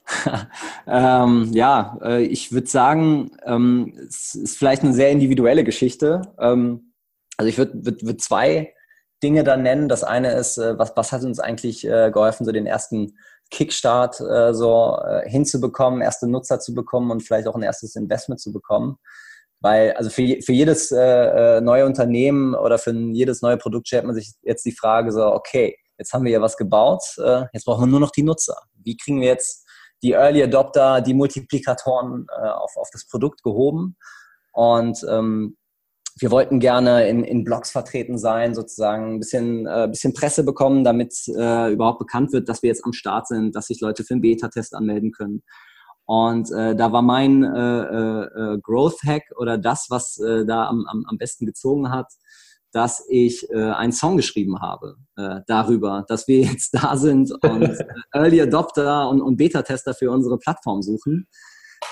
ähm, 0.86 1.50
ja, 1.54 1.98
äh, 2.04 2.24
ich 2.24 2.52
würde 2.52 2.68
sagen, 2.68 3.32
ähm, 3.46 3.94
es 4.06 4.36
ist 4.36 4.58
vielleicht 4.58 4.84
eine 4.84 4.92
sehr 4.92 5.12
individuelle 5.12 5.64
Geschichte. 5.64 6.24
Ähm, 6.40 6.92
also 7.38 7.48
ich 7.48 7.58
würde 7.58 7.86
würd, 7.86 8.06
würd 8.06 8.22
zwei 8.22 8.74
Dinge 9.24 9.46
dann 9.46 9.64
nennen. 9.64 9.88
Das 9.88 10.04
eine 10.04 10.34
ist, 10.34 10.58
äh, 10.58 10.78
was, 10.78 10.92
was 10.98 11.14
hat 11.14 11.24
uns 11.24 11.40
eigentlich 11.40 11.88
äh, 11.88 12.12
geholfen, 12.12 12.46
so 12.46 12.52
den 12.52 12.66
ersten 12.66 13.18
Kickstart 13.50 14.20
äh, 14.20 14.54
so 14.54 15.00
äh, 15.06 15.30
hinzubekommen, 15.30 16.02
erste 16.02 16.28
Nutzer 16.28 16.60
zu 16.60 16.74
bekommen 16.74 17.12
und 17.12 17.24
vielleicht 17.24 17.48
auch 17.48 17.56
ein 17.56 17.64
erstes 17.64 17.96
Investment 17.96 18.42
zu 18.42 18.52
bekommen. 18.52 18.98
Weil, 19.60 19.94
also 19.94 20.10
für, 20.10 20.42
für 20.42 20.52
jedes 20.54 20.92
äh, 20.92 21.58
äh, 21.58 21.62
neue 21.62 21.86
Unternehmen 21.86 22.54
oder 22.54 22.78
für 22.78 22.92
jedes 22.92 23.42
neue 23.42 23.58
Produkt 23.58 23.88
stellt 23.88 24.06
man 24.06 24.16
sich 24.16 24.34
jetzt 24.44 24.66
die 24.66 24.72
Frage 24.72 25.12
so, 25.12 25.26
okay, 25.26 25.78
jetzt 25.98 26.14
haben 26.14 26.26
wir 26.26 26.32
ja 26.32 26.42
was 26.42 26.58
gebaut, 26.58 27.04
äh, 27.18 27.46
jetzt 27.54 27.66
brauchen 27.66 27.82
wir 27.82 27.88
nur 27.88 28.00
noch 28.00 28.12
die 28.12 28.24
Nutzer. 28.24 28.58
Wie 28.76 28.96
kriegen 28.98 29.20
wir 29.20 29.28
jetzt 29.28 29.66
die 30.04 30.12
Early 30.12 30.44
Adopter, 30.44 31.02
die 31.02 31.16
Multiplikatoren 31.16 32.28
äh, 32.30 32.48
auf, 32.50 32.78
auf 32.78 32.90
das 32.92 33.08
Produkt 33.08 33.42
gehoben? 33.44 33.98
Und 34.54 35.04
ähm, 35.10 35.58
wir 36.20 36.32
wollten 36.32 36.60
gerne 36.60 37.08
in, 37.08 37.24
in 37.24 37.44
Blogs 37.44 37.72
vertreten 37.72 38.18
sein, 38.18 38.56
sozusagen 38.56 39.16
ein 39.16 39.20
bisschen, 39.20 39.68
äh, 39.68 39.88
bisschen 39.90 40.14
Presse 40.14 40.44
bekommen, 40.44 40.84
damit 40.84 41.16
äh, 41.28 41.72
überhaupt 41.72 42.00
bekannt 42.00 42.34
wird, 42.34 42.50
dass 42.50 42.64
wir 42.64 42.70
jetzt 42.70 42.84
am 42.86 42.94
Start 42.94 43.28
sind, 43.28 43.56
dass 43.56 43.68
sich 43.68 43.82
Leute 43.82 44.04
für 44.04 44.14
einen 44.14 44.22
Beta-Test 44.22 44.74
anmelden 44.74 45.12
können. 45.12 45.44
Und 46.08 46.50
äh, 46.52 46.74
da 46.74 46.94
war 46.94 47.02
mein 47.02 47.44
äh, 47.44 47.50
äh, 47.50 48.54
äh, 48.54 48.60
Growth 48.62 49.04
Hack 49.06 49.24
oder 49.38 49.58
das, 49.58 49.88
was 49.90 50.18
äh, 50.20 50.46
da 50.46 50.68
am, 50.68 50.86
am, 50.88 51.06
am 51.06 51.18
besten 51.18 51.46
gezogen 51.46 51.92
hat, 51.92 52.08
dass 52.72 53.06
ich 53.10 53.50
äh, 53.50 53.72
einen 53.72 53.92
Song 53.92 54.16
geschrieben 54.16 54.62
habe 54.62 54.96
äh, 55.18 55.42
darüber, 55.48 56.06
dass 56.08 56.30
wir 56.30 56.40
jetzt 56.44 56.74
da 56.74 56.96
sind 56.96 57.32
und 57.44 57.62
äh, 57.62 57.86
Early 58.14 58.42
Adopter 58.42 59.10
und, 59.10 59.22
und 59.22 59.36
Beta-Tester 59.36 59.94
für 59.94 60.10
unsere 60.10 60.38
Plattform 60.38 60.82
suchen. 60.82 61.28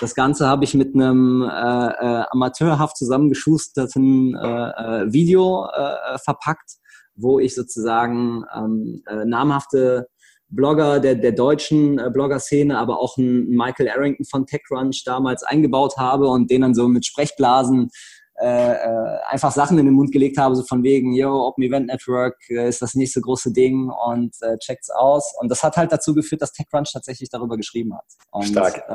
Das 0.00 0.14
Ganze 0.14 0.48
habe 0.48 0.64
ich 0.64 0.72
mit 0.72 0.94
einem 0.94 1.42
äh, 1.42 1.46
äh, 1.46 2.24
amateurhaft 2.30 2.96
zusammengeschusterten 2.96 4.34
äh, 4.34 4.38
äh, 4.38 5.12
Video 5.12 5.66
äh, 5.66 6.18
verpackt, 6.18 6.76
wo 7.14 7.38
ich 7.38 7.54
sozusagen 7.54 8.44
ähm, 8.54 9.02
äh, 9.06 9.26
namhafte 9.26 10.08
Blogger 10.48 11.00
der, 11.00 11.16
der 11.16 11.32
deutschen 11.32 11.98
äh, 11.98 12.10
Blogger-Szene, 12.10 12.78
aber 12.78 13.00
auch 13.00 13.16
ein 13.16 13.48
Michael 13.48 13.88
Arrington 13.88 14.24
von 14.24 14.46
TechCrunch 14.46 15.02
damals 15.04 15.42
eingebaut 15.42 15.96
habe 15.96 16.28
und 16.28 16.50
den 16.50 16.62
dann 16.62 16.74
so 16.74 16.88
mit 16.88 17.04
Sprechblasen 17.04 17.90
äh, 18.38 18.72
äh, 18.72 19.18
einfach 19.28 19.50
Sachen 19.50 19.78
in 19.78 19.86
den 19.86 19.94
Mund 19.94 20.12
gelegt 20.12 20.36
habe, 20.36 20.54
so 20.54 20.62
von 20.62 20.82
wegen, 20.82 21.14
yo, 21.14 21.46
Open 21.46 21.64
Event 21.64 21.86
Network 21.86 22.36
äh, 22.50 22.68
ist 22.68 22.82
das 22.82 22.94
nächste 22.94 23.22
große 23.22 23.50
Ding 23.52 23.88
und 23.88 24.36
äh, 24.42 24.58
checkt's 24.58 24.90
aus. 24.90 25.34
Und 25.40 25.50
das 25.50 25.62
hat 25.62 25.78
halt 25.78 25.90
dazu 25.90 26.14
geführt, 26.14 26.42
dass 26.42 26.52
TechCrunch 26.52 26.92
tatsächlich 26.92 27.30
darüber 27.30 27.56
geschrieben 27.56 27.94
hat. 27.94 28.04
Und, 28.30 28.44
Stark. 28.44 28.84
Äh, 28.88 28.94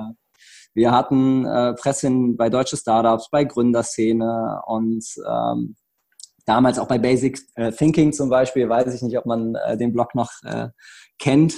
wir 0.74 0.92
hatten 0.92 1.46
äh, 1.46 1.74
Presse 1.74 2.10
bei 2.38 2.50
deutsche 2.50 2.78
Startups, 2.78 3.30
bei 3.32 3.44
Gründerszene 3.44 4.62
und 4.68 5.04
ähm, 5.28 5.76
damals 6.52 6.80
auch 6.80 6.88
bei 6.88 6.98
Basic 6.98 7.40
äh, 7.56 7.72
Thinking 7.72 8.12
zum 8.12 8.30
Beispiel, 8.30 8.68
weiß 8.68 8.94
ich 8.94 9.02
nicht, 9.02 9.18
ob 9.18 9.26
man 9.26 9.56
äh, 9.56 9.78
den 9.78 9.94
Blog 9.94 10.16
noch 10.16 10.32
äh, 10.44 10.68
kennt 11.18 11.56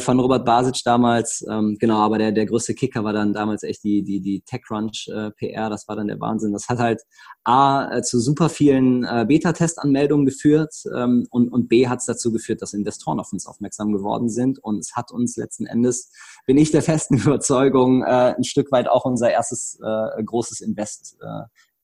von 0.00 0.18
Robert 0.18 0.44
Basic 0.44 0.82
damals. 0.82 1.46
Ähm, 1.48 1.76
genau, 1.78 1.98
aber 1.98 2.18
der, 2.18 2.32
der 2.32 2.46
größte 2.46 2.74
Kicker 2.74 3.04
war 3.04 3.12
dann 3.12 3.32
damals 3.32 3.62
echt 3.62 3.84
die, 3.84 4.02
die, 4.02 4.20
die 4.20 4.40
TechCrunch 4.40 5.06
äh, 5.06 5.30
PR. 5.30 5.70
Das 5.70 5.86
war 5.86 5.94
dann 5.94 6.08
der 6.08 6.18
Wahnsinn. 6.18 6.52
Das 6.52 6.68
hat 6.68 6.80
halt 6.80 7.02
A, 7.44 8.02
zu 8.02 8.18
super 8.18 8.48
vielen 8.48 9.02
Beta-Test-Anmeldungen 9.02 10.26
geführt 10.26 10.74
ähm, 10.96 11.28
und, 11.30 11.52
und 11.52 11.68
B, 11.68 11.86
hat 11.86 12.00
es 12.00 12.06
dazu 12.06 12.32
geführt, 12.32 12.60
dass 12.60 12.74
Investoren 12.74 13.20
auf 13.20 13.32
uns 13.32 13.46
aufmerksam 13.46 13.92
geworden 13.92 14.28
sind. 14.28 14.58
Und 14.58 14.80
es 14.80 14.96
hat 14.96 15.12
uns 15.12 15.36
letzten 15.36 15.66
Endes, 15.66 16.10
bin 16.44 16.58
ich 16.58 16.72
der 16.72 16.82
festen 16.82 17.14
Überzeugung, 17.18 18.02
ein 18.02 18.42
Stück 18.42 18.72
weit 18.72 18.88
auch 18.88 19.04
unser 19.04 19.30
erstes 19.30 19.78
großes 20.24 20.60
Invest 20.60 21.18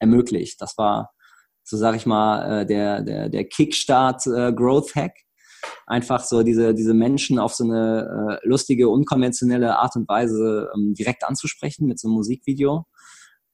ermöglicht. 0.00 0.60
Das 0.60 0.76
war 0.76 1.13
so 1.64 1.76
sage 1.76 1.96
ich 1.96 2.06
mal, 2.06 2.60
äh, 2.62 2.66
der, 2.66 3.02
der, 3.02 3.28
der 3.28 3.44
Kickstart 3.44 4.26
äh, 4.26 4.52
einfach 5.86 6.22
so 6.22 6.42
diese, 6.42 6.74
diese 6.74 6.94
Menschen 6.94 7.38
auf 7.38 7.54
so 7.54 7.64
eine 7.64 8.40
äh, 8.42 8.48
lustige, 8.48 8.88
unkonventionelle 8.88 9.78
Art 9.78 9.96
und 9.96 10.08
Weise 10.08 10.70
ähm, 10.74 10.94
direkt 10.94 11.24
anzusprechen 11.24 11.86
mit 11.86 11.98
so 11.98 12.08
einem 12.08 12.16
Musikvideo. 12.16 12.86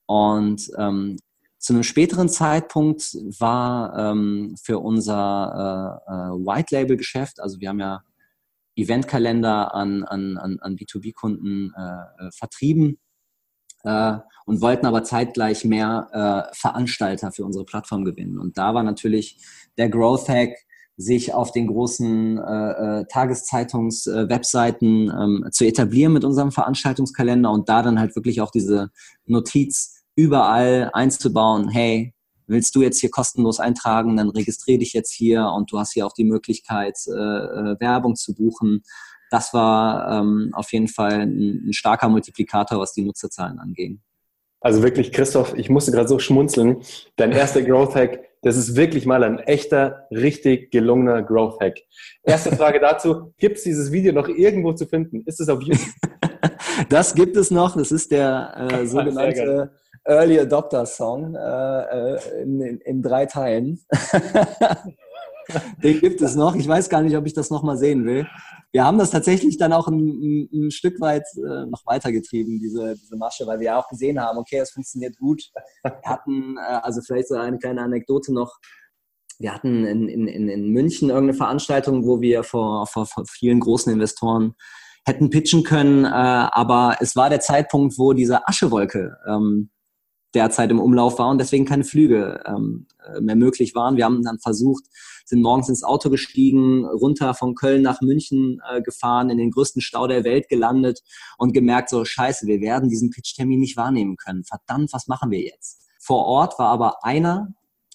Und 0.06 0.70
ähm, 0.76 1.16
zu 1.58 1.72
einem 1.72 1.82
späteren 1.82 2.28
Zeitpunkt 2.28 3.02
war 3.38 3.96
ähm, 3.96 4.56
für 4.62 4.78
unser 4.78 6.02
äh, 6.08 6.12
äh, 6.12 6.46
White 6.46 6.74
Label 6.74 6.96
Geschäft, 6.96 7.40
also 7.40 7.60
wir 7.60 7.68
haben 7.68 7.80
ja 7.80 8.02
Eventkalender 8.76 9.74
an, 9.74 10.04
an, 10.04 10.38
an, 10.38 10.58
an 10.60 10.76
B2B-Kunden 10.76 11.74
äh, 11.76 12.26
äh, 12.26 12.30
vertrieben, 12.32 12.98
äh, 13.84 14.18
und 14.46 14.60
wollten 14.60 14.86
aber 14.86 15.04
zeitgleich 15.04 15.64
mehr 15.64 16.48
äh, 16.50 16.56
Veranstalter 16.56 17.30
für 17.32 17.44
unsere 17.44 17.64
Plattform 17.64 18.04
gewinnen. 18.04 18.38
Und 18.38 18.58
da 18.58 18.74
war 18.74 18.82
natürlich 18.82 19.38
der 19.78 19.88
Growth 19.88 20.28
Hack, 20.28 20.54
sich 20.96 21.32
auf 21.32 21.52
den 21.52 21.68
großen 21.68 22.38
äh, 22.38 23.00
äh 23.00 23.04
Tageszeitungs-Webseiten 23.06 25.08
äh, 25.08 25.12
ähm, 25.12 25.46
zu 25.50 25.64
etablieren 25.64 26.12
mit 26.12 26.24
unserem 26.24 26.52
Veranstaltungskalender 26.52 27.50
und 27.50 27.70
da 27.70 27.82
dann 27.82 27.98
halt 27.98 28.14
wirklich 28.16 28.42
auch 28.42 28.50
diese 28.50 28.90
Notiz 29.24 30.02
überall 30.14 30.90
einzubauen, 30.92 31.70
hey, 31.70 32.12
willst 32.46 32.74
du 32.74 32.82
jetzt 32.82 33.00
hier 33.00 33.10
kostenlos 33.10 33.60
eintragen, 33.60 34.16
dann 34.16 34.28
registriere 34.28 34.80
dich 34.80 34.92
jetzt 34.92 35.12
hier 35.12 35.46
und 35.46 35.72
du 35.72 35.78
hast 35.78 35.92
hier 35.92 36.04
auch 36.04 36.12
die 36.12 36.24
Möglichkeit, 36.24 36.98
äh, 37.06 37.12
äh 37.12 37.80
Werbung 37.80 38.16
zu 38.16 38.34
buchen. 38.34 38.82
Das 39.30 39.54
war 39.54 40.20
ähm, 40.20 40.50
auf 40.52 40.72
jeden 40.72 40.88
Fall 40.88 41.22
ein, 41.22 41.68
ein 41.68 41.72
starker 41.72 42.08
Multiplikator, 42.08 42.78
was 42.78 42.92
die 42.92 43.02
Nutzerzahlen 43.02 43.58
anging. 43.58 44.00
Also 44.60 44.82
wirklich, 44.82 45.12
Christoph, 45.12 45.54
ich 45.56 45.70
musste 45.70 45.90
gerade 45.90 46.08
so 46.08 46.18
schmunzeln. 46.18 46.82
Dein 47.16 47.32
erster 47.32 47.62
Growth 47.62 47.94
Hack, 47.94 48.20
das 48.42 48.56
ist 48.56 48.76
wirklich 48.76 49.06
mal 49.06 49.24
ein 49.24 49.38
echter, 49.38 50.06
richtig 50.10 50.70
gelungener 50.70 51.22
Growth 51.22 51.60
Hack. 51.60 51.78
Erste 52.22 52.54
Frage 52.54 52.78
dazu, 52.78 53.32
gibt 53.38 53.56
es 53.56 53.62
dieses 53.62 53.90
Video 53.90 54.12
noch 54.12 54.28
irgendwo 54.28 54.72
zu 54.72 54.86
finden? 54.86 55.22
Ist 55.24 55.40
es 55.40 55.48
auf 55.48 55.62
YouTube? 55.62 55.88
das 56.90 57.14
gibt 57.14 57.36
es 57.36 57.50
noch. 57.50 57.76
Das 57.76 57.90
ist 57.90 58.10
der 58.10 58.68
äh, 58.70 58.86
sogenannte 58.86 59.72
Early 60.04 60.40
Adopter 60.40 60.84
Song 60.86 61.34
äh, 61.34 62.14
äh, 62.14 62.42
in, 62.42 62.60
in, 62.60 62.78
in, 62.80 63.02
drei 63.02 63.26
Teilen. 63.26 63.80
Den 65.82 66.00
gibt 66.00 66.20
es 66.20 66.34
noch. 66.34 66.54
Ich 66.54 66.66
weiß 66.66 66.88
gar 66.88 67.02
nicht, 67.02 67.16
ob 67.16 67.26
ich 67.26 67.34
das 67.34 67.50
nochmal 67.50 67.76
sehen 67.76 68.04
will. 68.04 68.26
Wir 68.72 68.84
haben 68.84 68.98
das 68.98 69.10
tatsächlich 69.10 69.58
dann 69.58 69.72
auch 69.72 69.88
ein, 69.88 70.48
ein, 70.52 70.70
Stück 70.70 71.00
weit 71.00 71.24
äh, 71.36 71.66
noch 71.66 71.84
weitergetrieben, 71.86 72.60
diese, 72.60 72.94
diese 72.94 73.16
Masche, 73.16 73.46
weil 73.46 73.58
wir 73.58 73.66
ja 73.66 73.80
auch 73.80 73.88
gesehen 73.88 74.20
haben, 74.20 74.38
okay, 74.38 74.58
es 74.58 74.70
funktioniert 74.70 75.16
gut. 75.18 75.42
Wir 75.82 75.92
hatten, 76.04 76.56
äh, 76.56 76.80
also 76.82 77.00
vielleicht 77.00 77.28
so 77.28 77.34
eine 77.34 77.58
kleine 77.58 77.82
Anekdote 77.82 78.32
noch, 78.32 78.58
wir 79.40 79.54
hatten 79.54 79.84
in, 79.86 80.08
in, 80.08 80.48
in 80.48 80.70
München 80.70 81.08
irgendeine 81.08 81.36
Veranstaltung, 81.36 82.06
wo 82.06 82.20
wir 82.20 82.44
vor, 82.44 82.86
vor, 82.86 83.06
vor 83.06 83.24
vielen 83.26 83.58
großen 83.58 83.92
Investoren 83.92 84.54
hätten 85.06 85.30
pitchen 85.30 85.64
können, 85.64 86.04
äh, 86.04 86.08
aber 86.08 86.98
es 87.00 87.16
war 87.16 87.30
der 87.30 87.40
Zeitpunkt, 87.40 87.98
wo 87.98 88.12
diese 88.12 88.46
Aschewolke 88.46 89.16
ähm, 89.26 89.70
derzeit 90.34 90.70
im 90.70 90.78
Umlauf 90.78 91.18
war 91.18 91.28
und 91.28 91.38
deswegen 91.38 91.64
keine 91.64 91.84
Flüge 91.84 92.42
ähm, 92.46 92.86
äh, 93.04 93.20
mehr 93.20 93.36
möglich 93.36 93.74
waren. 93.74 93.96
Wir 93.96 94.04
haben 94.04 94.22
dann 94.22 94.38
versucht, 94.38 94.84
sind 95.24 95.42
morgens 95.42 95.68
ins 95.68 95.84
Auto 95.84 96.10
gestiegen, 96.10 96.84
runter 96.84 97.34
von 97.34 97.54
Köln 97.54 97.82
nach 97.82 98.00
München 98.00 98.60
äh, 98.70 98.82
gefahren, 98.82 99.30
in 99.30 99.38
den 99.38 99.50
größten 99.50 99.82
Stau 99.82 100.06
der 100.06 100.24
Welt 100.24 100.48
gelandet 100.48 101.00
und 101.38 101.52
gemerkt, 101.52 101.88
so 101.88 102.04
scheiße, 102.04 102.46
wir 102.46 102.60
werden 102.60 102.88
diesen 102.88 103.10
Pitch-Termin 103.10 103.60
nicht 103.60 103.76
wahrnehmen 103.76 104.16
können. 104.16 104.44
Verdammt, 104.44 104.92
was 104.92 105.08
machen 105.08 105.30
wir 105.30 105.40
jetzt? 105.40 105.82
Vor 105.98 106.26
Ort 106.26 106.58
war 106.58 106.68
aber 106.68 107.04
einer 107.04 107.54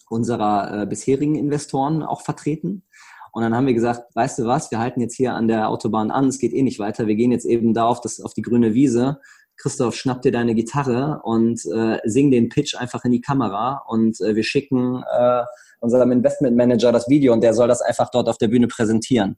unserer 0.09 0.81
äh, 0.81 0.85
bisherigen 0.85 1.35
Investoren 1.35 2.03
auch 2.03 2.21
vertreten. 2.21 2.83
Und 3.31 3.41
dann 3.41 3.53
haben 3.53 3.67
wir 3.67 3.73
gesagt, 3.73 4.15
weißt 4.15 4.39
du 4.39 4.45
was, 4.45 4.71
wir 4.71 4.79
halten 4.79 5.01
jetzt 5.01 5.15
hier 5.15 5.33
an 5.33 5.49
der 5.49 5.67
Autobahn 5.67 6.09
an, 6.09 6.27
es 6.27 6.39
geht 6.39 6.53
eh 6.53 6.63
nicht 6.63 6.79
weiter, 6.79 7.05
wir 7.05 7.15
gehen 7.15 7.33
jetzt 7.33 7.45
eben 7.45 7.73
da 7.73 7.85
auf, 7.85 7.99
das, 7.99 8.21
auf 8.21 8.33
die 8.33 8.41
grüne 8.41 8.73
Wiese 8.73 9.19
Christoph, 9.57 9.95
schnapp 9.95 10.21
dir 10.21 10.31
deine 10.31 10.55
Gitarre 10.55 11.21
und 11.23 11.63
äh, 11.65 11.99
sing 12.03 12.31
den 12.31 12.49
Pitch 12.49 12.75
einfach 12.75 13.05
in 13.05 13.11
die 13.11 13.21
Kamera 13.21 13.83
und 13.87 14.19
äh, 14.21 14.35
wir 14.35 14.43
schicken 14.43 15.03
äh, 15.17 15.43
unserem 15.79 16.11
Investment 16.11 16.55
Manager 16.55 16.91
das 16.91 17.07
Video 17.09 17.33
und 17.33 17.41
der 17.41 17.53
soll 17.53 17.67
das 17.67 17.81
einfach 17.81 18.09
dort 18.09 18.27
auf 18.29 18.37
der 18.37 18.47
Bühne 18.47 18.67
präsentieren. 18.67 19.37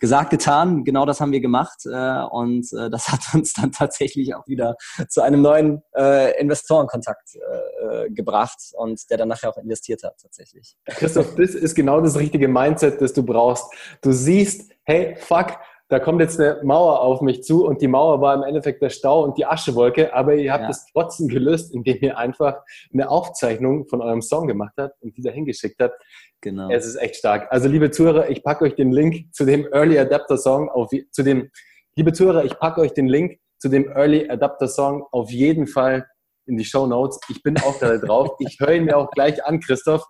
Gesagt, 0.00 0.30
getan, 0.30 0.84
genau 0.84 1.06
das 1.06 1.20
haben 1.20 1.30
wir 1.32 1.40
gemacht 1.40 1.86
äh, 1.86 2.22
und 2.30 2.66
äh, 2.72 2.90
das 2.90 3.08
hat 3.08 3.20
uns 3.32 3.54
dann 3.54 3.72
tatsächlich 3.72 4.34
auch 4.34 4.46
wieder 4.46 4.76
zu 5.08 5.22
einem 5.22 5.40
neuen 5.40 5.82
äh, 5.96 6.38
Investorenkontakt 6.40 7.36
äh, 7.36 8.06
äh 8.06 8.10
gebracht 8.10 8.58
und 8.76 9.08
der 9.08 9.18
dann 9.18 9.28
nachher 9.28 9.50
auch 9.50 9.56
investiert 9.56 10.02
hat 10.02 10.16
tatsächlich. 10.20 10.76
Christoph, 10.86 11.36
das 11.36 11.50
ist 11.50 11.74
genau 11.74 12.00
das 12.00 12.18
richtige 12.18 12.48
Mindset, 12.48 13.00
das 13.00 13.12
du 13.12 13.22
brauchst. 13.22 13.64
Du 14.02 14.12
siehst, 14.12 14.72
hey, 14.84 15.16
fuck, 15.16 15.56
da 15.94 16.00
kommt 16.00 16.20
jetzt 16.20 16.40
eine 16.40 16.60
Mauer 16.64 17.02
auf 17.02 17.20
mich 17.20 17.44
zu 17.44 17.64
und 17.64 17.80
die 17.80 17.86
Mauer 17.86 18.20
war 18.20 18.34
im 18.34 18.42
Endeffekt 18.42 18.82
der 18.82 18.88
Stau 18.88 19.22
und 19.22 19.38
die 19.38 19.46
Aschewolke, 19.46 20.12
aber 20.12 20.34
ihr 20.34 20.52
habt 20.52 20.68
es 20.68 20.86
trotzdem 20.92 21.28
gelöst, 21.28 21.72
indem 21.72 21.98
ihr 22.00 22.18
einfach 22.18 22.62
eine 22.92 23.08
Aufzeichnung 23.08 23.86
von 23.86 24.02
eurem 24.02 24.20
Song 24.20 24.48
gemacht 24.48 24.72
habt 24.76 25.00
und 25.02 25.16
die 25.16 25.22
da 25.22 25.30
hingeschickt 25.30 25.80
habt. 25.80 25.94
Genau. 26.40 26.68
Es 26.68 26.84
ist 26.84 26.96
echt 26.96 27.14
stark. 27.14 27.46
Also 27.52 27.68
liebe 27.68 27.92
Zuhörer, 27.92 28.28
ich 28.28 28.42
packe 28.42 28.64
euch 28.64 28.74
den 28.74 28.90
Link 28.90 29.32
zu 29.32 29.44
dem 29.44 29.68
Early 29.72 29.96
Adapter 29.96 30.36
Song 30.36 30.68
auf, 30.68 30.90
zu 31.12 31.22
dem, 31.22 31.48
liebe 31.94 32.12
Zuhörer, 32.12 32.44
ich 32.44 32.58
packe 32.58 32.80
euch 32.80 32.92
den 32.92 33.06
Link 33.06 33.38
zu 33.58 33.68
dem 33.68 33.88
Early 33.88 34.28
Adapter 34.28 34.66
Song 34.66 35.06
auf 35.12 35.30
jeden 35.30 35.68
Fall 35.68 36.08
in 36.46 36.56
die 36.56 36.64
Show 36.64 36.86
Notes. 36.86 37.18
Ich 37.28 37.42
bin 37.42 37.58
auch 37.58 37.78
da 37.78 37.96
drauf. 37.98 38.30
Ich 38.38 38.58
höre 38.60 38.74
ihn 38.74 38.84
mir 38.84 38.96
auch 38.96 39.10
gleich 39.10 39.44
an, 39.44 39.60
Christoph. 39.60 40.04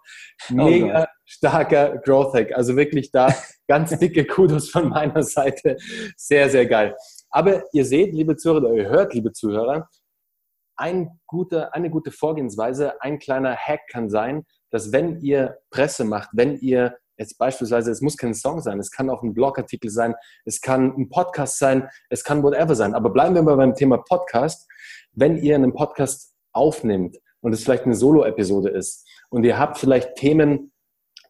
Mega 0.51 1.03
oh 1.03 1.15
starker 1.25 1.99
Growth 1.99 2.35
Hack. 2.35 2.53
Also 2.55 2.77
wirklich 2.77 3.11
da 3.11 3.35
ganz 3.69 3.99
dicke 3.99 4.27
Kudos 4.27 4.71
von 4.71 4.89
meiner 4.89 5.23
Seite. 5.23 5.77
Sehr, 6.17 6.49
sehr 6.51 6.67
geil. 6.67 6.97
Aber 7.31 7.65
ihr 7.73 7.85
seht, 7.85 8.13
liebe 8.13 8.37
Zuhörer, 8.37 8.73
ihr 8.75 8.89
hört, 8.89 9.15
liebe 9.15 9.33
Zuhörer, 9.33 9.89
ein 10.77 11.21
guter, 11.27 11.75
eine 11.75 11.91
gute 11.91 12.11
Vorgehensweise, 12.11 13.01
ein 13.01 13.19
kleiner 13.19 13.57
Hack 13.57 13.81
kann 13.91 14.11
sein, 14.11 14.45
dass 14.71 14.93
wenn 14.93 15.21
ihr 15.21 15.59
Presse 15.71 16.05
macht, 16.05 16.31
wenn 16.33 16.57
ihr 16.59 16.97
jetzt 17.17 17.39
beispielsweise, 17.39 17.91
es 17.91 18.01
muss 18.01 18.17
kein 18.17 18.35
Song 18.35 18.61
sein, 18.61 18.79
es 18.79 18.91
kann 18.91 19.11
auch 19.11 19.23
ein 19.23 19.35
Blogartikel 19.35 19.91
sein, 19.91 20.15
es 20.45 20.61
kann 20.61 20.95
ein 20.97 21.09
Podcast 21.09 21.59
sein, 21.59 21.89
es 22.11 22.25
kann 22.25 22.43
whatever 22.43 22.75
sein. 22.75 22.95
Aber 22.95 23.11
bleiben 23.11 23.35
wir 23.35 23.43
mal 23.43 23.57
beim 23.57 23.75
Thema 23.75 23.99
Podcast 23.99 24.69
wenn 25.15 25.37
ihr 25.37 25.55
einen 25.55 25.73
Podcast 25.73 26.35
aufnimmt 26.53 27.19
und 27.41 27.53
es 27.53 27.63
vielleicht 27.63 27.85
eine 27.85 27.95
Solo-Episode 27.95 28.71
ist 28.71 29.07
und 29.31 29.45
ihr 29.45 29.59
habt 29.59 29.79
vielleicht 29.79 30.17
Themen, 30.17 30.73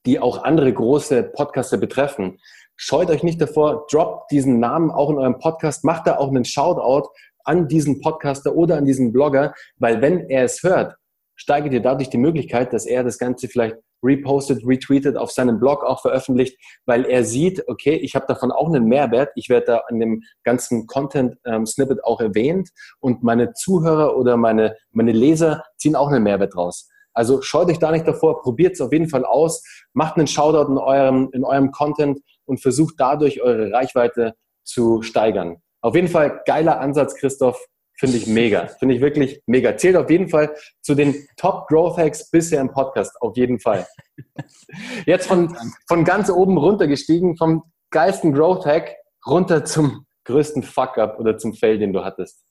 die 0.06 0.20
auch 0.20 0.42
andere 0.42 0.72
große 0.72 1.22
Podcaster 1.22 1.78
betreffen, 1.78 2.38
scheut 2.76 3.10
euch 3.10 3.22
nicht 3.22 3.40
davor, 3.40 3.86
droppt 3.90 4.30
diesen 4.30 4.58
Namen 4.58 4.90
auch 4.90 5.10
in 5.10 5.18
eurem 5.18 5.38
Podcast, 5.38 5.84
macht 5.84 6.06
da 6.06 6.16
auch 6.16 6.28
einen 6.28 6.44
Shoutout 6.44 7.10
an 7.44 7.68
diesen 7.68 8.00
Podcaster 8.00 8.54
oder 8.54 8.76
an 8.76 8.84
diesen 8.84 9.12
Blogger, 9.12 9.54
weil 9.76 10.00
wenn 10.00 10.28
er 10.30 10.44
es 10.44 10.62
hört, 10.62 10.96
steigert 11.36 11.72
ihr 11.72 11.82
dadurch 11.82 12.10
die 12.10 12.18
Möglichkeit, 12.18 12.72
dass 12.72 12.86
er 12.86 13.04
das 13.04 13.18
Ganze 13.18 13.48
vielleicht 13.48 13.76
repostet, 14.04 14.66
retweetet, 14.66 15.16
auf 15.16 15.30
seinem 15.30 15.58
Blog 15.58 15.82
auch 15.82 16.02
veröffentlicht, 16.02 16.58
weil 16.86 17.04
er 17.04 17.24
sieht, 17.24 17.66
okay, 17.68 17.94
ich 17.94 18.14
habe 18.14 18.26
davon 18.26 18.52
auch 18.52 18.68
einen 18.68 18.84
Mehrwert. 18.84 19.30
Ich 19.34 19.48
werde 19.48 19.66
da 19.66 19.82
an 19.88 19.98
dem 19.98 20.22
ganzen 20.44 20.86
Content-Snippet 20.86 21.98
ähm, 21.98 22.04
auch 22.04 22.20
erwähnt 22.20 22.70
und 23.00 23.22
meine 23.22 23.52
Zuhörer 23.54 24.16
oder 24.16 24.36
meine, 24.36 24.76
meine 24.92 25.12
Leser 25.12 25.64
ziehen 25.76 25.96
auch 25.96 26.08
einen 26.08 26.22
Mehrwert 26.22 26.56
raus. 26.56 26.88
Also 27.14 27.42
scheut 27.42 27.68
euch 27.68 27.78
da 27.78 27.92
nicht 27.92 28.06
davor, 28.06 28.42
probiert 28.42 28.74
es 28.74 28.80
auf 28.80 28.92
jeden 28.92 29.08
Fall 29.08 29.24
aus, 29.24 29.62
macht 29.92 30.16
einen 30.16 30.26
Shoutout 30.26 30.70
in 30.70 30.78
eurem, 30.78 31.30
in 31.32 31.44
eurem 31.44 31.70
Content 31.70 32.20
und 32.44 32.60
versucht 32.60 32.94
dadurch 32.98 33.40
eure 33.40 33.72
Reichweite 33.72 34.34
zu 34.64 35.00
steigern. 35.02 35.58
Auf 35.80 35.94
jeden 35.94 36.08
Fall 36.08 36.42
geiler 36.44 36.80
Ansatz, 36.80 37.14
Christoph. 37.14 37.64
Finde 37.96 38.16
ich 38.16 38.26
mega. 38.26 38.66
Finde 38.66 38.94
ich 38.94 39.00
wirklich 39.00 39.40
mega. 39.46 39.76
Zählt 39.76 39.96
auf 39.96 40.10
jeden 40.10 40.28
Fall 40.28 40.54
zu 40.82 40.94
den 40.94 41.14
Top 41.36 41.68
Growth 41.68 41.96
Hacks 41.96 42.30
bisher 42.30 42.60
im 42.60 42.72
Podcast. 42.72 43.12
Auf 43.20 43.36
jeden 43.36 43.60
Fall. 43.60 43.86
Jetzt 45.06 45.28
von, 45.28 45.56
von 45.86 46.04
ganz 46.04 46.28
oben 46.28 46.58
runter 46.58 46.88
gestiegen, 46.88 47.36
vom 47.36 47.62
geilsten 47.90 48.32
Growth 48.32 48.66
Hack 48.66 48.96
runter 49.26 49.64
zum 49.64 50.06
größten 50.24 50.62
Fuck-up 50.62 51.20
oder 51.20 51.38
zum 51.38 51.54
Fail, 51.54 51.78
den 51.78 51.92
du 51.92 52.04
hattest. 52.04 52.44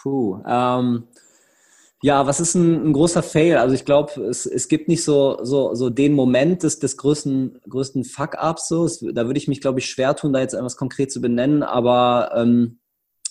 Puh. 0.00 0.40
Ähm, 0.46 1.08
ja, 2.02 2.26
was 2.26 2.40
ist 2.40 2.54
ein, 2.54 2.88
ein 2.88 2.92
großer 2.92 3.22
Fail? 3.22 3.58
Also 3.58 3.74
ich 3.74 3.84
glaube, 3.84 4.20
es, 4.22 4.46
es 4.46 4.66
gibt 4.66 4.88
nicht 4.88 5.04
so, 5.04 5.38
so, 5.44 5.74
so 5.74 5.88
den 5.88 6.14
Moment 6.14 6.62
des, 6.62 6.78
des 6.80 6.96
größten, 6.96 7.60
größten 7.68 8.04
Fuck-ups. 8.04 8.68
So. 8.68 8.88
da 9.12 9.26
würde 9.26 9.38
ich 9.38 9.46
mich, 9.46 9.60
glaube 9.60 9.78
ich, 9.78 9.86
schwer 9.86 10.16
tun, 10.16 10.32
da 10.32 10.40
jetzt 10.40 10.54
etwas 10.54 10.76
konkret 10.76 11.12
zu 11.12 11.20
benennen. 11.20 11.62
Aber 11.62 12.32
ähm, 12.34 12.80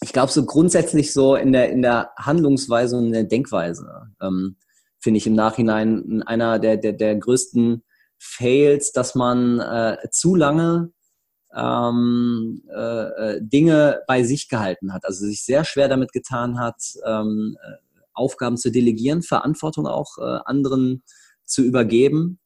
ich 0.04 0.14
glaube, 0.14 0.32
so 0.32 0.46
grundsätzlich 0.46 1.14
so 1.14 1.36
in 1.36 1.52
der, 1.52 1.70
in 1.70 1.82
der 1.82 2.12
Handlungsweise 2.18 2.98
und 2.98 3.08
in 3.08 3.14
der 3.14 3.24
Denkweise 3.24 4.10
ähm, 4.22 4.58
finde 5.00 5.20
ich 5.20 5.28
im 5.28 5.36
Nachhinein 5.36 6.24
einer 6.26 6.60
der, 6.60 6.78
der, 6.78 6.94
der 6.94 7.16
größten 7.16 7.84
Fails, 8.18 8.92
dass 8.92 9.16
man 9.16 9.60
äh, 9.60 9.98
zu 10.12 10.36
lange 10.36 10.92
ähm, 11.56 12.64
äh, 12.74 13.04
äh, 13.36 13.40
Dinge 13.42 14.02
bei 14.08 14.24
sich 14.24 14.50
gehalten 14.50 14.94
hat, 14.94 15.06
also 15.06 15.26
sich 15.26 15.44
sehr 15.44 15.66
schwer 15.66 15.88
damit 15.88 16.14
getan 16.14 16.60
hat, 16.60 16.82
ähm, 17.06 17.58
äh, 17.62 17.76
Aufgaben 18.14 18.58
zu 18.58 18.72
delegieren, 18.72 19.22
Verantwortung 19.22 19.88
auch 19.88 20.18
äh, 20.18 20.40
anderen 20.46 21.04
zu 21.44 21.64
übergeben, 21.64 22.40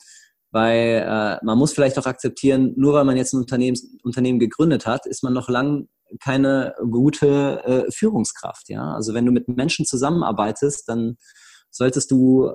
weil 0.55 1.05
äh, 1.05 1.45
man 1.45 1.57
muss 1.57 1.73
vielleicht 1.73 1.99
auch 1.99 2.05
akzeptieren, 2.05 2.71
nur 2.77 2.93
weil 2.93 3.03
man 3.03 3.17
jetzt 3.17 3.33
ein 3.33 3.41
Unternehmen, 3.41 3.77
Unternehmen 4.03 4.39
gegründet 4.39 4.85
hat, 4.85 5.05
ist 5.05 5.21
man 5.21 5.33
noch 5.33 5.49
lang 5.49 5.89
keine 6.21 6.73
gute 6.89 7.61
äh, 7.65 7.91
Führungskraft. 7.91 8.69
Ja, 8.69 8.93
also 8.93 9.13
wenn 9.13 9.25
du 9.25 9.33
mit 9.33 9.49
Menschen 9.49 9.85
zusammenarbeitest, 9.85 10.87
dann 10.87 11.17
solltest 11.71 12.09
du 12.09 12.51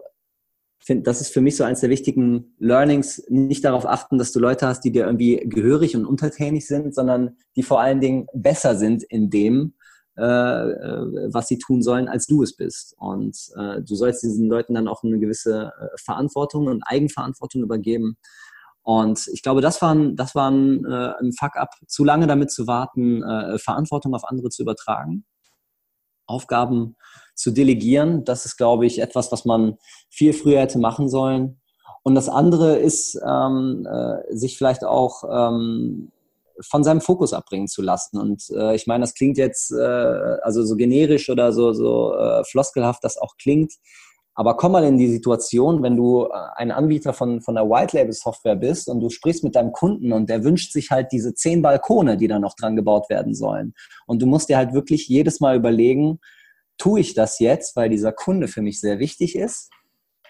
find, 0.83 1.07
das 1.07 1.21
ist 1.21 1.31
für 1.35 1.43
mich 1.43 1.59
so 1.59 1.65
eines 1.65 1.81
der 1.81 1.91
wichtigen 1.91 2.55
Learnings, 2.59 3.23
nicht 3.29 3.67
darauf 3.67 3.85
achten, 3.85 4.17
dass 4.17 4.33
du 4.33 4.41
Leute 4.41 4.67
hast, 4.67 4.81
die 4.81 4.93
dir 4.93 5.05
irgendwie 5.05 5.37
gehörig 5.45 5.95
und 5.95 6.07
untertänig 6.07 6.67
sind, 6.67 6.95
sondern 6.95 7.37
die 7.55 7.63
vor 7.63 7.83
allen 7.83 8.01
Dingen 8.01 8.29
besser 8.33 8.77
sind 8.77 9.03
in 9.03 9.29
dem, 9.29 9.75
äh, 10.21 10.23
äh, 10.23 11.33
was 11.33 11.49
sie 11.49 11.57
tun 11.57 11.83
sollen, 11.83 12.07
als 12.07 12.27
du 12.27 12.43
es 12.43 12.55
bist. 12.55 12.95
Und 12.99 13.37
äh, 13.57 13.81
du 13.81 13.95
sollst 13.95 14.23
diesen 14.23 14.49
Leuten 14.49 14.75
dann 14.75 14.87
auch 14.87 15.03
eine 15.03 15.19
gewisse 15.19 15.73
äh, 15.81 15.87
Verantwortung 15.97 16.67
und 16.67 16.83
Eigenverantwortung 16.83 17.63
übergeben. 17.63 18.19
Und 18.83 19.29
ich 19.33 19.43
glaube, 19.43 19.63
das 19.63 19.81
war 19.81 19.95
ein, 19.95 20.17
das 20.17 20.35
war 20.35 20.53
äh, 20.53 21.15
ein 21.21 21.33
Fuck-up, 21.33 21.71
zu 21.87 22.05
lange 22.05 22.27
damit 22.27 22.51
zu 22.51 22.67
warten, 22.67 23.23
äh, 23.23 23.59
Verantwortung 23.59 24.15
auf 24.15 24.25
andere 24.29 24.51
zu 24.51 24.61
übertragen, 24.61 25.25
Aufgaben 26.27 26.97
zu 27.35 27.51
delegieren. 27.51 28.25
Das 28.27 28.45
ist, 28.45 28.59
glaube 28.59 28.85
ich, 28.85 29.01
etwas, 29.01 29.33
was 29.33 29.47
man 29.47 29.79
viel 30.11 30.35
früher 30.35 30.61
hätte 30.61 30.79
machen 30.79 31.09
sollen. 31.09 31.61
Und 32.03 32.15
das 32.15 32.29
andere 32.29 32.77
ist, 32.77 33.19
ähm, 33.27 33.87
äh, 33.91 34.37
sich 34.37 34.59
vielleicht 34.59 34.85
auch 34.85 35.25
ähm, 35.31 36.13
von 36.69 36.85
seinem 36.85 37.01
Fokus 37.01 37.33
abbringen 37.33 37.69
zu 37.69 37.83
lassen. 37.83 38.19
Und 38.19 38.45
äh, 38.51 38.75
ich 38.75 38.87
meine, 38.87 39.03
das 39.03 39.15
klingt 39.15 39.39
jetzt 39.39 39.73
äh, 39.73 39.77
also 40.43 40.65
so 40.65 40.77
generisch 40.77 41.29
oder 41.31 41.53
so, 41.53 41.73
so 41.73 42.15
äh, 42.15 42.45
floskelhaft, 42.45 43.05
das 43.05 43.19
auch 43.19 43.37
klingt. 43.37 43.73
Aber 44.35 44.57
komm 44.57 44.73
mal 44.73 44.85
in 44.85 44.97
die 44.97 45.11
Situation, 45.11 45.83
wenn 45.83 45.97
du 45.97 46.25
äh, 46.25 46.31
ein 46.57 46.71
Anbieter 46.71 47.13
von, 47.13 47.41
von 47.41 47.57
der 47.57 47.69
White 47.69 47.97
Label 47.97 48.13
Software 48.13 48.57
bist 48.57 48.89
und 48.89 49.01
du 49.01 49.11
sprichst 49.11 49.45
mit 49.45 49.55
deinem 49.55 49.73
Kunden 49.73 50.13
und 50.13 50.31
der 50.31 50.45
wünscht 50.45 50.73
sich 50.73 50.91
halt 50.91 51.13
diese 51.13 51.35
zehn 51.35 51.63
Balkone, 51.63 52.17
die 52.17 52.29
da 52.29 52.39
noch 52.39 52.55
dran 52.55 52.77
gebaut 52.77 53.11
werden 53.11 53.35
sollen. 53.35 53.75
Und 54.07 54.23
du 54.23 54.27
musst 54.27 54.49
dir 54.49 54.57
halt 54.57 54.73
wirklich 54.73 55.09
jedes 55.09 55.41
Mal 55.41 55.57
überlegen, 55.57 56.21
tue 56.79 57.01
ich 57.01 57.15
das 57.15 57.39
jetzt, 57.39 57.77
weil 57.77 57.91
dieser 57.91 58.13
Kunde 58.13 58.49
für 58.49 58.63
mich 58.63 58.81
sehr 58.81 58.99
wichtig 58.99 59.37
ist? 59.37 59.71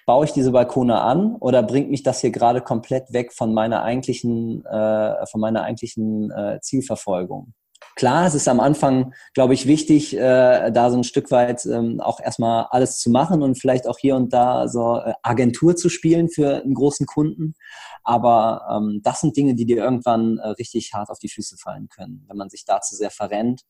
Baue 0.06 0.24
ich 0.24 0.32
diese 0.32 0.52
Balkone 0.52 1.00
an 1.00 1.36
oder 1.36 1.62
bringt 1.62 1.90
mich 1.90 2.02
das 2.02 2.20
hier 2.20 2.30
gerade 2.30 2.60
komplett 2.60 3.12
weg 3.12 3.32
von 3.32 3.54
meiner 3.54 3.82
eigentlichen, 3.82 4.64
äh, 4.66 5.26
von 5.26 5.40
meiner 5.40 5.62
eigentlichen 5.62 6.30
äh, 6.30 6.60
Zielverfolgung? 6.60 7.54
Klar, 7.96 8.26
es 8.26 8.34
ist 8.34 8.48
am 8.48 8.60
Anfang, 8.60 9.12
glaube 9.34 9.52
ich, 9.54 9.66
wichtig, 9.66 10.16
äh, 10.16 10.70
da 10.70 10.90
so 10.90 10.96
ein 10.96 11.04
Stück 11.04 11.30
weit 11.30 11.66
ähm, 11.66 12.00
auch 12.00 12.20
erstmal 12.20 12.66
alles 12.70 12.98
zu 12.98 13.10
machen 13.10 13.42
und 13.42 13.60
vielleicht 13.60 13.86
auch 13.86 13.98
hier 13.98 14.16
und 14.16 14.32
da 14.32 14.68
so 14.68 14.96
äh, 14.96 15.12
Agentur 15.22 15.76
zu 15.76 15.88
spielen 15.88 16.28
für 16.28 16.62
einen 16.62 16.74
großen 16.74 17.06
Kunden. 17.06 17.54
Aber 18.02 18.66
ähm, 18.70 19.00
das 19.02 19.20
sind 19.20 19.36
Dinge, 19.36 19.54
die 19.54 19.66
dir 19.66 19.78
irgendwann 19.78 20.38
äh, 20.38 20.48
richtig 20.48 20.92
hart 20.94 21.10
auf 21.10 21.18
die 21.18 21.28
Füße 21.28 21.56
fallen 21.58 21.88
können, 21.88 22.24
wenn 22.28 22.36
man 22.36 22.48
sich 22.48 22.64
dazu 22.64 22.94
sehr 22.94 23.10
verrennt 23.10 23.62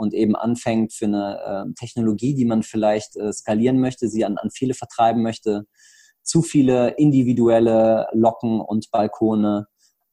und 0.00 0.14
eben 0.14 0.34
anfängt 0.34 0.94
für 0.94 1.04
eine 1.04 1.66
äh, 1.68 1.74
Technologie, 1.74 2.34
die 2.34 2.46
man 2.46 2.62
vielleicht 2.62 3.16
äh, 3.16 3.32
skalieren 3.32 3.80
möchte, 3.80 4.08
sie 4.08 4.24
an, 4.24 4.38
an 4.38 4.50
viele 4.50 4.72
vertreiben 4.72 5.22
möchte, 5.22 5.66
zu 6.22 6.40
viele 6.40 6.90
individuelle 6.96 8.08
Locken 8.12 8.60
und 8.60 8.90
Balkone 8.90 9.66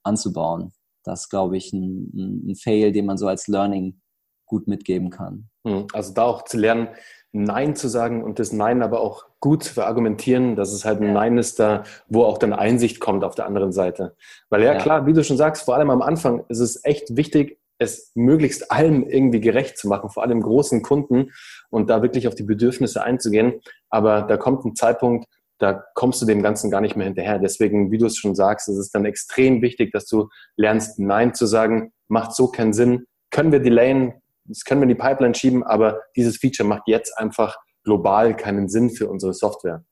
anzubauen. 0.03 0.73
Das 1.03 1.21
ist, 1.21 1.29
glaube 1.29 1.55
ich, 1.55 1.71
ein, 1.71 2.49
ein 2.49 2.55
Fail, 2.55 2.91
den 2.91 3.05
man 3.05 3.17
so 3.17 3.27
als 3.29 3.47
Learning 3.47 4.01
gut 4.45 4.67
mitgeben 4.67 5.09
kann. 5.09 5.49
Hm, 5.65 5.87
also 5.93 6.13
da 6.13 6.23
auch 6.23 6.43
zu 6.43 6.57
lernen, 6.57 6.89
Nein 7.31 7.75
zu 7.75 7.87
sagen 7.87 8.23
und 8.23 8.39
das 8.39 8.51
Nein 8.51 8.81
aber 8.81 8.99
auch 8.99 9.25
gut 9.39 9.63
zu 9.63 9.73
verargumentieren, 9.73 10.55
dass 10.55 10.73
es 10.73 10.83
halt 10.83 11.01
ein 11.01 11.13
Nein 11.13 11.37
ist 11.37 11.59
da, 11.59 11.83
wo 12.07 12.23
auch 12.23 12.39
dann 12.39 12.51
Einsicht 12.51 12.99
kommt 12.99 13.23
auf 13.23 13.35
der 13.35 13.45
anderen 13.45 13.71
Seite. 13.71 14.15
Weil 14.49 14.63
ja, 14.63 14.73
ja, 14.73 14.79
klar, 14.79 15.05
wie 15.05 15.13
du 15.13 15.23
schon 15.23 15.37
sagst, 15.37 15.63
vor 15.63 15.75
allem 15.75 15.89
am 15.89 16.01
Anfang 16.01 16.43
ist 16.49 16.59
es 16.59 16.83
echt 16.83 17.15
wichtig, 17.15 17.59
es 17.79 18.11
möglichst 18.15 18.71
allem 18.71 19.07
irgendwie 19.07 19.39
gerecht 19.39 19.77
zu 19.77 19.87
machen, 19.87 20.09
vor 20.09 20.23
allem 20.23 20.41
großen 20.41 20.81
Kunden 20.81 21.31
und 21.69 21.89
da 21.89 22.01
wirklich 22.01 22.27
auf 22.27 22.35
die 22.35 22.43
Bedürfnisse 22.43 23.03
einzugehen. 23.03 23.61
Aber 23.89 24.23
da 24.23 24.37
kommt 24.37 24.65
ein 24.65 24.75
Zeitpunkt, 24.75 25.27
da 25.59 25.83
kommst 25.93 26.21
du 26.21 26.25
dem 26.25 26.41
Ganzen 26.41 26.69
gar 26.71 26.81
nicht 26.81 26.95
mehr 26.95 27.05
hinterher. 27.05 27.39
Deswegen, 27.39 27.91
wie 27.91 27.97
du 27.97 28.05
es 28.05 28.17
schon 28.17 28.35
sagst, 28.35 28.67
es 28.69 28.77
ist 28.77 28.93
dann 28.93 29.05
extrem 29.05 29.61
wichtig, 29.61 29.91
dass 29.91 30.05
du 30.05 30.29
lernst, 30.55 30.99
Nein 30.99 31.33
zu 31.33 31.45
sagen, 31.45 31.91
macht 32.07 32.33
so 32.33 32.47
keinen 32.47 32.73
Sinn. 32.73 33.05
Können 33.31 33.51
wir 33.51 33.59
delayen, 33.59 34.13
das 34.45 34.63
können 34.63 34.81
wir 34.81 34.83
in 34.83 34.95
die 34.95 34.95
Pipeline 34.95 35.35
schieben, 35.35 35.63
aber 35.63 36.01
dieses 36.15 36.37
Feature 36.37 36.67
macht 36.67 36.83
jetzt 36.85 37.17
einfach 37.17 37.57
global 37.83 38.35
keinen 38.35 38.69
Sinn 38.69 38.89
für 38.89 39.09
unsere 39.09 39.33
Software. 39.33 39.83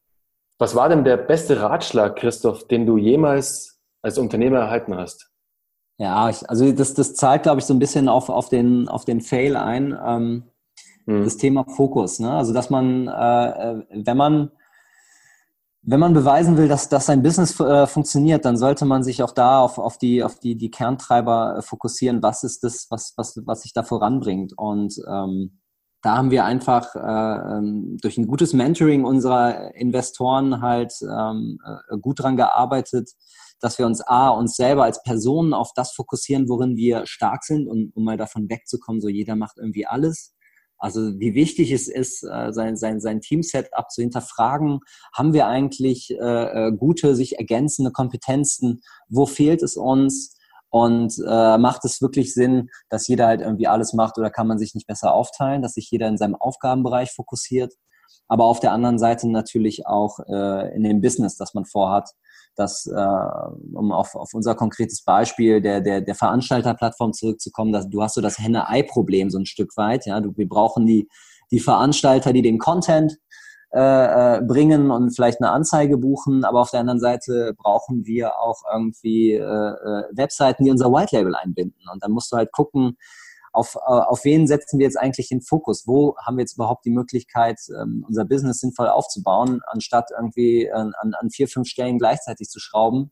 Was 0.57 0.75
war 0.75 0.87
denn 0.87 1.03
der 1.03 1.17
beste 1.17 1.61
Ratschlag, 1.61 2.15
Christoph, 2.15 2.67
den 2.67 2.85
du 2.85 2.97
jemals 2.97 3.81
als 4.01 4.17
Unternehmer 4.17 4.59
erhalten 4.59 4.95
hast? 4.95 5.29
Ja, 5.97 6.29
ich, 6.29 6.49
also 6.49 6.71
das, 6.71 6.93
das 6.93 7.13
zahlt, 7.15 7.43
glaube 7.43 7.59
ich, 7.59 7.65
so 7.65 7.73
ein 7.73 7.79
bisschen 7.79 8.09
auf, 8.09 8.29
auf, 8.29 8.49
den, 8.49 8.87
auf 8.89 9.05
den 9.05 9.21
Fail 9.21 9.55
ein. 9.55 9.97
Ähm, 10.05 10.43
hm. 11.05 11.23
Das 11.23 11.37
Thema 11.37 11.63
Fokus. 11.65 12.19
Ne? 12.19 12.31
Also, 12.31 12.53
dass 12.53 12.69
man, 12.69 13.07
äh, 13.07 13.71
äh 13.71 13.83
wenn 14.05 14.17
man 14.17 14.51
wenn 15.87 15.99
man 15.99 16.13
beweisen 16.13 16.57
will, 16.57 16.67
dass, 16.67 16.89
dass 16.89 17.05
sein 17.05 17.21
Business 17.21 17.59
äh, 17.59 17.85
funktioniert, 17.85 18.43
dann 18.43 18.57
sollte 18.57 18.85
man 18.85 19.03
sich 19.03 19.21
auch 19.21 19.31
da 19.31 19.59
auf, 19.61 19.77
auf, 19.77 19.99
die, 19.99 20.23
auf 20.23 20.39
die, 20.39 20.55
die 20.55 20.71
Kerntreiber 20.71 21.57
äh, 21.57 21.61
fokussieren. 21.61 22.23
Was 22.23 22.43
ist 22.43 22.63
das, 22.63 22.87
was, 22.89 23.13
was, 23.17 23.39
was 23.45 23.61
sich 23.61 23.71
da 23.71 23.83
voranbringt? 23.83 24.53
Und 24.57 24.95
ähm, 25.07 25.59
da 26.01 26.17
haben 26.17 26.31
wir 26.31 26.45
einfach 26.45 26.95
äh, 26.95 27.57
ähm, 27.57 27.97
durch 28.01 28.17
ein 28.17 28.25
gutes 28.25 28.53
Mentoring 28.53 29.05
unserer 29.05 29.75
Investoren 29.75 30.61
halt 30.61 30.93
ähm, 31.03 31.59
äh, 31.63 31.97
gut 31.99 32.19
dran 32.19 32.35
gearbeitet, 32.35 33.11
dass 33.65 33.79
wir 33.79 33.87
uns 33.87 33.99
A, 34.01 34.29
uns 34.29 34.55
selber 34.55 34.83
als 34.83 35.01
Personen 35.01 35.51
auf 35.51 35.71
das 35.73 35.91
fokussieren, 35.91 36.47
worin 36.47 36.75
wir 36.77 37.07
stark 37.07 37.43
sind 37.43 37.67
und 37.67 37.91
um 37.95 38.03
mal 38.03 38.15
davon 38.15 38.47
wegzukommen, 38.47 39.01
so 39.01 39.09
jeder 39.09 39.35
macht 39.35 39.57
irgendwie 39.57 39.87
alles. 39.87 40.35
Also 40.77 41.19
wie 41.19 41.33
wichtig 41.33 41.71
es 41.71 41.87
ist, 41.87 42.21
äh, 42.23 42.53
sein, 42.53 42.77
sein, 42.77 42.99
sein 42.99 43.21
Team-Setup 43.21 43.89
zu 43.89 44.03
hinterfragen. 44.03 44.81
Haben 45.15 45.33
wir 45.33 45.47
eigentlich 45.47 46.11
äh, 46.11 46.67
äh, 46.67 46.71
gute, 46.77 47.15
sich 47.15 47.39
ergänzende 47.39 47.91
Kompetenzen? 47.91 48.81
Wo 49.09 49.25
fehlt 49.25 49.63
es 49.63 49.77
uns? 49.77 50.37
Und 50.69 51.15
äh, 51.27 51.57
macht 51.57 51.85
es 51.85 52.03
wirklich 52.03 52.35
Sinn, 52.35 52.69
dass 52.89 53.07
jeder 53.07 53.25
halt 53.25 53.41
irgendwie 53.41 53.65
alles 53.65 53.93
macht 53.93 54.19
oder 54.19 54.29
kann 54.29 54.45
man 54.45 54.59
sich 54.59 54.75
nicht 54.75 54.85
besser 54.85 55.11
aufteilen, 55.11 55.63
dass 55.63 55.73
sich 55.73 55.89
jeder 55.89 56.07
in 56.07 56.17
seinem 56.17 56.35
Aufgabenbereich 56.35 57.13
fokussiert? 57.13 57.73
Aber 58.27 58.43
auf 58.43 58.59
der 58.59 58.73
anderen 58.73 58.99
Seite 58.99 59.27
natürlich 59.27 59.87
auch 59.87 60.19
äh, 60.27 60.75
in 60.75 60.83
dem 60.83 61.01
Business, 61.01 61.35
das 61.35 61.55
man 61.55 61.65
vorhat, 61.65 62.11
dass, 62.55 62.87
äh, 62.87 62.91
um 63.73 63.91
auf, 63.91 64.15
auf 64.15 64.33
unser 64.33 64.55
konkretes 64.55 65.03
Beispiel 65.03 65.61
der, 65.61 65.81
der, 65.81 66.01
der 66.01 66.15
Veranstalterplattform 66.15 67.13
zurückzukommen, 67.13 67.71
dass 67.71 67.89
du 67.89 68.01
hast 68.01 68.15
so 68.15 68.21
das 68.21 68.39
Henne-Ei-Problem 68.39 69.29
so 69.29 69.39
ein 69.39 69.45
Stück 69.45 69.75
weit. 69.77 70.05
Ja, 70.05 70.19
du, 70.21 70.35
wir 70.35 70.47
brauchen 70.47 70.85
die, 70.85 71.09
die 71.51 71.59
Veranstalter, 71.59 72.33
die 72.33 72.41
den 72.41 72.57
Content 72.57 73.17
äh, 73.75 74.37
äh, 74.37 74.41
bringen 74.41 74.89
und 74.89 75.13
vielleicht 75.13 75.41
eine 75.41 75.51
Anzeige 75.51 75.97
buchen, 75.97 76.45
aber 76.45 76.61
auf 76.61 76.71
der 76.71 76.79
anderen 76.79 76.99
Seite 77.01 77.53
brauchen 77.57 78.05
wir 78.05 78.39
auch 78.39 78.61
irgendwie 78.71 79.33
äh, 79.33 79.41
äh, 79.41 80.03
Webseiten, 80.13 80.63
die 80.63 80.71
unser 80.71 80.91
White 80.93 81.13
Label 81.15 81.35
einbinden. 81.35 81.81
Und 81.91 82.01
dann 82.01 82.11
musst 82.11 82.31
du 82.31 82.37
halt 82.37 82.53
gucken, 82.53 82.97
auf, 83.55 83.75
äh, 83.75 83.79
auf 83.79 84.23
wen 84.23 84.47
setzen 84.47 84.79
wir 84.79 84.85
jetzt 84.85 84.99
eigentlich 84.99 85.29
den 85.29 85.41
Fokus? 85.41 85.87
Wo 85.87 86.15
haben 86.17 86.37
wir 86.37 86.41
jetzt 86.41 86.55
überhaupt 86.55 86.85
die 86.85 86.91
Möglichkeit, 86.91 87.59
ähm, 87.81 88.05
unser 88.07 88.25
Business 88.25 88.59
sinnvoll 88.59 88.89
aufzubauen, 88.89 89.61
anstatt 89.67 90.09
irgendwie 90.11 90.71
an, 90.71 90.93
an 90.99 91.29
vier, 91.29 91.47
fünf 91.47 91.67
Stellen 91.67 91.97
gleichzeitig 91.97 92.49
zu 92.49 92.59
schrauben? 92.59 93.11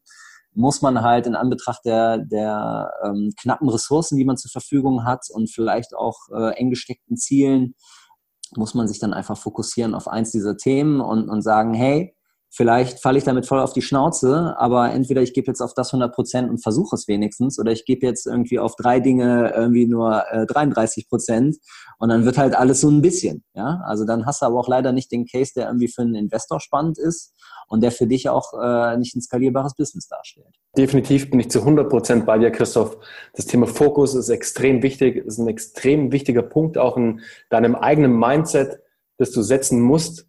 muss 0.56 0.82
man 0.82 1.02
halt 1.02 1.26
in 1.26 1.36
Anbetracht 1.36 1.84
der, 1.86 2.20
der 2.20 2.92
ähm, 3.04 3.34
knappen 3.42 3.70
Ressourcen, 3.70 4.18
die 4.18 4.26
man 4.26 4.38
zur 4.38 4.52
Verfügung 4.52 5.04
hat 5.04 5.26
und 5.32 5.52
vielleicht 5.52 5.96
auch 5.96 6.30
äh, 6.32 6.52
eng 6.58 6.70
gesteckten 6.70 7.18
Zielen, 7.18 7.76
muss 8.56 8.76
man 8.76 8.88
sich 8.88 9.00
dann 9.00 9.14
einfach 9.14 9.38
fokussieren 9.38 9.96
auf 9.96 10.08
eins 10.08 10.32
dieser 10.32 10.58
Themen 10.58 11.02
und, 11.02 11.30
und 11.30 11.42
sagen, 11.42 11.74
hey, 11.74 12.16
Vielleicht 12.56 13.00
falle 13.00 13.18
ich 13.18 13.24
damit 13.24 13.48
voll 13.48 13.60
auf 13.60 13.74
die 13.74 13.82
Schnauze, 13.82 14.54
aber 14.60 14.92
entweder 14.92 15.24
ich 15.24 15.34
gebe 15.34 15.48
jetzt 15.48 15.60
auf 15.60 15.74
das 15.74 15.88
100 15.88 16.14
Prozent 16.14 16.52
und 16.52 16.62
versuche 16.62 16.96
es 16.96 17.08
wenigstens 17.08 17.58
oder 17.58 17.72
ich 17.72 17.84
gebe 17.84 18.06
jetzt 18.06 18.28
irgendwie 18.28 18.60
auf 18.60 18.76
drei 18.76 19.00
Dinge 19.00 19.52
irgendwie 19.56 19.88
nur 19.88 20.24
äh, 20.30 20.46
33 20.46 21.10
Prozent 21.10 21.58
und 21.98 22.10
dann 22.10 22.26
wird 22.26 22.38
halt 22.38 22.56
alles 22.56 22.82
so 22.82 22.92
ein 22.92 23.02
bisschen. 23.02 23.44
Ja, 23.56 23.82
also 23.88 24.06
dann 24.06 24.28
hast 24.28 24.44
du 24.44 24.46
aber 24.46 24.60
auch 24.60 24.68
leider 24.68 24.92
nicht 24.92 25.12
den 25.12 25.26
Case, 25.26 25.54
der 25.56 25.66
irgendwie 25.66 25.88
für 25.88 26.04
einen 26.04 26.14
Investor 26.14 26.60
spannend 26.60 27.00
ist 27.00 27.34
und 27.70 27.82
der 27.82 27.92
für 27.92 28.06
dich 28.06 28.30
auch 28.30 28.54
äh, 28.54 28.98
nicht 28.98 29.16
ein 29.16 29.22
skalierbares 29.24 29.74
Business 29.74 30.08
darstellt. 30.08 30.54
Definitiv 30.78 31.32
bin 31.32 31.40
ich 31.40 31.50
zu 31.50 31.58
100 31.62 31.90
Prozent 31.90 32.28
bei 32.28 32.38
dir, 32.38 32.52
Christoph. 32.52 33.00
Das 33.34 33.48
Thema 33.48 33.66
Fokus 33.66 34.14
ist 34.14 34.30
extrem 34.30 34.84
wichtig, 34.84 35.26
ist 35.26 35.40
ein 35.40 35.48
extrem 35.48 36.12
wichtiger 36.12 36.44
Punkt 36.44 36.78
auch 36.78 36.98
in 36.98 37.22
deinem 37.50 37.74
eigenen 37.74 38.16
Mindset, 38.16 38.80
das 39.18 39.32
du 39.32 39.42
setzen 39.42 39.82
musst, 39.82 40.28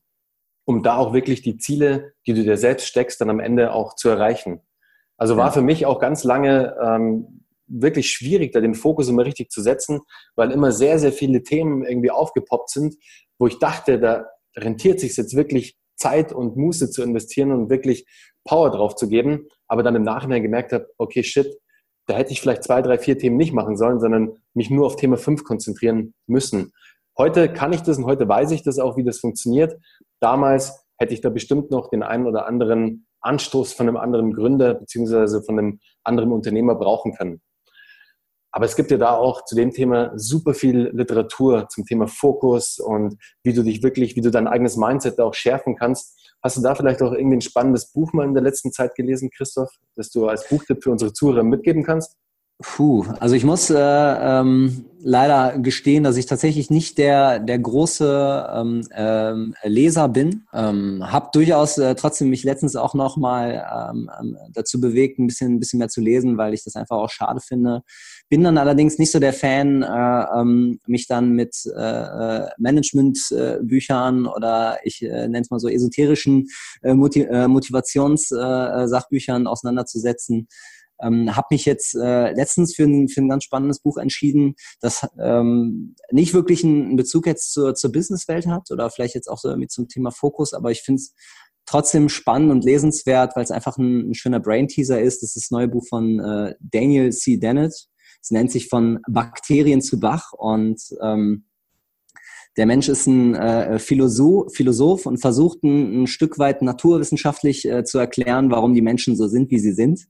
um 0.65 0.83
da 0.83 0.97
auch 0.97 1.13
wirklich 1.13 1.43
die 1.43 1.59
Ziele, 1.59 2.13
die 2.27 2.35
du 2.35 2.43
dir 2.43 2.57
selbst 2.57 2.87
steckst, 2.87 3.21
dann 3.21 3.31
am 3.31 3.41
Ende 3.41 3.73
auch 3.73 3.95
zu 3.95 4.09
erreichen. 4.09 4.61
Also 5.17 5.37
war 5.37 5.53
für 5.53 5.63
mich 5.63 5.87
auch 5.87 6.01
ganz 6.01 6.25
lange 6.25 6.77
ähm, 6.83 7.45
wirklich 7.67 8.11
schwierig, 8.11 8.53
da 8.53 8.61
den 8.61 8.75
Fokus 8.75 9.09
immer 9.09 9.25
richtig 9.25 9.51
zu 9.51 9.63
setzen, 9.63 10.01
weil 10.35 10.51
immer 10.51 10.73
sehr, 10.73 10.99
sehr 10.99 11.13
viele 11.13 11.43
Themen 11.43 11.85
irgendwie 11.85 12.11
aufgepoppt 12.11 12.71
sind, 12.71 12.97
wo 13.39 13.47
ich 13.47 13.59
dachte, 13.59 13.99
da 13.99 14.27
rentiert 14.57 15.01
sich 15.01 15.17
jetzt 15.17 15.37
wirklich 15.37 15.77
Zeit 15.97 16.33
und 16.33 16.57
Muße 16.57 16.91
zu 16.91 17.03
investieren 17.03 17.53
und 17.53 17.71
wirklich 17.71 18.07
Power 18.45 18.71
drauf 18.71 18.97
zu 18.97 19.09
geben, 19.09 19.49
aber 19.69 19.83
dann 19.83 19.95
im 19.95 20.03
Nachhinein 20.03 20.43
gemerkt 20.43 20.73
habe, 20.73 20.89
okay, 20.99 21.23
shit, 21.23 21.59
da 22.07 22.15
hätte 22.15 22.33
ich 22.33 22.41
vielleicht 22.41 22.65
zwei, 22.65 22.83
drei, 22.83 22.99
vier 22.99 23.17
Themen 23.17 23.37
nicht 23.37 23.55
machen 23.55 23.77
sollen, 23.77 24.01
sondern 24.01 24.37
mich 24.53 24.69
nur 24.69 24.87
auf 24.87 24.97
Thema 24.97 25.17
fünf 25.17 25.45
konzentrieren 25.45 26.15
müssen. 26.27 26.73
Heute 27.17 27.53
kann 27.53 27.73
ich 27.73 27.83
das 27.83 27.99
und 27.99 28.07
heute 28.07 28.29
weiß 28.29 28.51
ich 28.51 28.63
das 28.63 28.79
auch, 28.79 28.97
wie 28.97 29.05
das 29.05 29.21
funktioniert. 29.21 29.79
Damals 30.21 30.85
hätte 30.99 31.15
ich 31.15 31.21
da 31.21 31.31
bestimmt 31.31 31.71
noch 31.71 31.89
den 31.89 32.03
einen 32.03 32.27
oder 32.27 32.47
anderen 32.47 33.07
Anstoß 33.21 33.73
von 33.73 33.89
einem 33.89 33.97
anderen 33.97 34.33
Gründer 34.33 34.75
beziehungsweise 34.75 35.43
von 35.43 35.59
einem 35.59 35.81
anderen 36.03 36.33
Unternehmer 36.33 36.75
brauchen 36.75 37.15
können. 37.15 37.41
Aber 38.51 38.67
es 38.67 38.77
gibt 38.77 38.93
ja 38.93 38.99
da 38.99 39.17
auch 39.17 39.45
zu 39.45 39.57
dem 39.57 39.73
Thema 39.73 40.13
super 40.15 40.55
viel 40.55 40.91
Literatur 40.93 41.69
zum 41.69 41.85
Thema 41.87 42.07
Fokus 42.07 42.79
und 42.79 43.17
wie 43.43 43.53
du 43.53 43.65
dich 43.65 43.83
wirklich, 43.83 44.15
wie 44.15 44.21
du 44.21 44.31
dein 44.31 44.47
eigenes 44.47 44.77
Mindset 44.77 45.21
auch 45.21 45.35
schärfen 45.35 45.75
kannst. 45.77 46.17
Hast 46.43 46.57
du 46.57 46.63
da 46.63 46.75
vielleicht 46.77 47.03
auch 47.03 47.13
irgendwie 47.13 47.39
ein 47.39 47.41
spannendes 47.41 47.91
Buch 47.91 48.13
mal 48.13 48.27
in 48.27 48.35
der 48.35 48.45
letzten 48.45 48.71
Zeit 48.71 48.95
gelesen, 48.95 49.31
Christoph, 49.31 49.71
das 49.97 50.11
du 50.11 50.29
als 50.29 50.49
Buchtipp 50.49 50.85
für 50.85 50.93
unsere 50.93 51.13
Zuhörer 51.13 51.43
mitgeben 51.43 51.83
kannst? 51.83 52.17
Puh, 52.63 53.05
also 53.19 53.35
ich 53.35 53.45
muss 53.45 53.69
äh, 53.69 53.77
ähm, 53.77 54.85
leider 55.01 55.59
gestehen, 55.59 56.05
dass 56.05 56.17
ich 56.17 56.27
tatsächlich 56.27 56.71
nicht 56.71 56.99
der 56.99 57.41
der 57.41 57.59
große 57.59 58.49
ähm, 58.55 58.87
ähm, 58.95 59.55
Leser 59.65 60.09
bin. 60.09 60.45
Ähm, 60.55 61.03
hab 61.03 61.33
durchaus 61.33 61.79
äh, 61.79 61.97
trotzdem 61.97 62.31
mich 62.31 62.45
letztens 62.45 62.77
auch 62.77 62.95
noch 62.95 63.17
mal 63.17 63.91
ähm, 63.91 64.09
ähm, 64.21 64.37
dazu 64.53 64.81
bewegt, 64.81 65.19
ein 65.19 65.27
bisschen 65.27 65.55
ein 65.55 65.59
bisschen 65.59 65.81
mehr 65.81 65.89
zu 65.89 66.01
lesen, 66.01 66.39
weil 66.39 66.55
ich 66.55 66.63
das 66.63 66.77
einfach 66.77 66.97
auch 66.97 67.11
schade 67.11 67.41
finde. 67.41 67.83
Bin 68.29 68.45
dann 68.45 68.57
allerdings 68.57 68.99
nicht 68.99 69.11
so 69.11 69.19
der 69.19 69.33
Fan, 69.33 69.83
äh, 69.83 70.41
ähm, 70.41 70.79
mich 70.87 71.09
dann 71.09 71.33
mit 71.33 71.57
äh, 71.77 71.81
äh 71.81 72.49
Managementbüchern 72.59 74.27
oder 74.27 74.79
ich 74.85 75.03
äh, 75.03 75.27
nenne 75.27 75.41
es 75.41 75.51
mal 75.51 75.59
so 75.59 75.69
esoterischen 75.69 76.47
äh, 76.83 76.95
Motiv 76.95 77.27
äh, 77.29 77.49
Motivationssachbüchern 77.49 79.47
äh, 79.47 79.49
auseinanderzusetzen. 79.49 80.47
Ähm, 81.03 81.35
habe 81.37 81.49
mich 81.51 81.65
jetzt 81.65 81.95
äh, 81.95 82.33
letztens 82.33 82.75
für 82.75 82.85
ein, 82.85 83.09
für 83.09 83.21
ein 83.21 83.29
ganz 83.29 83.45
spannendes 83.45 83.81
Buch 83.81 83.97
entschieden, 83.99 84.55
das 84.81 85.07
ähm, 85.19 85.97
nicht 86.11 86.35
wirklich 86.35 86.65
einen 86.65 86.97
Bezug 86.97 87.27
jetzt 87.27 87.53
zur, 87.53 87.75
zur 87.75 87.93
Businesswelt 87.93 88.47
hat 88.47 88.71
oder 88.71 88.91
vielleicht 88.91 89.15
jetzt 89.15 89.29
auch 89.29 89.39
so 89.39 89.55
mit 89.57 89.71
zum 89.71 89.89
Thema 89.89 90.11
Fokus, 90.11 90.53
aber 90.53 90.71
ich 90.71 90.83
finde 90.83 91.01
es 91.01 91.15
trotzdem 91.67 92.09
spannend 92.09 92.53
und 92.53 92.65
lesenswert, 92.65 93.37
weil 93.37 93.45
es 93.45 93.51
einfach 93.51 93.79
ein, 93.79 94.11
ein 94.11 94.15
schöner 94.15 94.41
Brain-Teaser 94.41 95.01
ist. 95.01 95.23
Das 95.23 95.35
ist 95.37 95.45
das 95.47 95.51
neue 95.51 95.69
Buch 95.69 95.85
von 95.89 96.21
äh, 96.21 96.55
Daniel 96.61 97.11
C. 97.11 97.39
Dennett. 97.39 97.89
Es 98.23 98.31
nennt 98.31 98.53
sich 98.53 98.69
von 98.69 99.01
Bakterien 99.09 99.83
zu 99.83 100.01
Bach 100.01 100.33
und 100.33 100.81
ähm, 101.03 101.45
der 102.57 102.67
Mensch 102.67 102.89
ist 102.89 103.07
ein 103.07 103.35
äh, 103.35 103.79
Philosoph, 103.79 104.55
Philosoph 104.55 105.07
und 105.07 105.19
versucht 105.19 105.63
ein, 105.65 106.03
ein 106.03 106.07
Stück 106.07 106.39
weit 106.39 106.63
naturwissenschaftlich 106.63 107.69
äh, 107.69 107.85
zu 107.85 107.99
erklären, 107.99 108.51
warum 108.51 108.75
die 108.75 108.83
Menschen 108.83 109.17
so 109.17 109.27
sind, 109.27 109.51
wie 109.51 109.59
sie 109.59 109.73
sind. 109.73 110.07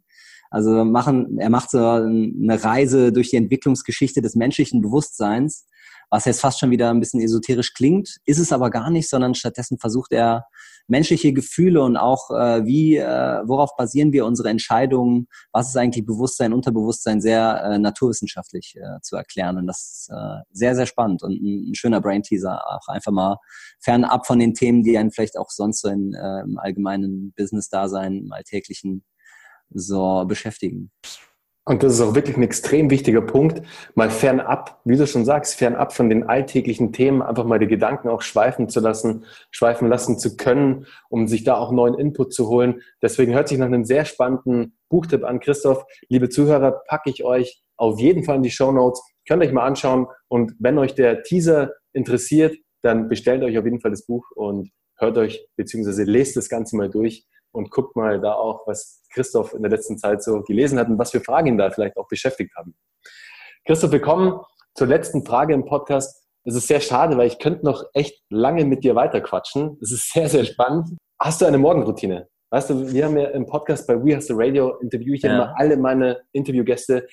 Also 0.54 0.84
machen, 0.84 1.36
er 1.40 1.50
macht 1.50 1.70
so 1.70 1.78
eine 1.78 2.62
Reise 2.62 3.12
durch 3.12 3.30
die 3.30 3.36
Entwicklungsgeschichte 3.36 4.22
des 4.22 4.36
menschlichen 4.36 4.82
Bewusstseins, 4.82 5.66
was 6.10 6.26
jetzt 6.26 6.42
fast 6.42 6.60
schon 6.60 6.70
wieder 6.70 6.90
ein 6.90 7.00
bisschen 7.00 7.20
esoterisch 7.20 7.74
klingt, 7.74 8.18
ist 8.24 8.38
es 8.38 8.52
aber 8.52 8.70
gar 8.70 8.88
nicht, 8.88 9.08
sondern 9.10 9.34
stattdessen 9.34 9.78
versucht 9.78 10.12
er 10.12 10.46
menschliche 10.86 11.32
Gefühle 11.32 11.82
und 11.82 11.96
auch 11.96 12.30
äh, 12.30 12.64
wie, 12.64 12.98
äh, 12.98 13.42
worauf 13.44 13.74
basieren 13.76 14.12
wir 14.12 14.26
unsere 14.26 14.48
Entscheidungen, 14.48 15.26
was 15.50 15.70
ist 15.70 15.76
eigentlich 15.76 16.06
Bewusstsein, 16.06 16.52
Unterbewusstsein 16.52 17.20
sehr 17.20 17.60
äh, 17.64 17.78
naturwissenschaftlich 17.80 18.76
äh, 18.76 19.00
zu 19.02 19.16
erklären. 19.16 19.56
Und 19.56 19.66
das 19.66 19.78
ist 19.80 20.10
äh, 20.12 20.42
sehr, 20.52 20.76
sehr 20.76 20.86
spannend 20.86 21.24
und 21.24 21.32
ein, 21.32 21.70
ein 21.70 21.74
schöner 21.74 22.00
Brain-Teaser, 22.00 22.62
auch 22.64 22.86
einfach 22.86 23.10
mal 23.10 23.38
fernab 23.80 24.24
von 24.24 24.38
den 24.38 24.54
Themen, 24.54 24.84
die 24.84 24.96
einen 24.98 25.10
vielleicht 25.10 25.36
auch 25.36 25.50
sonst 25.50 25.80
so 25.80 25.88
in, 25.88 26.14
äh, 26.14 26.42
im 26.42 26.58
allgemeinen 26.58 27.32
Business-Dasein, 27.36 28.18
im 28.18 28.32
alltäglichen 28.32 29.04
so 29.74 30.24
beschäftigen. 30.26 30.90
Und 31.66 31.82
das 31.82 31.94
ist 31.94 32.00
auch 32.02 32.14
wirklich 32.14 32.36
ein 32.36 32.42
extrem 32.42 32.90
wichtiger 32.90 33.22
Punkt, 33.22 33.62
mal 33.94 34.10
fernab, 34.10 34.82
wie 34.84 34.98
du 34.98 35.06
schon 35.06 35.24
sagst, 35.24 35.54
fernab 35.54 35.94
von 35.94 36.10
den 36.10 36.24
alltäglichen 36.24 36.92
Themen, 36.92 37.22
einfach 37.22 37.44
mal 37.44 37.58
die 37.58 37.66
Gedanken 37.66 38.08
auch 38.08 38.20
schweifen 38.20 38.68
zu 38.68 38.80
lassen, 38.80 39.24
schweifen 39.50 39.88
lassen 39.88 40.18
zu 40.18 40.36
können, 40.36 40.86
um 41.08 41.26
sich 41.26 41.42
da 41.42 41.56
auch 41.56 41.72
neuen 41.72 41.94
Input 41.94 42.34
zu 42.34 42.48
holen. 42.48 42.82
Deswegen 43.00 43.32
hört 43.32 43.48
sich 43.48 43.56
nach 43.56 43.66
einem 43.66 43.86
sehr 43.86 44.04
spannenden 44.04 44.76
Buchtipp 44.90 45.24
an. 45.24 45.40
Christoph, 45.40 45.86
liebe 46.10 46.28
Zuhörer, 46.28 46.82
packe 46.86 47.08
ich 47.08 47.24
euch 47.24 47.62
auf 47.78 47.98
jeden 47.98 48.24
Fall 48.24 48.36
in 48.36 48.42
die 48.42 48.50
Show 48.50 48.70
Notes. 48.70 49.02
Könnt 49.26 49.42
euch 49.42 49.52
mal 49.52 49.64
anschauen. 49.64 50.06
Und 50.28 50.54
wenn 50.58 50.76
euch 50.76 50.94
der 50.94 51.22
Teaser 51.22 51.72
interessiert, 51.94 52.54
dann 52.82 53.08
bestellt 53.08 53.42
euch 53.42 53.56
auf 53.56 53.64
jeden 53.64 53.80
Fall 53.80 53.90
das 53.90 54.04
Buch 54.04 54.26
und 54.34 54.70
hört 54.96 55.16
euch 55.16 55.48
beziehungsweise 55.56 56.04
lest 56.04 56.36
das 56.36 56.50
Ganze 56.50 56.76
mal 56.76 56.90
durch 56.90 57.26
und 57.54 57.70
guckt 57.70 57.96
mal 57.96 58.20
da 58.20 58.34
auch, 58.34 58.66
was 58.66 59.02
Christoph 59.12 59.54
in 59.54 59.62
der 59.62 59.70
letzten 59.70 59.96
Zeit 59.96 60.22
so 60.22 60.42
gelesen 60.42 60.78
hat 60.78 60.88
und 60.88 60.98
was 60.98 61.12
für 61.12 61.20
Fragen 61.20 61.48
ihn 61.48 61.58
da 61.58 61.70
vielleicht 61.70 61.96
auch 61.96 62.08
beschäftigt 62.08 62.54
haben. 62.56 62.74
Christoph, 63.66 63.92
wir 63.92 64.00
kommen 64.00 64.40
zur 64.74 64.88
letzten 64.88 65.24
Frage 65.24 65.54
im 65.54 65.64
Podcast. 65.64 66.26
Es 66.44 66.54
ist 66.54 66.66
sehr 66.66 66.80
schade, 66.80 67.16
weil 67.16 67.28
ich 67.28 67.38
könnte 67.38 67.64
noch 67.64 67.84
echt 67.94 68.22
lange 68.28 68.64
mit 68.64 68.84
dir 68.84 68.94
weiterquatschen. 68.94 69.78
Es 69.80 69.92
ist 69.92 70.12
sehr, 70.12 70.28
sehr 70.28 70.44
spannend. 70.44 70.90
Hast 71.18 71.40
du 71.40 71.46
eine 71.46 71.58
Morgenroutine? 71.58 72.28
Weißt 72.50 72.70
du, 72.70 72.92
wir 72.92 73.06
haben 73.06 73.16
ja 73.16 73.28
im 73.28 73.46
Podcast 73.46 73.86
bei 73.86 73.94
We 73.94 74.16
Hustle 74.16 74.36
Radio 74.38 74.76
interviewe 74.78 75.16
ich 75.16 75.22
ja. 75.22 75.34
immer 75.34 75.54
alle 75.58 75.76
meine 75.76 76.20
Interviewgäste 76.32 77.06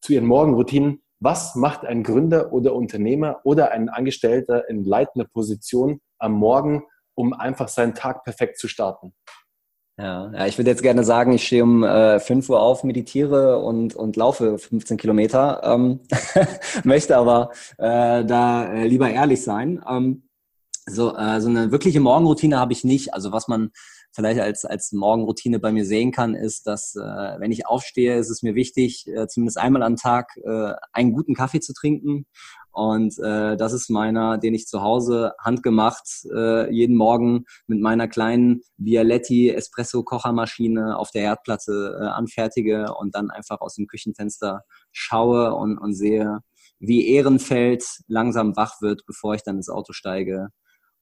zu 0.00 0.12
ihren 0.14 0.26
Morgenroutinen. 0.26 1.02
Was 1.20 1.54
macht 1.54 1.84
ein 1.84 2.02
Gründer 2.02 2.52
oder 2.52 2.74
Unternehmer 2.74 3.40
oder 3.44 3.70
ein 3.70 3.88
Angestellter 3.88 4.68
in 4.68 4.84
leitender 4.84 5.28
Position 5.32 6.00
am 6.18 6.32
Morgen, 6.32 6.84
um 7.14 7.32
einfach 7.32 7.68
seinen 7.68 7.94
Tag 7.94 8.24
perfekt 8.24 8.58
zu 8.58 8.66
starten? 8.66 9.14
Ja, 9.96 10.30
ja 10.32 10.46
ich 10.46 10.58
würde 10.58 10.70
jetzt 10.70 10.82
gerne 10.82 11.04
sagen, 11.04 11.32
ich 11.32 11.46
stehe 11.46 11.62
um 11.62 11.84
äh, 11.84 12.18
5 12.18 12.48
Uhr 12.48 12.60
auf, 12.60 12.84
meditiere 12.84 13.58
und, 13.58 13.94
und 13.94 14.16
laufe 14.16 14.58
15 14.58 14.96
Kilometer, 14.96 15.60
ähm, 15.64 16.00
möchte 16.84 17.16
aber 17.16 17.50
äh, 17.78 18.24
da 18.24 18.72
äh, 18.72 18.86
lieber 18.86 19.08
ehrlich 19.10 19.42
sein. 19.42 19.82
Ähm, 19.88 20.28
so, 20.86 21.16
äh, 21.16 21.40
so 21.40 21.48
eine 21.48 21.70
wirkliche 21.70 22.00
Morgenroutine 22.00 22.58
habe 22.58 22.72
ich 22.72 22.84
nicht. 22.84 23.14
Also 23.14 23.32
was 23.32 23.48
man 23.48 23.70
vielleicht 24.12 24.40
als, 24.40 24.64
als 24.64 24.92
Morgenroutine 24.92 25.58
bei 25.58 25.72
mir 25.72 25.84
sehen 25.86 26.12
kann, 26.12 26.34
ist, 26.34 26.66
dass 26.66 26.94
äh, 26.96 27.00
wenn 27.00 27.52
ich 27.52 27.66
aufstehe, 27.66 28.16
ist 28.18 28.30
es 28.30 28.42
mir 28.42 28.54
wichtig, 28.54 29.06
äh, 29.06 29.26
zumindest 29.28 29.58
einmal 29.58 29.82
am 29.82 29.96
Tag 29.96 30.36
äh, 30.44 30.72
einen 30.92 31.12
guten 31.12 31.34
Kaffee 31.34 31.60
zu 31.60 31.72
trinken 31.72 32.26
und 32.74 33.16
äh, 33.20 33.56
das 33.56 33.72
ist 33.72 33.88
meiner, 33.88 34.36
den 34.36 34.52
ich 34.52 34.66
zu 34.66 34.82
Hause 34.82 35.34
handgemacht 35.38 36.26
äh, 36.34 36.68
jeden 36.72 36.96
Morgen 36.96 37.44
mit 37.68 37.80
meiner 37.80 38.08
kleinen 38.08 38.62
Bialetti 38.78 39.50
Espresso 39.50 40.02
Kochermaschine 40.02 40.98
auf 40.98 41.12
der 41.12 41.22
Herdplatte 41.22 41.96
äh, 42.00 42.06
anfertige 42.06 42.92
und 42.98 43.14
dann 43.14 43.30
einfach 43.30 43.60
aus 43.60 43.76
dem 43.76 43.86
Küchenfenster 43.86 44.64
schaue 44.90 45.54
und, 45.54 45.78
und 45.78 45.94
sehe, 45.94 46.40
wie 46.80 47.08
Ehrenfeld 47.08 47.84
langsam 48.08 48.56
wach 48.56 48.82
wird, 48.82 49.06
bevor 49.06 49.36
ich 49.36 49.44
dann 49.44 49.56
ins 49.56 49.70
Auto 49.70 49.92
steige, 49.92 50.48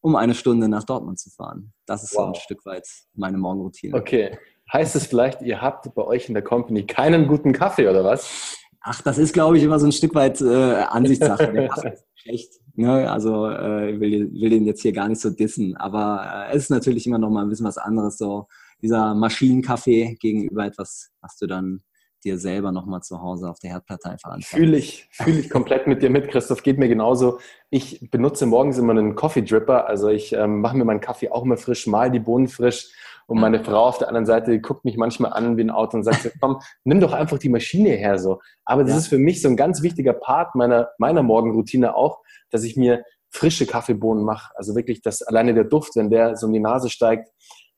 um 0.03 0.15
eine 0.15 0.35
Stunde 0.35 0.69
nach 0.69 0.85
Dortmund 0.85 1.19
zu 1.19 1.31
fahren. 1.31 1.73
Das 1.87 2.03
ist 2.03 2.15
wow. 2.15 2.21
so 2.21 2.27
ein 2.27 2.35
Stück 2.35 2.67
weit 2.67 2.87
meine 3.15 3.39
Morgenroutine. 3.39 3.97
Okay. 3.97 4.39
Heißt 4.71 4.95
es 4.95 5.07
vielleicht, 5.07 5.41
ihr 5.41 5.63
habt 5.63 5.95
bei 5.95 6.03
euch 6.03 6.29
in 6.29 6.35
der 6.35 6.43
Company 6.43 6.87
keinen 6.87 7.29
guten 7.29 7.55
Kaffee 7.55 7.89
oder 7.89 8.05
was? 8.05 8.59
Ach, 8.85 9.01
das 9.03 9.19
ist, 9.19 9.33
glaube 9.33 9.59
ich, 9.59 9.63
immer 9.63 9.79
so 9.79 9.87
ein 9.87 9.93
Stück 9.93 10.15
weit 10.15 10.41
äh, 10.41 10.83
Ansichtssache. 10.83 11.53
Der 11.53 11.69
Kaffee 11.69 11.89
ist 11.89 12.05
schlecht. 12.15 12.53
Ne? 12.75 13.11
Also 13.11 13.49
äh, 13.49 14.01
will, 14.01 14.31
will 14.33 14.51
den 14.51 14.67
jetzt 14.67 14.83
hier 14.83 14.93
gar 14.93 15.09
nicht 15.09 15.21
so 15.21 15.31
dissen. 15.31 15.77
Aber 15.77 16.49
äh, 16.51 16.57
es 16.57 16.65
ist 16.65 16.71
natürlich 16.71 17.07
immer 17.07 17.19
noch 17.19 17.31
mal 17.31 17.43
ein 17.43 17.49
bisschen 17.49 17.67
was 17.67 17.79
anderes. 17.79 18.19
So 18.19 18.49
dieser 18.81 19.15
Maschinenkaffee 19.15 20.17
gegenüber 20.21 20.67
etwas, 20.67 21.13
was 21.21 21.37
du 21.37 21.47
dann 21.47 21.83
dir 22.25 22.39
selber 22.39 22.73
nochmal 22.73 23.03
zu 23.03 23.21
Hause 23.21 23.51
auf 23.51 23.59
der 23.59 23.71
Herdplatte 23.71 24.11
anschauen. 24.11 24.43
Fühle 24.43 24.77
ich, 24.77 25.09
fühle 25.11 25.41
ich 25.41 25.51
komplett 25.51 25.87
mit 25.87 26.03
dir 26.03 26.11
mit, 26.11 26.29
Christoph. 26.29 26.63
Geht 26.63 26.79
mir 26.79 26.89
genauso. 26.89 27.39
Ich 27.71 28.11
benutze 28.11 28.47
morgens 28.47 28.79
immer 28.79 28.93
einen 28.93 29.15
Coffee 29.15 29.43
Dripper. 29.43 29.87
Also 29.87 30.09
ich 30.09 30.33
ähm, 30.33 30.61
mache 30.61 30.77
mir 30.77 30.85
meinen 30.85 31.01
Kaffee 31.01 31.31
auch 31.31 31.45
immer 31.45 31.57
frisch, 31.57 31.87
mal 31.87 32.11
die 32.11 32.21
Bohnen 32.21 32.49
frisch 32.49 32.93
und 33.33 33.41
meine 33.41 33.65
Frau 33.65 33.87
auf 33.87 33.97
der 33.97 34.09
anderen 34.09 34.27
Seite 34.27 34.61
guckt 34.61 34.85
mich 34.85 34.99
manchmal 34.99 35.33
an 35.33 35.57
wie 35.57 35.63
ein 35.63 35.71
Auto 35.71 35.97
und 35.97 36.03
sagt, 36.03 36.31
komm, 36.41 36.61
nimm 36.85 37.01
doch 37.01 37.15
einfach 37.15 37.39
die 37.39 37.49
Maschine 37.49 37.89
her 37.89 38.19
so. 38.19 38.41
Aber 38.67 38.83
das 38.83 38.93
ja. 38.93 38.99
ist 38.99 39.07
für 39.07 39.17
mich 39.17 39.41
so 39.41 39.49
ein 39.49 39.57
ganz 39.57 39.81
wichtiger 39.81 40.13
Part 40.13 40.55
meiner, 40.55 40.91
meiner 40.99 41.23
Morgenroutine 41.23 41.97
auch, 41.97 42.21
dass 42.51 42.63
ich 42.63 42.77
mir 42.77 43.05
frische 43.31 43.65
Kaffeebohnen 43.65 44.23
mache. 44.23 44.53
Also 44.55 44.75
wirklich, 44.75 45.01
dass 45.01 45.23
alleine 45.23 45.55
der 45.55 45.65
Duft, 45.65 45.97
wenn 45.97 46.11
der 46.11 46.37
so 46.37 46.47
in 46.47 46.53
die 46.53 46.61
Nase 46.61 46.91
steigt, 46.91 47.31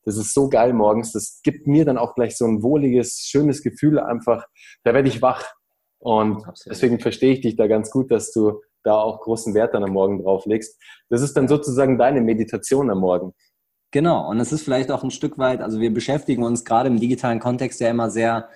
das 0.03 0.17
ist 0.17 0.33
so 0.33 0.49
geil 0.49 0.73
morgens. 0.73 1.13
Das 1.13 1.39
gibt 1.41 1.67
mir 1.67 1.85
dann 1.85 1.97
auch 1.97 2.15
gleich 2.15 2.35
so 2.35 2.43
ein 2.43 2.61
wohliges, 2.61 3.19
schönes 3.25 3.63
Gefühl 3.63 3.97
einfach. 3.97 4.45
Da 4.83 4.93
werde 4.93 5.07
ich 5.07 5.21
wach. 5.21 5.53
Und 5.99 6.45
Absolut. 6.45 6.75
deswegen 6.75 6.99
verstehe 6.99 7.31
ich 7.31 7.39
dich 7.39 7.55
da 7.55 7.67
ganz 7.67 7.91
gut, 7.91 8.11
dass 8.11 8.33
du 8.33 8.61
da 8.83 8.97
auch 8.97 9.21
großen 9.21 9.53
Wert 9.53 9.73
dann 9.73 9.85
am 9.85 9.93
Morgen 9.93 10.21
drauf 10.21 10.45
legst. 10.45 10.77
Das 11.09 11.21
ist 11.21 11.37
dann 11.37 11.47
sozusagen 11.47 11.97
deine 11.97 12.19
Meditation 12.19 12.91
am 12.91 12.99
Morgen. 12.99 13.33
Genau, 13.95 14.29
und 14.29 14.41
es 14.41 14.51
ist 14.51 14.63
vielleicht 14.63 14.91
auch 14.91 15.05
ein 15.05 15.09
Stück 15.09 15.37
weit, 15.37 15.61
also 15.61 15.79
wir 15.79 15.93
beschäftigen 15.93 16.43
uns 16.43 16.65
gerade 16.65 16.89
im 16.89 16.99
digitalen 16.99 17.39
Kontext 17.39 17.79
ja 17.79 17.89
immer 17.89 18.09
sehr 18.09 18.49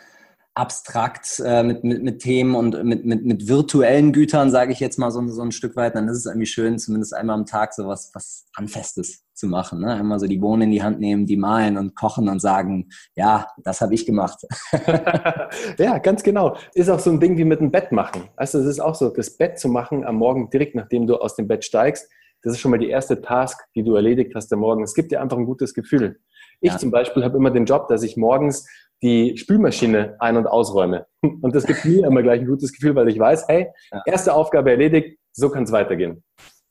abstrakt 0.54 1.42
äh, 1.46 1.64
mit, 1.64 1.86
mit, 1.86 2.04
mit 2.04 2.20
Themen 2.20 2.56
und 2.56 2.84
mit, 2.84 3.06
mit, 3.06 3.24
mit 3.24 3.48
virtuellen 3.48 4.12
Gütern, 4.12 4.52
sage 4.52 4.74
ich 4.74 4.82
jetzt 4.82 5.00
mal 5.00 5.12
so, 5.12 5.26
so 5.30 5.42
ein 5.42 5.54
Stück 5.54 5.78
weit, 5.78 5.96
dann 5.96 6.10
ist 6.10 6.18
es 6.18 6.26
irgendwie 6.26 6.46
schön, 6.46 6.78
zumindest 6.78 7.14
einmal 7.14 7.38
am 7.38 7.46
Tag 7.46 7.74
so 7.74 7.88
was, 7.88 8.12
was 8.14 8.48
Handfestes 8.58 9.24
zu 9.34 9.48
machen. 9.48 9.80
Ne? 9.80 9.94
Einmal 9.94 10.20
so 10.20 10.28
die 10.28 10.40
Bohnen 10.40 10.64
in 10.64 10.72
die 10.72 10.84
Hand 10.84 11.00
nehmen, 11.00 11.26
die 11.26 11.38
malen 11.38 11.78
und 11.78 11.96
kochen 11.96 12.28
und 12.28 12.42
sagen, 12.42 12.90
ja, 13.16 13.48
das 13.64 13.80
habe 13.80 13.94
ich 13.94 14.06
gemacht. 14.06 14.46
ja, 15.78 16.00
ganz 16.00 16.22
genau. 16.22 16.58
Ist 16.74 16.90
auch 16.90 17.00
so 17.00 17.12
ein 17.12 17.22
Ding 17.22 17.38
wie 17.38 17.46
mit 17.46 17.62
dem 17.62 17.72
Bett 17.72 17.94
machen. 17.94 18.24
Also 18.36 18.60
es 18.60 18.66
ist 18.66 18.82
auch 18.82 18.96
so, 18.96 19.08
das 19.08 19.38
Bett 19.38 19.58
zu 19.58 19.70
machen 19.70 20.04
am 20.04 20.18
Morgen 20.18 20.50
direkt, 20.50 20.76
nachdem 20.76 21.08
du 21.08 21.16
aus 21.16 21.38
dem 21.38 21.48
Bett 21.48 21.64
steigst, 21.64 22.10
das 22.42 22.54
ist 22.54 22.60
schon 22.60 22.72
mal 22.72 22.78
die 22.78 22.90
erste 22.90 23.22
Task, 23.22 23.60
die 23.76 23.84
du 23.84 23.96
erledigt 23.96 24.34
hast 24.36 24.52
am 24.54 24.60
Morgen. 24.60 24.84
Es 24.84 24.94
gibt 24.94 25.12
dir 25.12 25.22
einfach 25.22 25.38
ein 25.38 25.46
gutes 25.46 25.74
Gefühl. 25.74 26.20
Ich 26.62 26.72
ja. 26.72 26.78
zum 26.78 26.92
Beispiel 26.92 27.24
habe 27.24 27.38
immer 27.38 27.52
den 27.52 27.66
Job, 27.66 27.88
dass 27.88 28.04
ich 28.04 28.18
morgens 28.18 28.68
die 29.02 29.38
Spülmaschine 29.38 30.18
ein- 30.20 30.38
und 30.38 30.48
ausräume. 30.48 31.08
Und 31.22 31.56
das 31.56 31.66
gibt 31.66 31.86
mir 31.86 32.06
immer 32.06 32.22
gleich 32.22 32.42
ein 32.42 32.48
gutes 32.48 32.74
Gefühl, 32.74 32.96
weil 32.96 33.08
ich 33.10 33.18
weiß, 33.18 33.48
hey, 33.48 33.68
erste 34.06 34.34
Aufgabe 34.34 34.72
erledigt, 34.72 35.20
so 35.32 35.50
kann 35.50 35.64
es 35.64 35.72
weitergehen. 35.72 36.24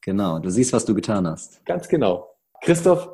Genau, 0.03 0.39
du 0.39 0.51
siehst, 0.51 0.73
was 0.73 0.85
du 0.85 0.95
getan 0.95 1.27
hast. 1.27 1.65
Ganz 1.65 1.89
genau. 1.89 2.35
Christoph, 2.63 3.11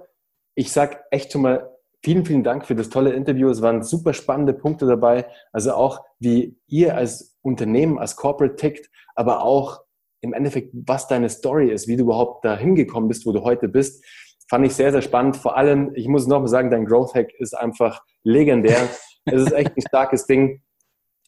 ich 0.55 0.72
sag 0.72 1.05
echt 1.11 1.32
schon 1.32 1.42
mal 1.42 1.70
vielen, 2.05 2.24
vielen 2.24 2.44
Dank 2.44 2.66
für 2.66 2.74
das 2.74 2.90
tolle 2.90 3.12
Interview. 3.12 3.48
Es 3.48 3.62
waren 3.62 3.82
super 3.82 4.12
spannende 4.12 4.52
Punkte 4.52 4.86
dabei. 4.86 5.26
Also 5.52 5.72
auch, 5.72 6.05
wie 6.18 6.59
ihr 6.66 6.96
als 6.96 7.36
Unternehmen, 7.42 7.98
als 7.98 8.16
Corporate 8.16 8.57
tickt, 8.57 8.90
aber 9.14 9.42
auch 9.42 9.84
im 10.24 10.32
Endeffekt, 10.32 10.70
was 10.72 11.06
deine 11.06 11.28
Story 11.28 11.70
ist, 11.70 11.86
wie 11.86 11.96
du 11.96 12.04
überhaupt 12.04 12.44
da 12.44 12.56
hingekommen 12.56 13.08
bist, 13.08 13.26
wo 13.26 13.32
du 13.32 13.42
heute 13.42 13.68
bist. 13.68 14.02
Fand 14.48 14.66
ich 14.66 14.74
sehr, 14.74 14.90
sehr 14.90 15.02
spannend. 15.02 15.36
Vor 15.36 15.56
allem, 15.56 15.92
ich 15.94 16.08
muss 16.08 16.26
noch 16.26 16.40
mal 16.40 16.48
sagen, 16.48 16.70
dein 16.70 16.86
Growth 16.86 17.14
Hack 17.14 17.28
ist 17.38 17.56
einfach 17.56 18.02
legendär. 18.22 18.88
es 19.26 19.42
ist 19.42 19.52
echt 19.52 19.76
ein 19.76 19.82
starkes 19.86 20.26
Ding. 20.26 20.62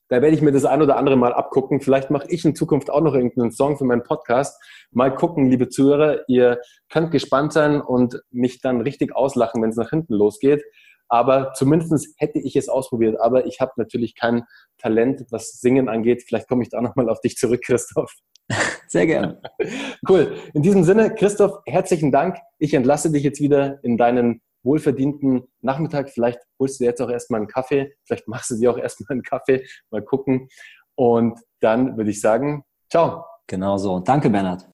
Da 0.09 0.23
werde 0.23 0.35
ich 0.35 0.41
mir 0.41 0.53
das 0.53 0.65
ein 0.65 0.81
oder 0.81 0.97
andere 0.97 1.17
mal 1.17 1.35
abgucken. 1.35 1.81
Vielleicht 1.81 2.11
mache 2.11 2.29
ich 2.31 2.45
in 2.45 2.55
Zukunft 2.55 2.91
auch 2.91 3.01
noch 3.01 3.15
irgendeinen 3.15 3.51
Song 3.51 3.77
für 3.77 3.85
meinen 3.85 4.03
Podcast. 4.03 4.59
Mal 4.93 5.15
gucken, 5.15 5.51
liebe 5.51 5.69
Zuhörer. 5.69 6.21
Ihr 6.29 6.61
könnt 6.89 7.11
gespannt 7.11 7.53
sein 7.53 7.81
und 7.83 8.23
mich 8.31 8.61
dann 8.63 8.81
richtig 8.81 9.15
auslachen, 9.15 9.63
wenn 9.63 9.71
es 9.71 9.77
nach 9.77 9.91
hinten 9.91 10.15
losgeht. 10.15 10.63
Aber 11.09 11.53
zumindest 11.55 12.15
hätte 12.19 12.39
ich 12.39 12.57
es 12.57 12.69
ausprobiert. 12.69 13.21
Aber 13.21 13.47
ich 13.47 13.61
habe 13.61 13.73
natürlich 13.77 14.15
kein 14.15 14.45
Talent, 14.79 15.25
was 15.31 15.61
Singen 15.61 15.89
angeht. 15.89 16.25
Vielleicht 16.27 16.49
komme 16.49 16.63
ich 16.63 16.69
da 16.69 16.81
nochmal 16.83 17.09
auf 17.09 17.21
dich 17.21 17.37
zurück, 17.37 17.63
Christoph. 17.65 18.13
Sehr 18.89 19.07
gerne. 19.07 19.41
Cool. 20.09 20.37
In 20.55 20.63
diesem 20.63 20.85
Sinne, 20.85 21.15
Christoph, 21.15 21.59
herzlichen 21.67 22.13
Dank. 22.13 22.37
Ich 22.59 22.75
entlasse 22.75 23.11
dich 23.11 23.25
jetzt 23.25 23.41
wieder 23.41 23.83
in 23.83 23.97
deinen 23.97 24.41
wohlverdienten 24.63 25.45
Nachmittag. 25.61 26.11
Vielleicht 26.11 26.41
holst 26.59 26.79
du 26.79 26.85
dir 26.85 26.91
jetzt 26.91 27.01
auch 27.01 27.11
erstmal 27.11 27.41
einen 27.41 27.49
Kaffee. 27.49 27.95
Vielleicht 28.05 28.29
machst 28.29 28.51
du 28.51 28.57
dir 28.57 28.71
auch 28.71 28.79
erstmal 28.79 29.13
einen 29.13 29.23
Kaffee. 29.23 29.65
Mal 29.91 30.03
gucken. 30.03 30.49
Und 30.97 31.39
dann 31.61 31.97
würde 31.97 32.11
ich 32.11 32.21
sagen, 32.21 32.65
ciao. 32.91 33.25
Genau 33.47 33.77
so. 33.79 34.01
Danke, 34.01 34.29
Bernhard. 34.29 34.67